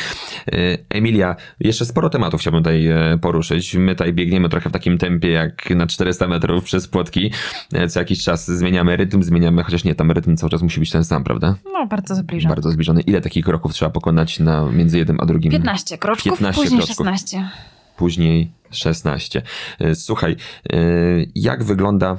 Emilia, 0.91 1.37
jeszcze 1.61 1.85
sporo 1.85 2.11
tematów 2.11 2.41
chciałbym 2.41 2.63
tutaj 2.63 2.89
poruszyć. 3.21 3.75
My 3.75 3.95
tutaj 3.95 4.13
biegniemy 4.13 4.30
trochę 4.51 4.71
w 4.71 4.73
takim 4.73 4.99
tempie 4.99 5.29
jak 5.29 5.71
na 5.71 5.87
400 5.87 6.29
metrów 6.29 6.65
przez 6.65 6.89
płotki. 6.89 7.31
E, 7.73 7.89
Co 7.89 8.01
jakiś 8.01 8.25
czas 8.25 8.51
zmieniamy 8.51 8.97
rytm, 8.97 9.23
zmieniamy, 9.23 9.63
chociaż 9.63 9.85
nie, 9.85 9.95
tam 9.95 10.11
rytm 10.11 10.37
cały 10.37 10.51
czas 10.51 10.63
musi 10.63 10.81
być 10.81 10.91
ten 10.91 11.05
sam, 11.05 11.25
prawda? 11.25 11.55
No, 11.73 11.87
bardzo 11.87 12.15
zbliżam. 12.15 12.49
Bardzo 12.51 12.71
zbliżony. 12.71 13.01
Ile 13.01 13.21
takich 13.21 13.45
kroków 13.45 13.73
trzeba 13.73 13.91
pokonać 13.91 14.41
na, 14.41 14.71
między 14.71 14.99
jednym 14.99 15.21
a 15.21 15.27
drugim? 15.27 15.53
15 15.53 15.99
kroczków, 15.99 16.33
15 16.33 16.63
później 16.63 16.79
kroczków. 16.79 17.07
16. 17.07 17.49
później 17.97 18.53
16. 18.71 19.43
E, 19.81 19.95
Słuchaj, 19.95 20.37
e, 20.73 20.77
jak 21.35 21.65
wygląda. 21.65 22.17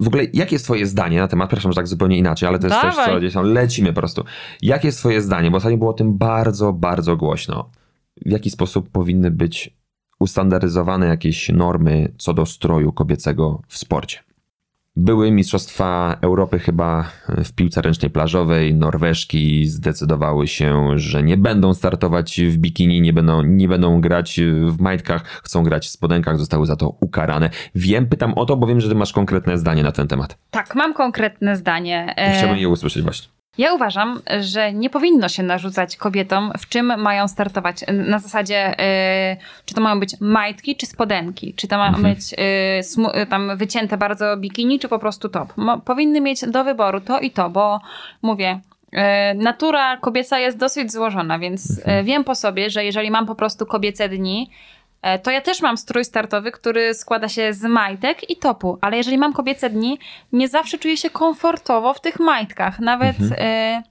W 0.00 0.06
ogóle, 0.08 0.24
jakie 0.32 0.54
jest 0.54 0.64
Twoje 0.64 0.86
zdanie 0.86 1.18
na 1.18 1.28
temat? 1.28 1.48
Przepraszam, 1.48 1.72
że 1.72 1.76
tak 1.76 1.88
zupełnie 1.88 2.18
inaczej, 2.18 2.48
ale 2.48 2.58
to 2.58 2.66
jest 2.66 2.80
coś, 2.80 2.96
Dawaj. 2.96 3.12
co 3.14 3.18
gdzieś 3.18 3.34
tam 3.34 3.44
lecimy 3.52 3.92
po 3.92 4.00
prostu. 4.00 4.24
Jakie 4.62 4.88
jest 4.88 4.98
Twoje 4.98 5.20
zdanie? 5.20 5.50
Bo 5.50 5.56
ostatnio 5.56 5.78
było 5.78 5.90
o 5.90 5.94
tym 5.94 6.18
bardzo, 6.18 6.72
bardzo 6.72 7.16
głośno. 7.16 7.70
W 8.26 8.30
jaki 8.30 8.50
sposób 8.50 8.90
powinny 8.90 9.30
być 9.30 9.76
ustandaryzowane 10.24 11.06
jakieś 11.06 11.48
normy 11.48 12.12
co 12.18 12.34
do 12.34 12.46
stroju 12.46 12.92
kobiecego 12.92 13.62
w 13.68 13.78
sporcie? 13.78 14.18
Były 14.96 15.30
Mistrzostwa 15.30 16.16
Europy 16.20 16.58
chyba 16.58 17.10
w 17.28 17.52
piłce 17.52 17.82
ręcznej 17.82 18.10
plażowej. 18.10 18.74
Norweżki 18.74 19.66
zdecydowały 19.66 20.46
się, 20.46 20.98
że 20.98 21.22
nie 21.22 21.36
będą 21.36 21.74
startować 21.74 22.40
w 22.40 22.56
bikini, 22.58 23.00
nie 23.00 23.12
będą, 23.12 23.42
nie 23.42 23.68
będą 23.68 24.00
grać 24.00 24.40
w 24.68 24.80
majtkach, 24.80 25.24
chcą 25.44 25.62
grać 25.62 25.86
w 25.86 25.90
spodenkach, 25.90 26.38
zostały 26.38 26.66
za 26.66 26.76
to 26.76 26.96
ukarane. 27.00 27.50
Wiem, 27.74 28.06
pytam 28.06 28.34
o 28.34 28.46
to, 28.46 28.56
bo 28.56 28.66
wiem, 28.66 28.80
że 28.80 28.88
ty 28.88 28.94
masz 28.94 29.12
konkretne 29.12 29.58
zdanie 29.58 29.82
na 29.82 29.92
ten 29.92 30.08
temat. 30.08 30.38
Tak, 30.50 30.74
mam 30.74 30.94
konkretne 30.94 31.56
zdanie. 31.56 32.14
I 32.16 32.20
E, 32.20 32.38
chciałbym 32.38 32.58
je 32.58 32.68
usłyszeć 32.68 33.02
właśnie. 33.02 33.33
Ja 33.58 33.72
uważam, 33.74 34.20
że 34.40 34.72
nie 34.72 34.90
powinno 34.90 35.28
się 35.28 35.42
narzucać 35.42 35.96
kobietom, 35.96 36.52
w 36.58 36.68
czym 36.68 37.00
mają 37.02 37.28
startować. 37.28 37.76
Na 37.92 38.18
zasadzie, 38.18 38.72
y, 39.32 39.36
czy 39.64 39.74
to 39.74 39.80
mają 39.80 40.00
być 40.00 40.20
majtki, 40.20 40.76
czy 40.76 40.86
spodenki. 40.86 41.54
Czy 41.54 41.68
to 41.68 41.78
ma 41.78 41.88
Mhm. 41.88 42.14
być 42.14 42.32
y, 42.32 42.36
smu- 42.82 43.16
y, 43.22 43.26
tam 43.26 43.56
wycięte 43.56 43.96
bardzo 43.96 44.36
bikini, 44.36 44.78
czy 44.78 44.88
po 44.88 44.98
prostu 44.98 45.28
top. 45.28 45.52
Mo- 45.56 45.80
powinny 45.80 46.20
mieć 46.20 46.40
do 46.46 46.64
wyboru 46.64 47.00
to 47.00 47.20
i 47.20 47.30
to, 47.30 47.50
bo 47.50 47.80
mówię, 48.22 48.60
y, 48.92 48.98
natura 49.34 49.96
kobieca 49.96 50.38
jest 50.38 50.58
dosyć 50.58 50.92
złożona, 50.92 51.38
więc 51.38 51.78
Mhm. 51.78 51.98
y, 52.00 52.04
wiem 52.04 52.24
po 52.24 52.34
sobie, 52.34 52.70
że 52.70 52.84
jeżeli 52.84 53.10
mam 53.10 53.26
po 53.26 53.34
prostu 53.34 53.66
kobiece 53.66 54.08
dni, 54.08 54.50
to 55.22 55.30
ja 55.30 55.40
też 55.40 55.62
mam 55.62 55.76
strój 55.76 56.04
startowy, 56.04 56.52
który 56.52 56.94
składa 56.94 57.28
się 57.28 57.52
z 57.52 57.62
majtek 57.62 58.30
i 58.30 58.36
topu, 58.36 58.78
ale 58.80 58.96
jeżeli 58.96 59.18
mam 59.18 59.32
kobiece 59.32 59.70
dni, 59.70 59.98
nie 60.32 60.48
zawsze 60.48 60.78
czuję 60.78 60.96
się 60.96 61.10
komfortowo 61.10 61.94
w 61.94 62.00
tych 62.00 62.20
majtkach. 62.20 62.80
Nawet 62.80 63.16
e, 63.38 63.82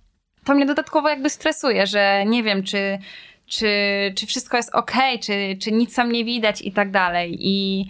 to 0.44 0.54
mnie 0.54 0.66
dodatkowo 0.66 1.10
jakby 1.10 1.30
stresuje, 1.30 1.88
że 1.88 2.24
nie 2.26 2.44
wiem, 2.44 2.64
czy, 2.64 3.00
czy, 3.46 3.70
czy 4.16 4.26
wszystko 4.26 4.58
jest 4.58 4.76
ok, 4.76 4.92
czy, 5.22 5.58
czy 5.62 5.72
nic 5.72 5.96
tam 5.96 6.12
nie 6.12 6.26
widać 6.26 6.62
i 6.62 6.72
tak 6.72 6.92
dalej. 6.92 7.38
I, 7.40 7.86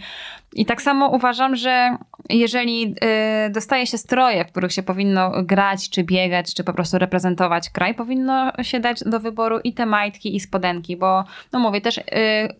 i 0.54 0.66
tak 0.66 0.82
samo 0.82 1.08
uważam, 1.08 1.56
że 1.56 1.96
jeżeli 2.30 2.94
e, 3.00 3.50
dostaje 3.50 3.86
się 3.86 3.98
stroje, 3.98 4.44
w 4.44 4.50
których 4.50 4.72
się 4.72 4.82
powinno 4.82 5.32
grać, 5.42 5.90
czy 5.90 6.04
biegać, 6.04 6.54
czy 6.54 6.64
po 6.64 6.72
prostu 6.72 6.98
reprezentować 6.98 7.70
kraj, 7.70 7.94
powinno 7.94 8.52
się 8.62 8.80
dać 8.80 9.04
do 9.06 9.20
wyboru 9.20 9.58
i 9.64 9.72
te 9.72 9.86
majtki, 9.86 10.36
i 10.36 10.40
spodenki, 10.40 10.96
bo 10.96 11.24
no 11.52 11.58
mówię 11.58 11.80
też, 11.80 11.98
e, 11.98 12.02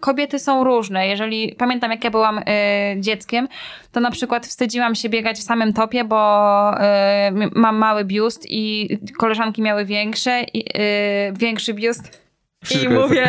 kobiety 0.00 0.38
są 0.38 0.64
różne. 0.64 1.08
Jeżeli 1.08 1.54
pamiętam, 1.58 1.90
jak 1.90 2.04
ja 2.04 2.10
byłam 2.10 2.38
e, 2.38 2.42
dzieckiem, 3.00 3.48
to 3.92 4.00
na 4.00 4.10
przykład 4.10 4.46
wstydziłam 4.46 4.94
się 4.94 5.08
biegać 5.08 5.38
w 5.38 5.42
samym 5.42 5.72
topie, 5.72 6.04
bo 6.04 6.14
mam 7.54 7.76
mały 7.76 8.04
biust 8.04 8.46
i 8.50 8.88
koleżanki 9.18 9.62
miały 9.62 9.84
większe, 9.84 10.44
większy 11.32 11.74
biust. 11.74 12.23
Wszystko 12.64 12.90
I 12.90 12.92
jest- 12.94 13.02
mówię, 13.08 13.28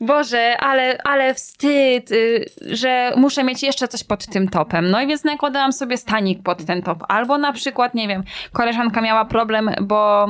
Boże, 0.00 0.56
ale, 0.60 0.98
ale 1.04 1.34
wstyd, 1.34 2.10
y, 2.12 2.50
że 2.70 3.12
muszę 3.16 3.44
mieć 3.44 3.62
jeszcze 3.62 3.88
coś 3.88 4.04
pod 4.04 4.26
tym 4.26 4.48
topem. 4.48 4.90
No 4.90 5.00
i 5.02 5.06
więc 5.06 5.24
nakładałam 5.24 5.72
sobie 5.72 5.96
stanik 5.96 6.42
pod 6.42 6.64
ten 6.64 6.82
top. 6.82 7.04
Albo 7.08 7.38
na 7.38 7.52
przykład, 7.52 7.94
nie 7.94 8.08
wiem, 8.08 8.22
koleżanka 8.52 9.00
miała 9.00 9.24
problem, 9.24 9.70
bo 9.80 10.26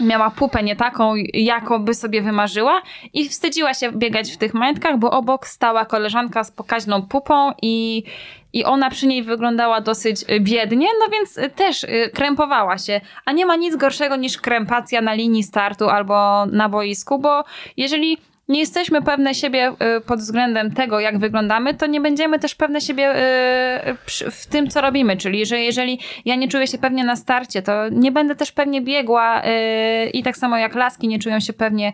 miała 0.00 0.30
pupę 0.30 0.62
nie 0.62 0.76
taką, 0.76 1.14
jaką 1.34 1.78
by 1.78 1.94
sobie 1.94 2.22
wymarzyła 2.22 2.82
i 3.12 3.28
wstydziła 3.28 3.74
się 3.74 3.92
biegać 3.92 4.32
w 4.32 4.36
tych 4.36 4.54
majtkach, 4.54 4.98
bo 4.98 5.10
obok 5.10 5.46
stała 5.46 5.84
koleżanka 5.84 6.44
z 6.44 6.50
pokaźną 6.50 7.02
pupą 7.02 7.52
i, 7.62 8.04
i 8.52 8.64
ona 8.64 8.90
przy 8.90 9.06
niej 9.06 9.22
wyglądała 9.22 9.80
dosyć 9.80 10.24
biednie, 10.40 10.88
no 11.00 11.12
więc 11.12 11.54
też 11.56 11.84
y, 11.84 12.10
krępowała 12.14 12.78
się. 12.78 13.00
A 13.24 13.32
nie 13.32 13.46
ma 13.46 13.56
nic 13.56 13.76
gorszego 13.76 14.16
niż 14.16 14.38
krępacja 14.38 15.00
na 15.00 15.14
linii 15.14 15.42
startu 15.42 15.88
albo 15.88 16.46
na 16.46 16.68
boisku, 16.68 17.18
bo 17.18 17.44
jeżeli 17.76 18.18
nie 18.48 18.60
jesteśmy 18.60 19.02
pewne 19.02 19.34
siebie 19.34 19.72
y, 19.96 20.00
pod 20.00 20.20
względem 20.20 20.74
tego, 20.74 21.00
jak 21.00 21.18
wyglądamy, 21.18 21.74
to 21.74 21.86
nie 21.86 22.00
będziemy 22.00 22.38
też 22.38 22.54
pewne 22.54 22.80
siebie 22.80 23.10
y, 23.10 24.30
w 24.30 24.46
tym, 24.46 24.68
co 24.68 24.80
robimy. 24.80 25.16
Czyli, 25.16 25.46
że 25.46 25.60
jeżeli 25.60 25.98
ja 26.24 26.34
nie 26.34 26.48
czuję 26.48 26.66
się 26.66 26.78
pewnie 26.78 27.04
na 27.04 27.16
starcie, 27.16 27.62
to 27.62 27.88
nie 27.88 28.12
będę 28.12 28.34
też 28.34 28.52
pewnie 28.52 28.80
biegła 28.82 29.42
y, 29.42 30.10
i 30.10 30.22
tak 30.22 30.36
samo 30.36 30.58
jak 30.58 30.74
laski 30.74 31.08
nie 31.08 31.18
czują 31.18 31.40
się 31.40 31.52
pewnie 31.52 31.92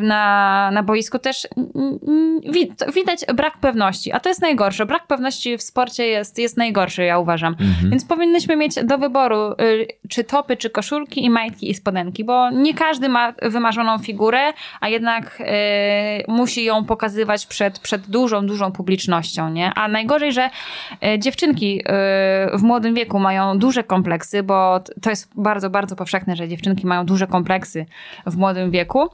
na, 0.00 0.70
na 0.72 0.82
boisku, 0.82 1.18
też 1.18 1.48
widać 2.94 3.20
brak 3.34 3.58
pewności. 3.58 4.12
A 4.12 4.20
to 4.20 4.28
jest 4.28 4.42
najgorsze. 4.42 4.86
Brak 4.86 5.06
pewności 5.06 5.58
w 5.58 5.62
sporcie 5.62 6.06
jest, 6.06 6.38
jest 6.38 6.56
najgorszy, 6.56 7.04
ja 7.04 7.18
uważam. 7.18 7.56
Więc 7.90 8.04
powinnyśmy 8.04 8.56
mieć 8.56 8.74
do 8.84 8.98
wyboru 8.98 9.36
czy 10.08 10.24
topy, 10.24 10.56
czy 10.56 10.70
koszulki 10.70 11.24
i 11.24 11.30
majtki 11.30 11.70
i 11.70 11.74
spodenki, 11.74 12.24
bo 12.24 12.50
nie 12.50 12.74
każdy 12.74 13.08
ma 13.08 13.34
wymarzoną 13.42 13.98
figurę, 13.98 14.52
a 14.80 14.88
jednak 14.88 15.42
musi 16.28 16.64
ją 16.64 16.84
pokazywać 16.84 17.46
przed, 17.46 17.78
przed 17.78 18.10
dużą, 18.10 18.46
dużą 18.46 18.72
publicznością, 18.72 19.50
nie? 19.50 19.74
A 19.74 19.88
najgorzej, 19.88 20.32
że 20.32 20.50
y, 21.14 21.18
dziewczynki 21.18 21.80
y, 21.80 22.58
w 22.58 22.62
młodym 22.62 22.94
wieku 22.94 23.18
mają 23.18 23.58
duże 23.58 23.84
kompleksy, 23.84 24.42
bo 24.42 24.80
to 25.02 25.10
jest 25.10 25.30
bardzo, 25.36 25.70
bardzo 25.70 25.96
powszechne, 25.96 26.36
że 26.36 26.48
dziewczynki 26.48 26.86
mają 26.86 27.06
duże 27.06 27.26
kompleksy 27.26 27.86
w 28.26 28.36
młodym 28.36 28.70
wieku. 28.70 29.08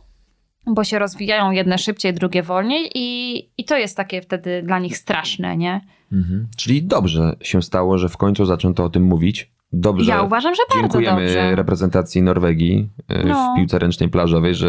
Bo 0.66 0.84
się 0.84 0.98
rozwijają 0.98 1.50
jedne 1.50 1.78
szybciej, 1.78 2.14
drugie 2.14 2.42
wolniej, 2.42 2.90
i, 2.94 3.38
i 3.58 3.64
to 3.64 3.76
jest 3.76 3.96
takie 3.96 4.22
wtedy 4.22 4.62
dla 4.62 4.78
nich 4.78 4.96
straszne, 4.96 5.56
nie? 5.56 5.80
Mhm. 6.12 6.48
Czyli 6.56 6.82
dobrze 6.82 7.36
się 7.42 7.62
stało, 7.62 7.98
że 7.98 8.08
w 8.08 8.16
końcu 8.16 8.44
zaczęto 8.44 8.84
o 8.84 8.88
tym 8.90 9.02
mówić. 9.02 9.50
Dobrze. 9.72 10.10
Ja 10.10 10.22
uważam, 10.22 10.54
że 10.54 10.62
bardzo 10.74 10.82
Dziękujemy 10.82 11.20
dobrze. 11.26 11.56
reprezentacji 11.56 12.22
Norwegii 12.22 12.88
No. 13.24 13.52
w 13.52 13.56
piłce 13.58 13.78
ręcznej 13.78 14.08
plażowej, 14.08 14.54
że 14.54 14.68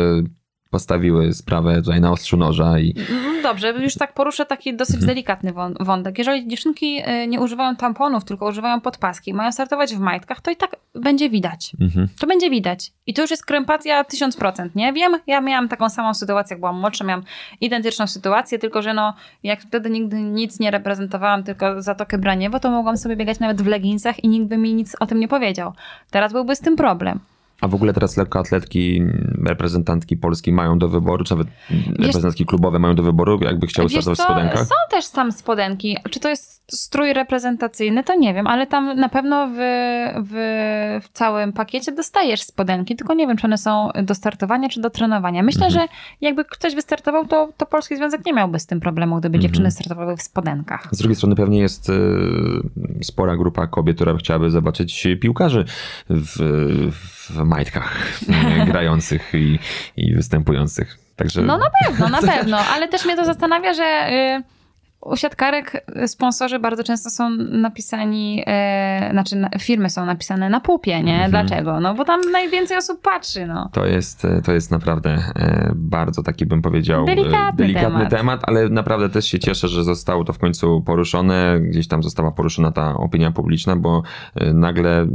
postawiły 0.70 1.34
sprawę 1.34 1.76
tutaj 1.82 2.02
na 2.02 2.12
ostrzu 2.12 2.38
noża 2.38 2.80
i 2.80 2.96
Mm, 3.10 3.42
Dobrze, 3.44 3.72
już 3.72 3.96
tak 3.96 4.14
poruszę 4.14 4.46
taki 4.46 4.76
dosyć 4.76 4.96
Mhm. 4.96 5.08
delikatny 5.08 5.54
wą- 5.54 5.74
wątek. 5.86 6.18
Jeżeli 6.18 6.48
dziewczynki 6.48 7.02
y, 7.24 7.28
nie 7.28 7.40
używają 7.40 7.76
tamponów, 7.76 8.24
tylko 8.26 8.48
używają 8.48 8.82
podpaski, 8.82 9.34
mają 9.34 9.52
startować 9.52 9.96
w 9.96 10.00
majtkach, 10.00 10.42
to 10.42 10.52
i 10.52 10.56
tak 10.56 10.76
będzie 10.96 11.30
widać. 11.30 11.72
mhm. 11.82 12.08
To 12.20 12.28
będzie 12.28 12.50
widać. 12.50 12.92
I 13.08 13.14
to 13.14 13.22
już 13.22 13.32
jest 13.32 13.46
krępacja 13.46 14.04
1000%, 14.04 14.70
nie? 14.76 14.94
Wiem, 14.94 15.12
ja 15.28 15.42
miałam 15.42 15.68
taką 15.70 15.90
samą 15.90 16.14
sytuację, 16.14 16.54
jak 16.54 16.60
byłam 16.60 16.80
młodsza, 16.80 17.06
miałam 17.06 17.24
identyczną 17.62 18.08
sytuację, 18.08 18.60
tylko 18.60 18.82
że 18.82 18.94
no, 18.94 19.14
jak 19.44 19.62
wtedy 19.62 19.90
nigdy 19.90 20.22
nic 20.22 20.60
nie 20.60 20.72
reprezentowałam, 20.72 21.44
tylko 21.44 21.82
Zatokę 21.82 22.18
Braniewo, 22.18 22.60
to 22.60 22.72
mogłam 22.72 22.98
sobie 22.98 23.16
biegać 23.16 23.40
nawet 23.40 23.62
w 23.62 23.68
leginsach 23.68 24.24
i 24.24 24.28
nikt 24.28 24.48
by 24.48 24.58
mi 24.58 24.74
nic 24.74 24.96
o 25.00 25.06
tym 25.06 25.20
nie 25.20 25.28
powiedział. 25.28 25.74
Teraz 26.12 26.32
byłby 26.34 26.56
z 26.56 26.60
tym 26.60 26.76
problem. 26.76 27.20
A 27.62 27.68
w 27.68 27.76
ogóle 27.76 27.94
teraz 27.94 28.18
lekkoatletki, 28.18 29.04
reprezentantki 29.46 30.18
Polski 30.18 30.52
mają 30.52 30.80
do 30.80 30.90
wyboru, 30.90 31.24
czy 31.24 31.34
nawet 31.36 31.48
reprezentantki 32.00 32.46
klubowe 32.46 32.80
mają 32.80 32.96
do 32.96 33.04
wyboru, 33.04 33.40
jakby 33.44 33.68
chciały 33.68 33.90
startować 33.90 34.18
w 34.20 34.22
spodenkach? 34.24 34.60
Są 34.60 34.76
też 34.92 35.10
tam 35.10 35.32
spodenki. 35.32 35.98
Czy 36.10 36.20
to 36.20 36.30
jest 36.30 36.60
strój 36.76 37.14
reprezentacyjny, 37.14 38.04
to 38.04 38.16
nie 38.16 38.34
wiem, 38.34 38.48
ale 38.48 38.68
tam 38.68 39.00
na 39.00 39.10
pewno 39.10 39.48
w, 39.48 39.56
w, 40.30 41.00
w 41.04 41.10
całym 41.14 41.54
pakiecie 41.54 41.92
dostajesz 41.92 42.42
spodenki, 42.42 42.96
tylko 42.96 43.14
nie 43.14 43.28
wiem, 43.28 43.38
czy 43.38 43.48
one 43.48 43.58
są 43.58 43.90
do 44.04 44.16
startowania, 44.16 44.70
czy 44.70 44.82
do 44.82 44.90
trenowania. 44.90 45.44
Myślę, 45.44 45.66
Mhm. 45.66 45.84
że 45.88 45.94
jakby 46.22 46.46
ktoś 46.46 46.76
wystartował, 46.76 47.28
to, 47.28 47.50
to 47.58 47.66
Polski 47.66 47.96
Związek 47.98 48.26
nie 48.26 48.34
miałby 48.34 48.60
z 48.60 48.66
tym 48.66 48.80
problemu, 48.80 49.20
gdyby 49.20 49.38
Mhm. 49.38 49.42
dziewczyny 49.42 49.72
startowały 49.72 50.18
w 50.18 50.22
spodenkach. 50.22 50.88
Z 50.92 50.98
drugiej 50.98 51.16
strony 51.16 51.36
pewnie 51.36 51.60
jest 51.60 51.90
y, 51.90 51.94
spora 53.02 53.38
grupa 53.38 53.68
kobiet, 53.68 53.96
która 53.96 54.18
chciałaby 54.18 54.52
zobaczyć 54.52 55.08
piłkarzy 55.22 55.66
w, 56.10 56.92
w 56.92 57.40
majtkach 57.50 58.22
y, 58.62 58.66
grających 58.72 59.32
i, 59.34 59.60
i 59.98 60.14
występujących. 60.16 60.98
Także 61.16 61.42
No 61.42 61.58
na 61.58 61.70
pewno, 61.84 62.10
na 62.10 62.22
pewno, 62.34 62.58
ale 62.58 62.88
też 62.88 63.06
mnie 63.06 63.16
to 63.16 63.26
zastanawia, 63.26 63.74
że 63.74 64.10
y, 64.12 64.59
u 65.02 65.16
siatkarek 65.16 65.86
sponsorzy 66.08 66.60
bardzo 66.60 66.84
często 66.84 67.10
są 67.10 67.30
napisani, 67.40 68.44
e, 68.48 69.10
znaczy 69.12 69.36
na, 69.36 69.50
firmy 69.60 69.90
są 69.90 70.06
napisane 70.06 70.50
na 70.50 70.60
pupie, 70.60 71.04
nie? 71.04 71.14
Mhm. 71.24 71.32
Dlaczego? 71.32 71.80
No 71.80 71.94
bo 71.94 72.06
tam 72.06 72.22
najwięcej 72.32 72.78
osób 72.78 73.02
patrzy, 73.02 73.48
no. 73.48 73.70
To 73.74 73.86
jest, 73.86 74.28
to 74.44 74.54
jest 74.54 74.72
naprawdę 74.72 75.10
e, 75.10 75.72
bardzo 75.76 76.24
taki, 76.24 76.46
bym 76.46 76.62
powiedział, 76.62 77.04
e, 77.04 77.06
Delikatny 77.06 77.58
delikatny 77.58 77.90
temat. 77.90 78.10
temat. 78.10 78.40
ale 78.44 78.70
naprawdę 78.70 79.10
też 79.10 79.26
się 79.26 79.40
cieszę, 79.40 79.68
że 79.68 79.84
zostało 79.84 80.24
to 80.24 80.34
w 80.34 80.40
końcu 80.40 80.82
poruszone. 80.82 81.60
Gdzieś 81.60 81.88
tam 81.88 82.04
została 82.04 82.32
poruszona 82.32 82.72
ta 82.72 82.94
opinia 82.94 83.32
publiczna, 83.32 83.76
bo 83.76 84.04
e, 84.36 84.54
nagle 84.54 85.08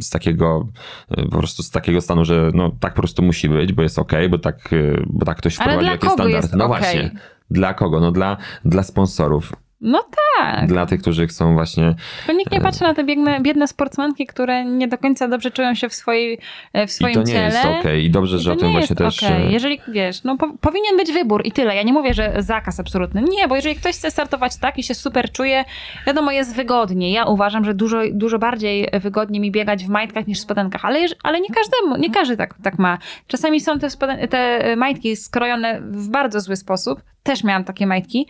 z 0.00 0.10
takiego, 0.10 0.68
e, 1.10 1.22
po 1.22 1.38
prostu 1.38 1.62
z 1.62 1.70
takiego 1.70 2.00
stanu, 2.00 2.24
że 2.24 2.50
no 2.54 2.70
tak 2.80 2.94
po 2.94 3.00
prostu 3.02 3.22
musi 3.22 3.48
być, 3.48 3.72
bo 3.72 3.82
jest 3.82 3.98
okej, 3.98 4.28
bo 4.28 4.38
tak, 4.38 4.72
e, 4.72 5.02
bo 5.06 5.26
tak 5.26 5.36
ktoś 5.38 5.60
Ale 5.60 5.64
wprowadził 5.72 5.92
jakiś 5.92 6.10
standard. 6.10 6.52
no 6.56 6.64
okej? 6.64 6.78
właśnie. 6.80 7.10
Dla 7.52 7.74
kogo? 7.74 8.00
No 8.00 8.12
dla, 8.12 8.36
dla 8.64 8.82
sponsorów. 8.82 9.52
No 9.84 10.04
tak. 10.38 10.66
Dla 10.66 10.86
tych, 10.86 11.00
którzy 11.00 11.26
chcą 11.26 11.54
właśnie 11.54 11.94
To 12.26 12.32
nikt 12.32 12.52
nie 12.52 12.60
patrzy 12.60 12.82
na 12.82 12.94
te 12.94 13.04
biedne, 13.04 13.40
biedne 13.40 13.68
sportsmenki, 13.68 14.26
które 14.26 14.64
nie 14.64 14.88
do 14.88 14.98
końca 14.98 15.28
dobrze 15.28 15.50
czują 15.50 15.74
się 15.74 15.88
w, 15.88 15.94
swojej, 15.94 16.38
e, 16.72 16.86
w 16.86 16.90
I 16.90 16.92
swoim 16.92 17.14
to 17.14 17.20
nie 17.20 17.26
ciele. 17.26 17.44
jest 17.44 17.64
okej. 17.80 18.04
I 18.04 18.10
dobrze, 18.10 18.36
I 18.36 18.40
że 18.40 18.50
to 18.50 18.56
o 18.56 18.58
tym 18.58 18.68
nie 18.68 18.72
właśnie 18.78 18.96
jest 19.00 19.18
też... 19.20 19.30
okej. 19.30 19.46
e, 19.46 19.52
Jeżeli, 19.52 19.80
wiesz, 19.88 20.24
no 20.24 20.36
po, 20.36 20.46
powinien 20.60 20.96
być 20.96 21.12
wybór 21.12 21.42
i 21.44 21.52
tyle. 21.52 21.76
Ja 21.76 21.82
nie 21.82 21.92
mówię, 21.92 22.14
że 22.14 22.32
zakaz 22.38 22.80
absolutny. 22.80 23.22
Nie, 23.22 23.48
bo 23.48 23.56
jeżeli 23.56 23.74
ktoś 23.76 23.94
chce 23.96 24.10
startować 24.10 24.56
tak 24.56 24.78
i 24.78 24.82
się 24.82 24.94
super 24.94 25.32
czuje, 25.32 25.64
wiadomo, 26.06 26.30
jest 26.30 26.54
wygodnie. 26.56 27.12
Ja 27.12 27.24
uważam, 27.24 27.64
że 27.64 27.74
dużo, 27.74 28.00
dużo 28.12 28.38
bardziej 28.38 28.88
wygodnie 29.00 29.40
mi 29.40 29.50
biegać 29.50 29.84
w 29.84 29.88
majtkach 29.88 30.26
niż 30.26 30.38
w 30.38 30.42
spodenkach, 30.42 30.84
ale, 30.84 30.98
ale 31.22 31.40
nie 31.40 31.48
każdemu, 31.48 31.96
nie 31.96 32.10
każdy 32.10 32.36
tak, 32.36 32.54
tak 32.62 32.78
ma. 32.78 32.98
Czasami 33.26 33.60
są 33.60 33.78
te, 33.78 33.86
spoden- 33.90 34.28
te 34.28 34.76
majtki 34.76 35.16
skrojone 35.16 35.80
w 35.80 36.08
bardzo 36.08 36.40
zły 36.40 36.56
sposób. 36.56 37.02
Też 37.22 37.44
miałam 37.44 37.64
takie 37.64 37.86
majtki. 37.86 38.26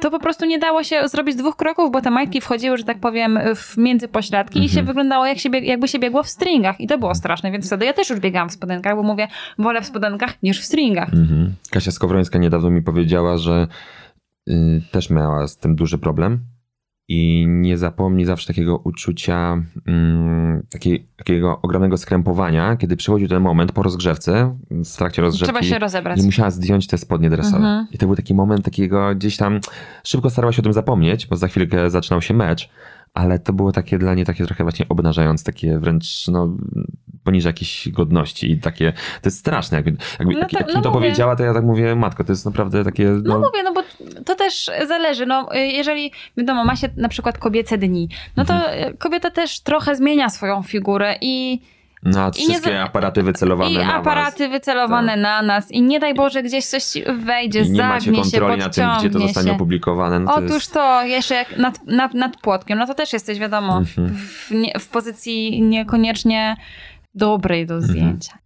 To 0.00 0.10
po 0.10 0.18
prostu 0.18 0.46
nie 0.46 0.58
dało 0.58 0.82
się 0.84 1.08
zrobić 1.08 1.36
dwóch 1.36 1.56
kroków, 1.56 1.92
bo 1.92 2.00
te 2.00 2.10
majtki 2.10 2.40
wchodziły, 2.40 2.76
że 2.78 2.84
tak 2.84 2.98
powiem, 3.00 3.38
w 3.56 3.76
międzypośladki 3.76 4.58
i 4.58 4.62
Mhm. 4.62 4.76
się 4.78 4.86
wyglądało 4.86 5.26
jak 5.26 5.38
się 5.38 5.48
jakby 5.62 5.88
się 5.88 5.98
biegło 5.98 6.22
w 6.22 6.28
stringach. 6.28 6.80
I 6.80 6.86
to 6.86 6.98
było 6.98 7.14
straszne, 7.14 7.50
więc 7.52 7.66
wtedy 7.66 7.84
ja 7.84 7.92
też 7.92 8.10
już 8.10 8.20
biegałam 8.20 8.48
w 8.48 8.52
spodenkach, 8.52 8.96
bo 8.96 9.02
mówię, 9.02 9.28
wolę 9.58 9.80
w 9.82 9.86
spodenkach 9.86 10.42
niż 10.42 10.60
w 10.60 10.64
stringach. 10.64 11.08
Mhm. 11.14 11.54
Kasia 11.70 11.90
Skowrońska 11.90 12.38
niedawno 12.38 12.70
mi 12.70 12.82
powiedziała, 12.82 13.38
że 13.38 13.66
y, 14.48 14.82
też 14.92 15.10
miała 15.10 15.46
z 15.48 15.56
tym 15.56 15.76
duży 15.76 15.98
problem 15.98 16.40
i 17.12 17.46
nie 17.48 17.78
zapomni 17.78 18.24
zawsze 18.24 18.46
takiego 18.46 18.78
uczucia, 18.78 19.62
mm, 19.86 20.62
takiej, 20.70 21.06
takiego 21.16 21.60
ogromnego 21.62 21.96
skrępowania, 21.96 22.76
kiedy 22.76 22.96
przychodził 22.96 23.28
ten 23.28 23.42
moment 23.42 23.72
po 23.72 23.82
rozgrzewce, 23.82 24.56
w 24.70 24.96
trakcie 24.96 25.22
rozgrzewki. 25.22 25.54
Trzeba 25.54 25.68
się 25.68 25.78
rozebrać. 25.78 26.20
I 26.20 26.22
musiała 26.22 26.50
zdjąć 26.50 26.86
te 26.86 26.98
spodnie 26.98 27.30
dresowe. 27.30 27.56
Mhm. 27.56 27.86
I 27.92 27.98
to 27.98 28.06
był 28.06 28.16
taki 28.16 28.34
moment 28.34 28.64
takiego 28.64 29.14
gdzieś 29.14 29.36
tam, 29.36 29.60
szybko 30.04 30.30
starała 30.30 30.52
się 30.52 30.62
o 30.62 30.64
tym 30.64 30.72
zapomnieć, 30.72 31.26
bo 31.26 31.36
za 31.36 31.48
chwilkę 31.48 31.90
zaczynał 31.90 32.22
się 32.22 32.34
mecz, 32.34 32.70
ale 33.14 33.38
to 33.38 33.52
było 33.52 33.72
takie 33.72 33.98
dla 33.98 34.14
niej 34.14 34.24
takie 34.26 34.46
trochę 34.46 34.64
właśnie 34.64 34.86
obnażające, 34.88 35.44
takie 35.44 35.78
wręcz 35.78 36.28
no, 36.28 36.56
poniżej 37.24 37.48
jakiejś 37.50 37.88
godności 37.88 38.52
i 38.52 38.58
takie, 38.60 38.92
to 38.92 39.26
jest 39.28 39.38
straszne. 39.38 39.76
Jakby, 39.78 39.96
jakby 40.18 40.34
No 40.34 40.40
jak, 40.40 40.50
to- 40.50 40.58
jak 40.58 40.66
no 40.74 40.82
to 40.82 40.90
mówię. 40.90 41.00
powiedziała, 41.00 41.36
to 41.36 41.44
ja 41.44 41.54
tak 41.54 41.64
mówię, 41.64 41.96
matko, 41.96 42.24
to 42.24 42.32
jest 42.32 42.44
naprawdę 42.46 42.84
takie, 42.84 43.04
No 43.04 43.20
no, 43.38 43.38
mówię, 43.38 43.62
no 43.62 43.72
bo 43.72 43.82
to 44.24 44.34
też 44.34 44.70
zależy. 44.88 45.26
No, 45.26 45.48
jeżeli, 45.54 46.12
wiadomo, 46.36 46.64
ma 46.64 46.76
się 46.76 46.88
na 46.96 47.08
przykład 47.08 47.38
kobiece 47.38 47.78
dni, 47.78 48.08
no 48.36 48.44
to 48.44 48.54
Mhm. 48.54 48.96
kobieta 48.96 49.30
też 49.30 49.60
trochę 49.60 49.96
zmienia 49.96 50.28
swoją 50.28 50.62
figurę 50.62 51.14
i, 51.20 51.60
i 52.06 52.42
wszystkie 52.48 52.70
za- 52.72 52.82
aparaty 52.82 53.22
wycelowane 53.22 53.70
i 53.70 53.78
na 53.78 53.94
aparaty 53.94 54.48
wycelowane 54.48 55.12
Tak. 55.12 55.20
na 55.22 55.42
nas 55.42 55.70
i 55.70 55.82
nie 55.82 56.00
daj 56.00 56.14
Boże 56.14 56.42
gdzieś 56.42 56.66
coś 56.66 56.82
wejdzie, 57.24 57.60
was. 57.60 57.68
I 57.68 57.72
nie 57.72 57.82
macie 57.82 58.04
się, 58.14 58.22
kontroli 58.22 58.58
na 58.58 58.68
tym, 58.68 58.88
gdzie 58.98 59.10
to 59.10 59.18
zostanie 59.18 59.48
się. 59.48 59.54
opublikowane. 59.54 60.20
No 60.20 60.32
to 60.32 60.38
Otóż 60.38 60.50
jest... 60.54 60.72
to, 60.74 61.02
jeszcze 61.02 61.34
jak 61.34 61.58
nad, 61.58 61.86
nad, 61.86 62.14
nad 62.14 62.36
płotkiem, 62.36 62.78
no 62.78 62.86
to 62.86 62.94
też 62.94 63.12
jesteś, 63.12 63.38
wiadomo, 63.38 63.78
Mhm. 63.78 64.16
w, 64.16 64.50
nie, 64.50 64.72
w 64.78 64.88
pozycji 64.88 65.62
niekoniecznie 65.62 66.56
dobrej 67.14 67.66
do 67.66 67.74
Mhm. 67.74 67.92
zdjęcia. 67.92 68.38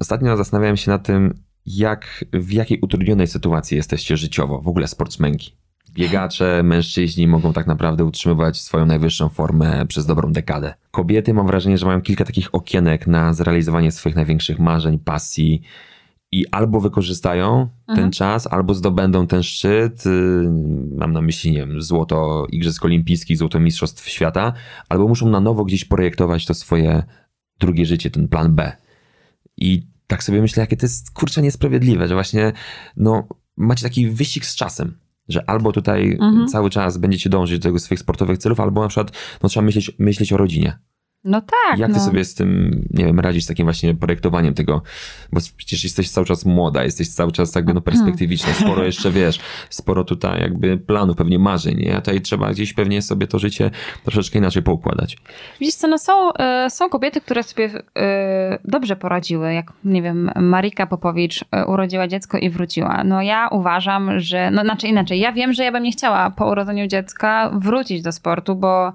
Ostatnio 0.00 0.36
zastanawiałem 0.36 0.76
się 0.76 0.90
nad 0.90 1.02
tym, 1.02 1.34
jak, 1.66 2.24
w 2.32 2.52
jakiej 2.52 2.80
utrudnionej 2.80 3.26
sytuacji 3.26 3.76
jesteście 3.76 4.16
życiowo, 4.16 4.58
w 4.60 4.68
ogóle 4.68 4.88
sportsmenki. 4.88 5.56
Biegacze, 5.94 6.62
mężczyźni 6.62 7.26
mogą 7.28 7.52
tak 7.52 7.66
naprawdę 7.66 8.04
utrzymywać 8.04 8.60
swoją 8.60 8.86
najwyższą 8.86 9.28
formę 9.28 9.86
przez 9.86 10.06
dobrą 10.06 10.32
dekadę. 10.32 10.74
Kobiety 10.90 11.34
mam 11.34 11.46
wrażenie, 11.46 11.78
że 11.78 11.86
mają 11.86 12.02
kilka 12.02 12.24
takich 12.24 12.54
okienek 12.54 13.06
na 13.06 13.32
zrealizowanie 13.32 13.92
swoich 13.92 14.16
największych 14.16 14.58
marzeń, 14.58 14.98
pasji 14.98 15.62
i 16.32 16.46
albo 16.50 16.80
wykorzystają 16.80 17.68
ten 17.86 17.94
Mhm. 17.94 18.10
czas, 18.10 18.46
albo 18.46 18.74
zdobędą 18.74 19.26
ten 19.26 19.42
szczyt. 19.42 20.06
y, 20.06 20.10
Mam 20.96 21.12
na 21.12 21.22
myśli, 21.22 21.50
nie 21.52 21.58
wiem, 21.58 21.82
złoto 21.82 22.46
Igrzysk 22.50 22.84
Olimpijskich, 22.84 23.38
złoto 23.38 23.60
Mistrzostw 23.60 24.08
Świata, 24.08 24.52
albo 24.88 25.08
muszą 25.08 25.28
na 25.28 25.40
nowo 25.40 25.64
gdzieś 25.64 25.84
projektować 25.84 26.46
to 26.46 26.54
swoje 26.54 27.02
drugie 27.60 27.86
życie, 27.86 28.10
ten 28.10 28.28
plan 28.28 28.54
B. 28.54 28.72
I 29.56 29.86
tak 30.06 30.22
sobie 30.24 30.40
myślę, 30.40 30.60
jakie 30.60 30.76
to 30.76 30.86
jest 30.86 31.10
kurczę 31.10 31.42
niesprawiedliwe, 31.42 32.08
że 32.08 32.14
właśnie 32.14 32.52
no, 32.96 33.28
macie 33.56 33.82
taki 33.82 34.10
wyścig 34.10 34.46
z 34.46 34.56
czasem. 34.56 34.98
Że 35.32 35.50
albo 35.50 35.72
tutaj 35.72 36.12
Mhm. 36.20 36.48
cały 36.48 36.70
czas 36.70 36.98
będziecie 36.98 37.30
dążyć 37.30 37.58
do 37.58 37.78
swoich 37.78 38.00
sportowych 38.00 38.38
celów, 38.38 38.60
albo 38.60 38.82
na 38.82 38.88
przykład 38.88 39.12
no, 39.42 39.48
trzeba 39.48 39.66
myśleć, 39.66 39.90
myśleć 39.98 40.32
o 40.32 40.36
rodzinie. 40.36 40.78
No 41.24 41.40
tak, 41.40 41.78
Jak 41.78 41.90
ty 41.90 41.98
no. 41.98 42.04
sobie 42.04 42.24
z 42.24 42.34
tym, 42.34 42.82
nie 42.90 43.04
wiem, 43.04 43.20
radzisz 43.20 43.44
z 43.44 43.46
takim 43.46 43.66
właśnie 43.66 43.94
projektowaniem 43.94 44.54
tego, 44.54 44.82
bo 45.32 45.40
przecież 45.56 45.84
jesteś 45.84 46.10
cały 46.10 46.26
czas 46.26 46.44
młoda, 46.44 46.84
jesteś 46.84 47.08
cały 47.08 47.32
czas 47.32 47.54
jakby 47.54 47.74
no 47.74 47.80
perspektywiczna, 47.80 48.52
sporo 48.52 48.84
jeszcze 48.92 49.10
wiesz, 49.10 49.40
sporo 49.70 50.04
tutaj 50.04 50.40
jakby 50.40 50.78
planów, 50.78 51.16
pewnie 51.16 51.38
marzeń, 51.38 51.76
nie? 51.78 51.96
A 51.96 52.00
tutaj 52.00 52.20
trzeba 52.20 52.50
gdzieś 52.50 52.74
pewnie 52.74 53.02
sobie 53.02 53.26
to 53.26 53.38
życie 53.38 53.70
troszeczkę 54.04 54.38
inaczej 54.38 54.62
poukładać. 54.62 55.16
Widzisz 55.60 55.74
co, 55.74 55.88
no 55.88 55.98
są, 55.98 56.32
e, 56.32 56.70
są 56.70 56.88
kobiety, 56.88 57.20
które 57.20 57.42
sobie 57.42 57.70
e, 57.98 58.58
dobrze 58.64 58.96
poradziły, 58.96 59.54
jak 59.54 59.72
nie 59.84 60.02
wiem, 60.02 60.30
Marika 60.36 60.86
Popowicz 60.86 61.44
e, 61.52 61.66
urodziła 61.66 62.08
dziecko 62.08 62.38
i 62.38 62.50
wróciła. 62.50 63.04
No 63.04 63.22
ja 63.22 63.48
uważam, 63.48 64.20
że, 64.20 64.50
no 64.50 64.62
znaczy 64.62 64.86
inaczej, 64.86 65.20
ja 65.20 65.32
wiem, 65.32 65.52
że 65.52 65.64
ja 65.64 65.72
bym 65.72 65.82
nie 65.82 65.92
chciała 65.92 66.30
po 66.30 66.50
urodzeniu 66.50 66.86
dziecka 66.86 67.50
wrócić 67.54 68.02
do 68.02 68.12
sportu, 68.12 68.56
bo 68.56 68.92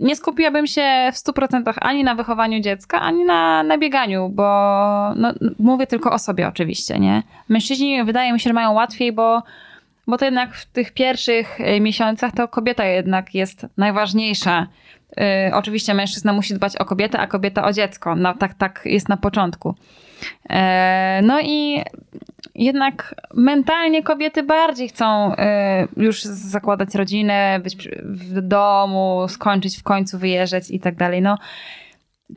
nie 0.00 0.16
skupiłabym 0.16 0.66
się 0.66 1.10
w 1.12 1.16
100% 1.16 1.72
ani 1.80 2.04
na 2.04 2.14
wychowaniu 2.14 2.60
dziecka, 2.60 3.00
ani 3.00 3.24
na, 3.24 3.62
na 3.62 3.78
bieganiu, 3.78 4.28
bo 4.28 4.44
no, 5.16 5.32
mówię 5.58 5.86
tylko 5.86 6.12
o 6.12 6.18
sobie 6.18 6.48
oczywiście, 6.48 6.98
nie? 6.98 7.22
Mężczyźni 7.48 8.04
wydaje 8.04 8.32
mi 8.32 8.40
się, 8.40 8.50
że 8.50 8.54
mają 8.54 8.72
łatwiej, 8.72 9.12
bo 9.12 9.42
bo 10.06 10.18
to 10.18 10.24
jednak 10.24 10.54
w 10.54 10.66
tych 10.66 10.92
pierwszych 10.92 11.60
e, 11.60 11.80
miesiącach 11.80 12.32
to 12.32 12.48
kobieta 12.48 12.84
jednak 12.84 13.34
jest 13.34 13.66
najważniejsza. 13.76 14.66
E, 15.16 15.50
oczywiście 15.54 15.94
mężczyzna 15.94 16.32
musi 16.32 16.54
dbać 16.54 16.76
o 16.76 16.84
kobietę, 16.84 17.18
a 17.18 17.26
kobieta 17.26 17.64
o 17.64 17.72
dziecko. 17.72 18.16
No, 18.16 18.34
tak, 18.34 18.54
tak 18.54 18.82
jest 18.84 19.08
na 19.08 19.16
początku. 19.16 19.74
E, 20.50 21.20
no 21.24 21.40
i 21.40 21.82
jednak 22.54 23.14
mentalnie 23.34 24.02
kobiety 24.02 24.42
bardziej 24.42 24.88
chcą 24.88 25.34
e, 25.36 25.88
już 25.96 26.22
zakładać 26.22 26.94
rodzinę, 26.94 27.60
być 27.62 27.88
w 28.02 28.40
domu, 28.40 29.26
skończyć 29.28 29.76
w 29.78 29.82
końcu, 29.82 30.18
wyjeżdżać 30.18 30.70
i 30.70 30.80
tak 30.80 30.94
dalej. 30.96 31.22
No, 31.22 31.38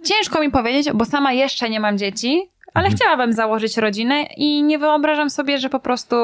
ciężko 0.03 0.41
mi 0.41 0.51
powiedzieć, 0.51 0.93
bo 0.93 1.05
sama 1.05 1.33
jeszcze 1.33 1.69
nie 1.69 1.79
mam 1.79 1.97
dzieci, 1.97 2.41
ale 2.73 2.85
Mhm. 2.85 2.95
chciałabym 2.97 3.33
założyć 3.33 3.77
rodzinę 3.77 4.23
i 4.37 4.63
nie 4.63 4.79
wyobrażam 4.79 5.29
sobie, 5.29 5.57
że 5.57 5.69
po 5.69 5.79
prostu 5.79 6.15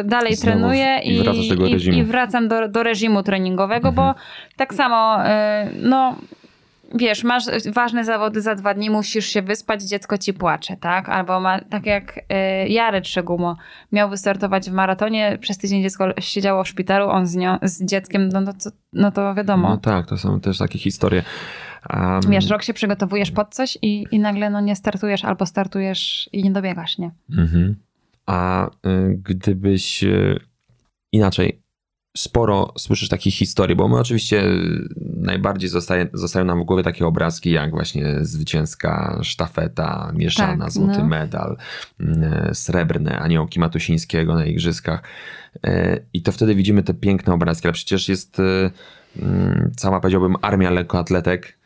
y, 0.00 0.04
dalej 0.04 0.34
Znowu 0.36 0.58
trenuję 0.58 1.00
i 1.04 1.16
i, 1.16 1.22
reżimu. 1.72 1.96
i 1.98 2.04
wracam 2.04 2.48
do, 2.48 2.68
do 2.68 2.82
reżimu 2.82 3.22
treningowego, 3.22 3.88
Mhm. 3.88 3.94
bo 4.14 4.20
tak 4.56 4.74
samo, 4.74 5.18
no 5.82 6.16
wiesz, 6.94 7.24
masz 7.24 7.44
ważne 7.72 8.04
zawody 8.04 8.42
za 8.42 8.54
dwa 8.54 8.74
dni, 8.74 8.90
musisz 8.90 9.26
się 9.26 9.42
wyspać, 9.42 9.82
dziecko 9.82 10.18
ci 10.18 10.34
płacze, 10.34 10.76
tak? 10.76 11.08
Albo 11.08 11.40
ma, 11.40 11.60
tak 11.60 11.86
jak 11.86 12.18
y, 12.18 12.68
Jarek 12.68 13.06
Szegumo 13.06 13.56
miał 13.92 14.10
wystartować 14.10 14.70
w 14.70 14.72
maratonie, 14.72 15.38
przez 15.40 15.58
tydzień 15.58 15.82
dziecko 15.82 16.08
siedziało 16.20 16.64
w 16.64 16.68
szpitalu, 16.68 17.08
on 17.08 17.26
z, 17.26 17.36
nią, 17.36 17.58
z 17.62 17.84
dzieckiem, 17.84 18.28
no, 18.28 18.40
no, 18.40 18.52
to, 18.52 18.70
no 18.92 19.10
to 19.10 19.34
wiadomo. 19.34 19.68
No 19.68 19.76
tak, 19.76 20.06
to 20.06 20.16
są 20.16 20.40
też 20.40 20.58
takie 20.58 20.78
historie. 20.78 21.22
Um, 21.90 22.20
Wiesz, 22.28 22.50
rok 22.50 22.62
się 22.62 22.74
przygotowujesz 22.74 23.30
pod 23.30 23.54
coś 23.54 23.78
i, 23.82 24.06
i 24.10 24.18
nagle 24.18 24.50
no 24.50 24.60
nie 24.60 24.76
startujesz 24.76 25.24
albo 25.24 25.46
startujesz 25.46 26.30
i 26.32 26.42
nie 26.42 26.50
dobiegasz, 26.50 26.98
nie? 26.98 27.10
Mhm. 27.30 27.76
A 28.26 28.66
y, 28.66 28.70
gdybyś 29.22 30.04
y, 30.04 30.40
inaczej, 31.12 31.62
sporo 32.18 32.72
słyszysz 32.78 33.08
takich 33.08 33.34
historii, 33.34 33.76
bo 33.76 33.88
my 33.88 33.96
oczywiście 33.96 34.44
najbardziej 35.16 35.70
zostaje, 35.70 36.08
zostają 36.12 36.44
nam 36.44 36.62
w 36.62 36.64
głowie 36.64 36.82
takie 36.82 37.06
obrazki 37.06 37.50
jak 37.50 37.70
właśnie 37.70 38.16
zwycięska 38.20 39.18
sztafeta, 39.22 40.12
mieszana, 40.14 40.64
Tak, 40.64 40.72
złoty 40.72 40.98
no. 40.98 41.04
medal, 41.04 41.56
y, 42.00 42.54
srebrne 42.54 43.18
aniołki 43.18 43.60
Matusińskiego 43.60 44.34
na 44.34 44.46
igrzyskach. 44.46 45.02
Y, 45.66 46.06
I 46.12 46.22
to 46.22 46.32
wtedy 46.32 46.54
widzimy 46.54 46.82
te 46.82 46.94
piękne 46.94 47.34
obrazki, 47.34 47.66
ale 47.66 47.72
przecież 47.72 48.08
jest 48.08 48.38
y, 48.38 48.70
mm, 49.16 49.72
cała, 49.76 50.00
powiedziałbym, 50.00 50.36
armia 50.42 50.70
lekkoatletek, 50.70 51.58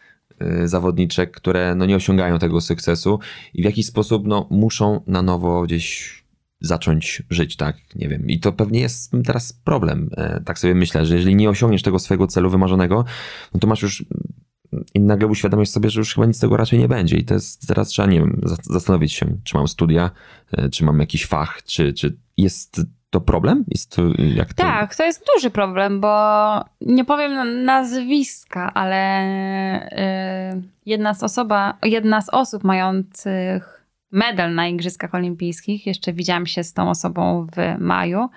y, 0.43 0.69
zawodniczek, 0.69 1.31
które 1.31 1.75
no, 1.75 1.87
nie 1.87 1.97
osiągają 1.97 2.39
tego 2.39 2.61
sukcesu 2.61 3.19
i 3.55 3.63
w 3.63 3.65
jakiś 3.65 3.87
sposób 3.87 4.27
no, 4.27 4.47
muszą 4.51 5.01
na 5.07 5.23
nowo 5.23 5.63
gdzieś 5.63 6.22
zacząć 6.63 7.23
żyć, 7.31 7.57
tak? 7.57 7.77
Nie 7.95 8.09
wiem. 8.09 8.27
I 8.29 8.41
to 8.41 8.53
pewnie 8.53 8.81
jest 8.81 9.13
teraz 9.27 9.53
problem. 9.53 10.11
E, 10.17 10.41
Tak 10.45 10.59
sobie 10.59 10.75
myślę, 10.75 11.07
że 11.07 11.15
jeżeli 11.17 11.37
nie 11.37 11.51
osiągniesz 11.51 11.83
tego 11.83 11.99
swojego 11.99 12.27
celu 12.27 12.51
wymarzonego, 12.51 13.05
no 13.55 13.61
to 13.61 13.67
masz 13.67 13.83
już 13.83 14.05
i 14.95 15.01
nagle 15.01 15.27
uświadamiasz 15.29 15.69
sobie, 15.69 15.91
że 15.91 16.01
już 16.01 16.15
chyba 16.15 16.27
nic 16.27 16.37
z 16.37 16.41
tego 16.41 16.57
raczej 16.57 16.79
nie 16.79 16.89
będzie. 16.89 17.17
I 17.17 17.25
to 17.25 17.35
jest, 17.35 17.67
teraz 17.69 17.89
trzeba, 17.89 18.09
nie 18.09 18.21
wiem, 18.21 18.41
za- 18.45 18.57
zastanowić 18.63 19.13
się, 19.13 19.27
czy 19.45 19.57
mam 19.57 19.69
studia, 19.69 20.11
e, 20.53 20.69
czy 20.69 20.85
mam 20.85 21.01
jakiś 21.01 21.27
fach, 21.27 21.63
czy, 21.63 21.93
czy 21.93 22.17
jest 22.37 22.81
to 23.11 23.21
problem? 23.21 23.65
Jest 23.69 23.97
to, 23.97 24.03
jak 24.35 24.55
to... 24.55 24.63
Tak, 24.63 24.95
to 24.97 25.05
jest 25.05 25.25
duży 25.35 25.51
problem, 25.51 26.01
bo 26.01 26.65
nie 26.81 27.05
powiem 27.05 27.65
nazwiska, 27.65 28.75
ale 28.75 29.23
y, 30.57 30.63
jedna 30.87 31.15
z 31.15 31.23
osoba, 31.23 31.79
jedna 31.83 32.21
z 32.21 32.29
osób 32.29 32.65
mających 32.65 33.82
medal 34.13 34.55
na 34.55 34.69
Igrzyskach 34.69 35.15
Olimpijskich, 35.15 35.87
jeszcze 35.87 36.13
widziałam 36.13 36.47
się 36.47 36.65
z 36.65 36.73
tą 36.73 36.91
osobą 36.91 37.47
w 37.57 37.81
maju 37.81 38.29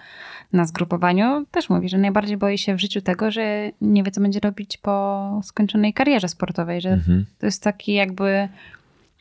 na 0.54 0.66
zgrupowaniu, 0.66 1.46
też 1.52 1.70
mówi, 1.70 1.90
że 1.90 1.98
najbardziej 1.98 2.38
boi 2.38 2.58
się 2.58 2.76
w 2.76 2.82
życiu 2.82 3.02
tego, 3.02 3.32
że 3.32 3.72
nie 3.82 4.04
wie, 4.04 4.12
co 4.12 4.22
będzie 4.22 4.40
robić 4.40 4.78
po 4.78 5.40
skończonej 5.44 5.94
karierze 5.94 6.28
sportowej, 6.28 6.82
że 6.82 6.90
Mhm. 6.90 7.26
to 7.40 7.46
jest 7.46 7.64
taki 7.64 7.94
jakby, 7.94 8.50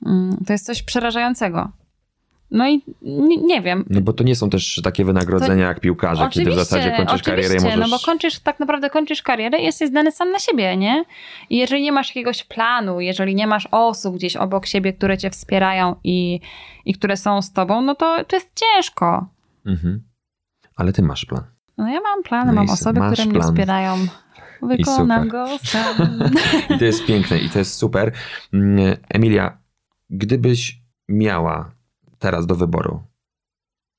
mm, 0.06 0.36
to 0.46 0.52
jest 0.52 0.66
coś 0.66 0.82
przerażającego. 0.82 1.70
No 2.54 2.68
i 2.68 2.82
nie, 3.02 3.36
nie 3.36 3.62
wiem, 3.62 3.84
No 3.90 4.00
bo 4.00 4.12
to 4.12 4.24
nie 4.24 4.36
są 4.36 4.50
też 4.50 4.80
takie 4.84 5.04
wynagrodzenia 5.04 5.66
jak 5.66 5.80
piłkarze, 5.80 6.28
kiedy 6.30 6.50
w 6.50 6.54
zasadzie 6.54 6.90
kończysz 6.96 7.22
karierę 7.22 7.54
i 7.54 7.60
możesz... 7.62 7.78
no 7.78 7.88
bo 7.88 7.98
kończysz, 7.98 8.38
tak 8.38 8.60
naprawdę 8.60 8.90
kończysz 8.90 9.22
karierę 9.22 9.58
i 9.60 9.64
jesteś 9.64 9.88
zdany 9.88 10.12
sam 10.12 10.32
na 10.32 10.38
siebie, 10.38 10.76
nie? 10.76 11.04
I 11.50 11.56
jeżeli 11.56 11.82
nie 11.82 11.92
masz 11.92 12.08
jakiegoś 12.08 12.44
planu, 12.44 13.00
jeżeli 13.00 13.34
nie 13.34 13.46
masz 13.46 13.68
osób 13.70 14.16
gdzieś 14.16 14.36
obok 14.36 14.66
siebie, 14.66 14.92
które 14.92 15.18
cię 15.18 15.30
wspierają 15.30 15.96
i, 16.04 16.40
i 16.84 16.94
które 16.94 17.16
są 17.16 17.42
z 17.42 17.52
tobą, 17.52 17.80
no 17.82 17.94
to, 17.94 18.24
to 18.24 18.36
jest 18.36 18.50
ciężko. 18.54 19.26
Mhm. 19.66 20.02
Ale 20.76 20.92
ty 20.92 21.02
masz 21.02 21.24
plan. 21.24 21.44
No 21.78 21.88
ja 21.88 22.00
mam 22.00 22.22
plan, 22.22 22.46
No 22.46 22.52
mam 22.52 22.70
osoby, 22.70 23.00
które 23.12 23.24
mnie 23.24 23.34
plan. 23.34 23.48
wspierają. 23.48 23.96
Wykonam 24.62 25.28
go 25.28 25.46
sam. 25.62 25.94
I 26.76 26.78
to 26.78 26.84
jest 26.84 27.06
piękne 27.06 27.38
i 27.38 27.50
to 27.50 27.58
jest 27.58 27.74
super. 27.74 28.12
Mm, 28.52 28.96
Emilia, 29.08 29.58
gdybyś 30.10 30.80
miała 31.08 31.73
teraz 32.24 32.46
do 32.46 32.54
wyboru 32.56 33.02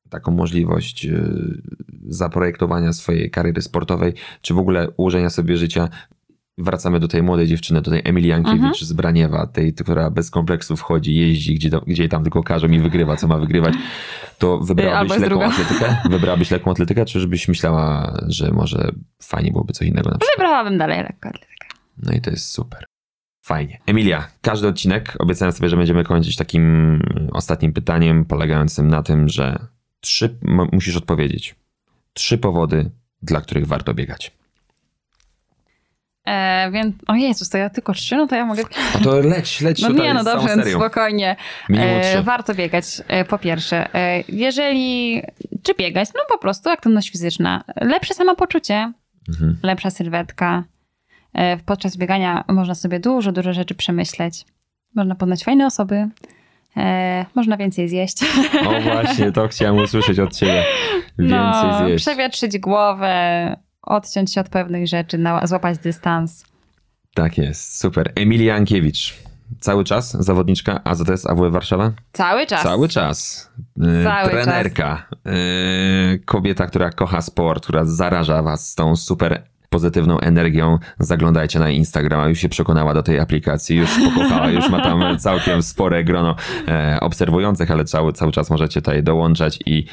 taką 0.09 0.31
możliwość 0.31 1.05
y, 1.05 1.61
zaprojektowania 2.07 2.93
swojej 2.93 3.31
kariery 3.31 3.61
sportowej, 3.61 4.13
czy 4.41 4.53
w 4.53 4.57
ogóle 4.57 4.89
ułożenia 4.97 5.29
sobie 5.29 5.57
życia, 5.57 5.89
wracamy 6.57 6.99
do 6.99 7.07
tej 7.07 7.23
młodej 7.23 7.47
dziewczyny, 7.47 7.81
do 7.81 7.91
tej 7.91 8.01
Emilii 8.05 8.29
Jankiewicz 8.29 8.57
Mhm. 8.63 8.73
z 8.85 8.93
Braniewa, 8.93 9.47
tej, 9.47 9.73
która 9.73 10.09
bez 10.09 10.31
kompleksów 10.31 10.79
wchodzi, 10.79 11.15
jeździ, 11.15 11.55
gdzie, 11.55 11.69
gdzie 11.87 12.09
tam 12.09 12.23
tylko 12.23 12.43
każą 12.43 12.67
i 12.67 12.79
wygrywa, 12.79 13.15
co 13.15 13.27
ma 13.27 13.37
wygrywać, 13.37 13.73
to 14.37 14.59
wybrałabyś 14.59 15.11
lekką 15.11 15.25
druga. 15.29 15.45
atletykę? 15.45 15.97
Wybrałabyś 16.09 16.51
lekką 16.51 16.71
atletykę, 16.71 17.05
czy 17.05 17.19
żebyś 17.19 17.47
myślała, 17.47 18.17
że 18.27 18.51
może 18.51 18.91
fajnie 19.23 19.51
byłoby 19.51 19.73
coś 19.73 19.87
innego 19.87 20.09
na 20.09 20.17
przykład? 20.17 20.37
Wybrałabym 20.37 20.77
dalej 20.77 20.97
lekko 21.03 21.29
atletykę. 21.29 21.67
No 21.97 22.13
i 22.13 22.21
to 22.21 22.29
jest 22.29 22.49
super. 22.51 22.85
Fajnie. 23.45 23.79
Emilia, 23.85 24.27
każdy 24.41 24.67
odcinek 24.67 25.13
obiecałem 25.19 25.51
sobie, 25.51 25.69
że 25.69 25.77
będziemy 25.77 26.03
kończyć 26.03 26.35
takim 26.35 26.63
mm, 26.63 27.29
ostatnim 27.33 27.73
pytaniem, 27.73 28.25
polegającym 28.25 28.87
na 28.87 29.03
tym, 29.03 29.29
że 29.29 29.59
trzy 29.99 30.37
musisz 30.71 30.95
odpowiedzieć. 30.97 31.55
Trzy 32.13 32.37
powody, 32.37 32.91
dla 33.21 33.41
których 33.41 33.67
warto 33.67 33.93
biegać. 33.93 34.31
E, 36.25 36.71
więc, 36.71 36.95
o 37.07 37.15
Jezus, 37.15 37.49
to 37.49 37.57
ja 37.57 37.69
tylko 37.69 37.93
trzy, 37.93 38.15
no 38.15 38.27
to 38.27 38.35
ja 38.35 38.45
mogę... 38.45 38.63
No 38.93 38.99
to 38.99 39.19
leć, 39.19 39.61
leć 39.61 39.81
No 39.89 39.89
nie, 39.89 40.13
no 40.13 40.23
dobrze, 40.23 40.47
więc 40.47 40.67
spokojnie. 40.67 41.35
E, 41.69 42.21
warto 42.23 42.55
biegać, 42.55 42.85
e, 43.07 43.25
po 43.25 43.37
pierwsze. 43.37 43.95
E, 43.95 44.23
jeżeli, 44.29 45.21
czy 45.63 45.73
biegać? 45.73 46.09
No 46.15 46.21
po 46.29 46.37
prostu 46.37 46.69
aktywność 46.69 47.11
fizyczna. 47.11 47.63
Lepsze 47.81 48.13
samopoczucie, 48.13 48.93
Mhm. 49.29 49.57
lepsza 49.63 49.89
sylwetka. 49.89 50.63
E, 51.35 51.57
podczas 51.57 51.97
biegania 51.97 52.43
można 52.47 52.75
sobie 52.75 52.99
dużo, 52.99 53.31
dużo 53.31 53.53
rzeczy 53.53 53.75
przemyśleć. 53.75 54.45
Można 54.95 55.15
poznać 55.15 55.43
fajne 55.43 55.65
osoby. 55.65 56.09
E, 56.77 57.25
można 57.35 57.57
więcej 57.57 57.89
zjeść. 57.89 58.17
O 58.67 58.81
właśnie, 58.81 59.31
to 59.31 59.47
chciałem 59.47 59.77
usłyszeć 59.77 60.19
od 60.19 60.35
ciebie. 60.35 60.63
Więcej 61.19 61.39
no, 61.39 61.85
zjeść. 61.85 62.05
Przewietrzyć 62.05 62.59
głowę, 62.59 63.55
odciąć 63.81 64.33
się 64.33 64.41
od 64.41 64.49
pewnych 64.49 64.87
rzeczy, 64.87 65.17
na, 65.17 65.47
złapać 65.47 65.77
dystans. 65.77 66.45
Tak 67.13 67.37
jest, 67.37 67.79
super. 67.79 68.11
Emilia 68.15 68.53
Jankiewicz. 68.53 69.15
Cały 69.59 69.83
czas 69.83 70.11
zawodniczka 70.11 70.83
AZS 70.83 71.25
AWF 71.25 71.53
Warszawa? 71.53 71.91
Cały 72.11 72.47
czas. 72.47 72.63
Cały 72.63 72.89
czas. 72.89 73.49
E, 73.81 74.03
Cały 74.03 74.29
trenerka. 74.29 75.07
E, 75.25 75.31
kobieta, 76.25 76.67
która 76.67 76.91
kocha 76.91 77.21
sport, 77.21 77.63
która 77.63 77.85
zaraża 77.85 78.43
was 78.43 78.69
z 78.69 78.75
tą 78.75 78.95
super 78.95 79.43
pozytywną 79.75 80.19
energią. 80.19 80.77
Zaglądajcie 80.99 81.59
na 81.59 81.69
Instagrama, 81.69 82.27
już 82.27 82.39
się 82.39 82.49
przekonała 82.49 82.93
do 82.93 83.03
tej 83.03 83.19
aplikacji, 83.19 83.77
już 83.77 83.89
pokochała, 83.99 84.49
już 84.49 84.69
ma 84.69 84.81
tam 84.81 85.03
całkiem 85.27 85.63
spore 85.63 86.03
grono 86.03 86.35
e, 86.67 86.97
obserwujących, 87.01 87.71
ale 87.71 87.85
cały, 87.85 88.13
cały 88.13 88.31
czas 88.31 88.49
możecie 88.49 88.81
tutaj 88.81 89.03
dołączać 89.03 89.59
i 89.65 89.85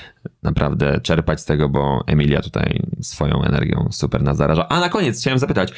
naprawdę 0.43 1.01
czerpać 1.01 1.41
z 1.41 1.45
tego, 1.45 1.69
bo 1.69 2.05
Emilia 2.07 2.41
tutaj 2.43 2.83
swoją 3.01 3.43
energią 3.43 3.89
super 3.91 4.23
nas 4.23 4.37
zaraża. 4.37 4.69
A 4.69 4.81
na 4.81 4.89
koniec 4.89 5.21
chciałem 5.21 5.39
zapytać, 5.39 5.73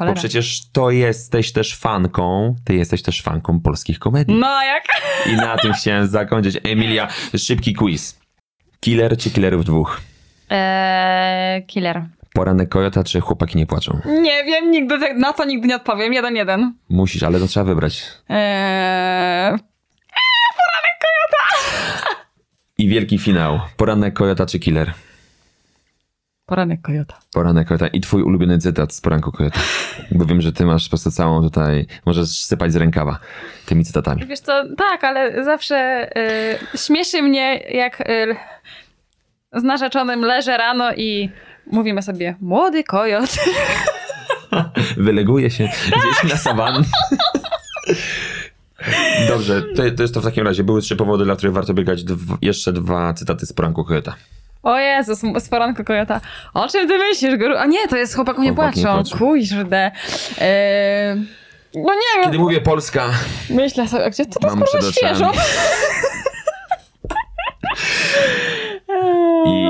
bo 0.00 0.14
przecież 0.14 0.70
to 0.72 0.90
jesteś 0.90 1.52
też 1.52 1.76
fanką, 1.76 2.54
ty 2.64 2.74
jesteś 2.74 3.02
też 3.02 3.22
fanką 3.22 3.60
polskich 3.60 3.98
komedii. 3.98 4.34
No 4.34 4.62
jak? 4.62 4.84
I 5.26 5.36
na 5.36 5.56
tym 5.56 5.72
chciałem 5.72 6.06
zakończyć. 6.06 6.58
Emilia, 6.64 7.08
szybki 7.36 7.74
quiz. 7.74 8.20
Killer 8.80 9.16
czy 9.16 9.30
killerów 9.30 9.64
dwóch? 9.64 10.00
Eee, 10.50 11.66
killer. 11.66 12.17
Poranek 12.38 12.68
kojota 12.68 13.04
czy 13.04 13.20
chłopaki 13.20 13.58
nie 13.58 13.66
płaczą? 13.66 14.00
Nie 14.04 14.44
wiem, 14.44 14.70
nigdy 14.70 14.98
te- 14.98 15.14
na 15.14 15.32
to 15.32 15.44
nigdy 15.44 15.68
nie 15.68 15.76
odpowiem. 15.76 16.12
Jeden, 16.12 16.36
jeden. 16.36 16.74
Musisz, 16.88 17.22
ale 17.22 17.38
to 17.38 17.46
trzeba 17.46 17.64
wybrać. 17.64 18.04
Eee, 18.28 19.58
I 22.78 22.88
wielki 22.88 23.18
finał. 23.18 23.60
Poranek 23.76 24.14
kojota 24.14 24.46
czy 24.46 24.58
killer? 24.58 24.92
poranek 26.46 26.80
kojota. 26.82 27.18
Poranek 27.32 27.68
kojota. 27.68 27.86
I 27.86 28.00
twój 28.00 28.22
ulubiony 28.22 28.58
cytat 28.58 28.94
z 28.94 29.00
poranku 29.00 29.32
kojota. 29.32 29.60
Bo 30.10 30.24
wiem, 30.24 30.40
że 30.40 30.52
ty 30.52 30.64
masz 30.64 30.84
po 30.84 30.90
prostu 30.90 31.10
całą 31.10 31.42
tutaj, 31.42 31.86
możesz 32.06 32.28
sypać 32.28 32.72
z 32.72 32.76
rękawa 32.76 33.18
tymi 33.66 33.84
cytatami. 33.84 34.26
Wiesz 34.26 34.40
co, 34.40 34.64
tak, 34.76 35.04
ale 35.04 35.44
zawsze 35.44 36.08
y, 36.74 36.78
śmieszy 36.78 37.22
mnie, 37.22 37.56
jak 37.56 38.00
y, 38.00 38.36
z 39.52 39.62
narzeczonym 39.62 40.20
leżę 40.20 40.56
rano 40.56 40.92
i 40.96 41.30
mówimy 41.72 42.02
sobie, 42.02 42.34
młody 42.40 42.84
kojot. 42.84 43.30
Wyleguje 44.96 45.50
się 45.50 45.68
gdzieś 45.86 46.32
na 46.32 46.38
sawannie. 46.38 46.84
Dobrze, 49.28 49.62
to, 49.76 49.82
to 49.96 50.02
jest 50.02 50.14
to 50.14 50.20
w 50.20 50.24
takim 50.24 50.44
razie. 50.44 50.64
Były 50.64 50.82
trzy 50.82 50.96
powody, 50.96 51.24
dla 51.24 51.36
których 51.36 51.54
warto 51.54 51.74
biegać. 51.74 52.04
Dw- 52.04 52.36
jeszcze 52.42 52.72
dwa 52.72 53.14
cytaty 53.14 53.46
z 53.46 53.52
poranku 53.52 53.84
kojota. 53.84 54.14
O 54.62 54.78
Jezus, 54.78 55.20
z 55.38 55.48
poranku 55.48 55.84
kojota. 55.84 56.20
O 56.54 56.68
czym 56.68 56.88
ty 56.88 56.98
myślisz, 56.98 57.36
Goru? 57.36 57.56
A 57.56 57.66
nie, 57.66 57.88
to 57.88 57.96
jest 57.96 58.12
nie 58.12 58.16
Chłopak 58.16 58.38
nie 58.38 58.52
płaczą. 58.52 59.02
Kujże. 59.18 59.64
Eee, 60.40 61.16
no 61.74 61.94
nie 61.94 62.14
wiem, 62.14 62.24
Kiedy 62.24 62.38
mówię 62.38 62.60
Polska, 62.60 63.10
myślę 63.50 63.88
sobie, 63.88 64.10
gdzie 64.10 64.26
to, 64.26 64.40
to 64.40 64.48
oczami. 64.48 64.92
świeżo. 64.92 65.32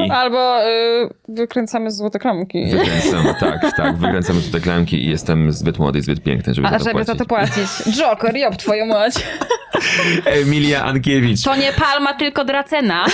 I- 0.06 0.10
Albo 0.10 0.62
y, 0.68 1.08
wykręcamy 1.28 1.90
złote 1.90 2.18
klamki. 2.18 2.66
Wykręcam, 2.70 3.34
tak, 3.40 3.76
tak, 3.76 3.96
wykręcamy 3.96 4.40
tutaj 4.42 4.60
klamki 4.60 5.04
i 5.04 5.10
jestem 5.10 5.52
zbyt 5.52 5.78
młody 5.78 5.98
i 5.98 6.02
zbyt 6.02 6.22
piękny, 6.22 6.54
żeby 6.54 6.68
A 6.68 6.70
za 6.70 6.78
to 6.78 6.84
żeby 6.84 6.92
płacić. 6.94 7.06
za 7.06 7.14
to 7.14 7.26
płacić. 7.26 7.96
Joker, 7.98 8.36
job 8.36 8.56
twoją 8.56 8.86
mać. 8.86 9.14
Emilia 10.24 10.84
Ankiewicz. 10.84 11.42
To 11.44 11.56
nie 11.56 11.72
palma, 11.72 12.14
tylko 12.14 12.44
dracena. 12.44 13.04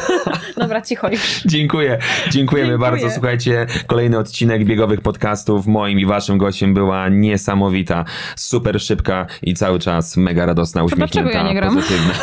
Dobra, 0.56 0.82
cicho 0.82 1.08
już. 1.10 1.42
Dziękuję. 1.46 1.98
Dziękujemy 2.30 2.68
Dziękuję. 2.70 2.90
bardzo. 2.90 3.10
Słuchajcie, 3.10 3.66
kolejny 3.86 4.18
odcinek 4.18 4.64
biegowych 4.64 5.00
podcastów. 5.00 5.66
Moim 5.66 6.00
i 6.00 6.06
waszym 6.06 6.38
gościem 6.38 6.74
była 6.74 7.08
niesamowita, 7.08 8.04
super 8.36 8.80
szybka 8.80 9.26
i 9.42 9.54
cały 9.54 9.78
czas 9.78 10.16
mega 10.16 10.46
radosna, 10.46 10.84
uśmiechnięta, 10.84 11.22
dlaczego 11.22 11.38
ja 11.46 11.52
nie 11.54 11.60
gram? 11.60 11.74
pozytywna. 11.74 12.14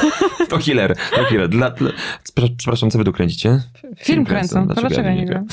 To 0.49 0.57
killer, 0.65 0.95
to 1.15 1.25
killer. 1.25 1.49
Dla, 1.49 1.69
dla, 1.69 1.91
przepraszam, 2.57 2.91
co 2.91 2.97
wy 2.97 3.03
tu 3.03 3.13
kręcicie? 3.13 3.59
Film 3.97 4.25
kręcą. 4.25 4.67
To 4.67 4.73
dlaczego 4.73 5.09
ja 5.09 5.15
nie 5.15 5.25
gram? 5.25 5.45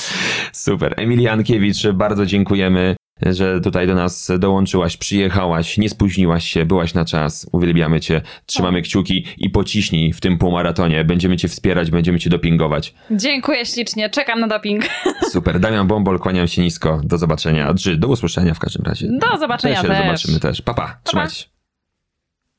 Super. 0.52 0.94
Emilia 0.96 1.32
Ankiewicz, 1.32 1.86
bardzo 1.86 2.26
dziękujemy, 2.26 2.96
że 3.26 3.60
tutaj 3.60 3.86
do 3.86 3.94
nas 3.94 4.30
dołączyłaś, 4.38 4.96
przyjechałaś, 4.96 5.78
nie 5.78 5.88
spóźniłaś 5.88 6.48
się, 6.48 6.64
byłaś 6.64 6.94
na 6.94 7.04
czas. 7.04 7.48
Uwielbiamy 7.52 8.00
cię, 8.00 8.20
trzymamy 8.46 8.82
kciuki 8.82 9.26
i 9.38 9.50
pociśnij 9.50 10.12
w 10.12 10.20
tym 10.20 10.38
półmaratonie. 10.38 11.04
Będziemy 11.04 11.36
cię 11.36 11.48
wspierać, 11.48 11.90
będziemy 11.90 12.18
cię 12.18 12.30
dopingować. 12.30 12.94
Dziękuję 13.10 13.66
ślicznie, 13.66 14.10
czekam 14.10 14.40
na 14.40 14.48
doping. 14.48 14.84
Super. 15.32 15.60
Damian 15.60 15.86
Bombol, 15.86 16.18
kłaniam 16.18 16.48
się 16.48 16.62
nisko. 16.62 17.00
Do 17.04 17.18
zobaczenia. 17.18 17.74
Czy 17.74 17.96
do 17.96 18.08
usłyszenia 18.08 18.54
w 18.54 18.58
każdym 18.58 18.84
razie. 18.84 19.08
Do 19.08 19.38
zobaczenia 19.38 19.82
też. 19.82 19.90
też. 19.90 19.98
zobaczymy 19.98 20.40
też. 20.40 20.62
Papa, 20.62 20.82
pa. 20.82 21.00
trzymajcie 21.04 21.34
się. 21.34 21.51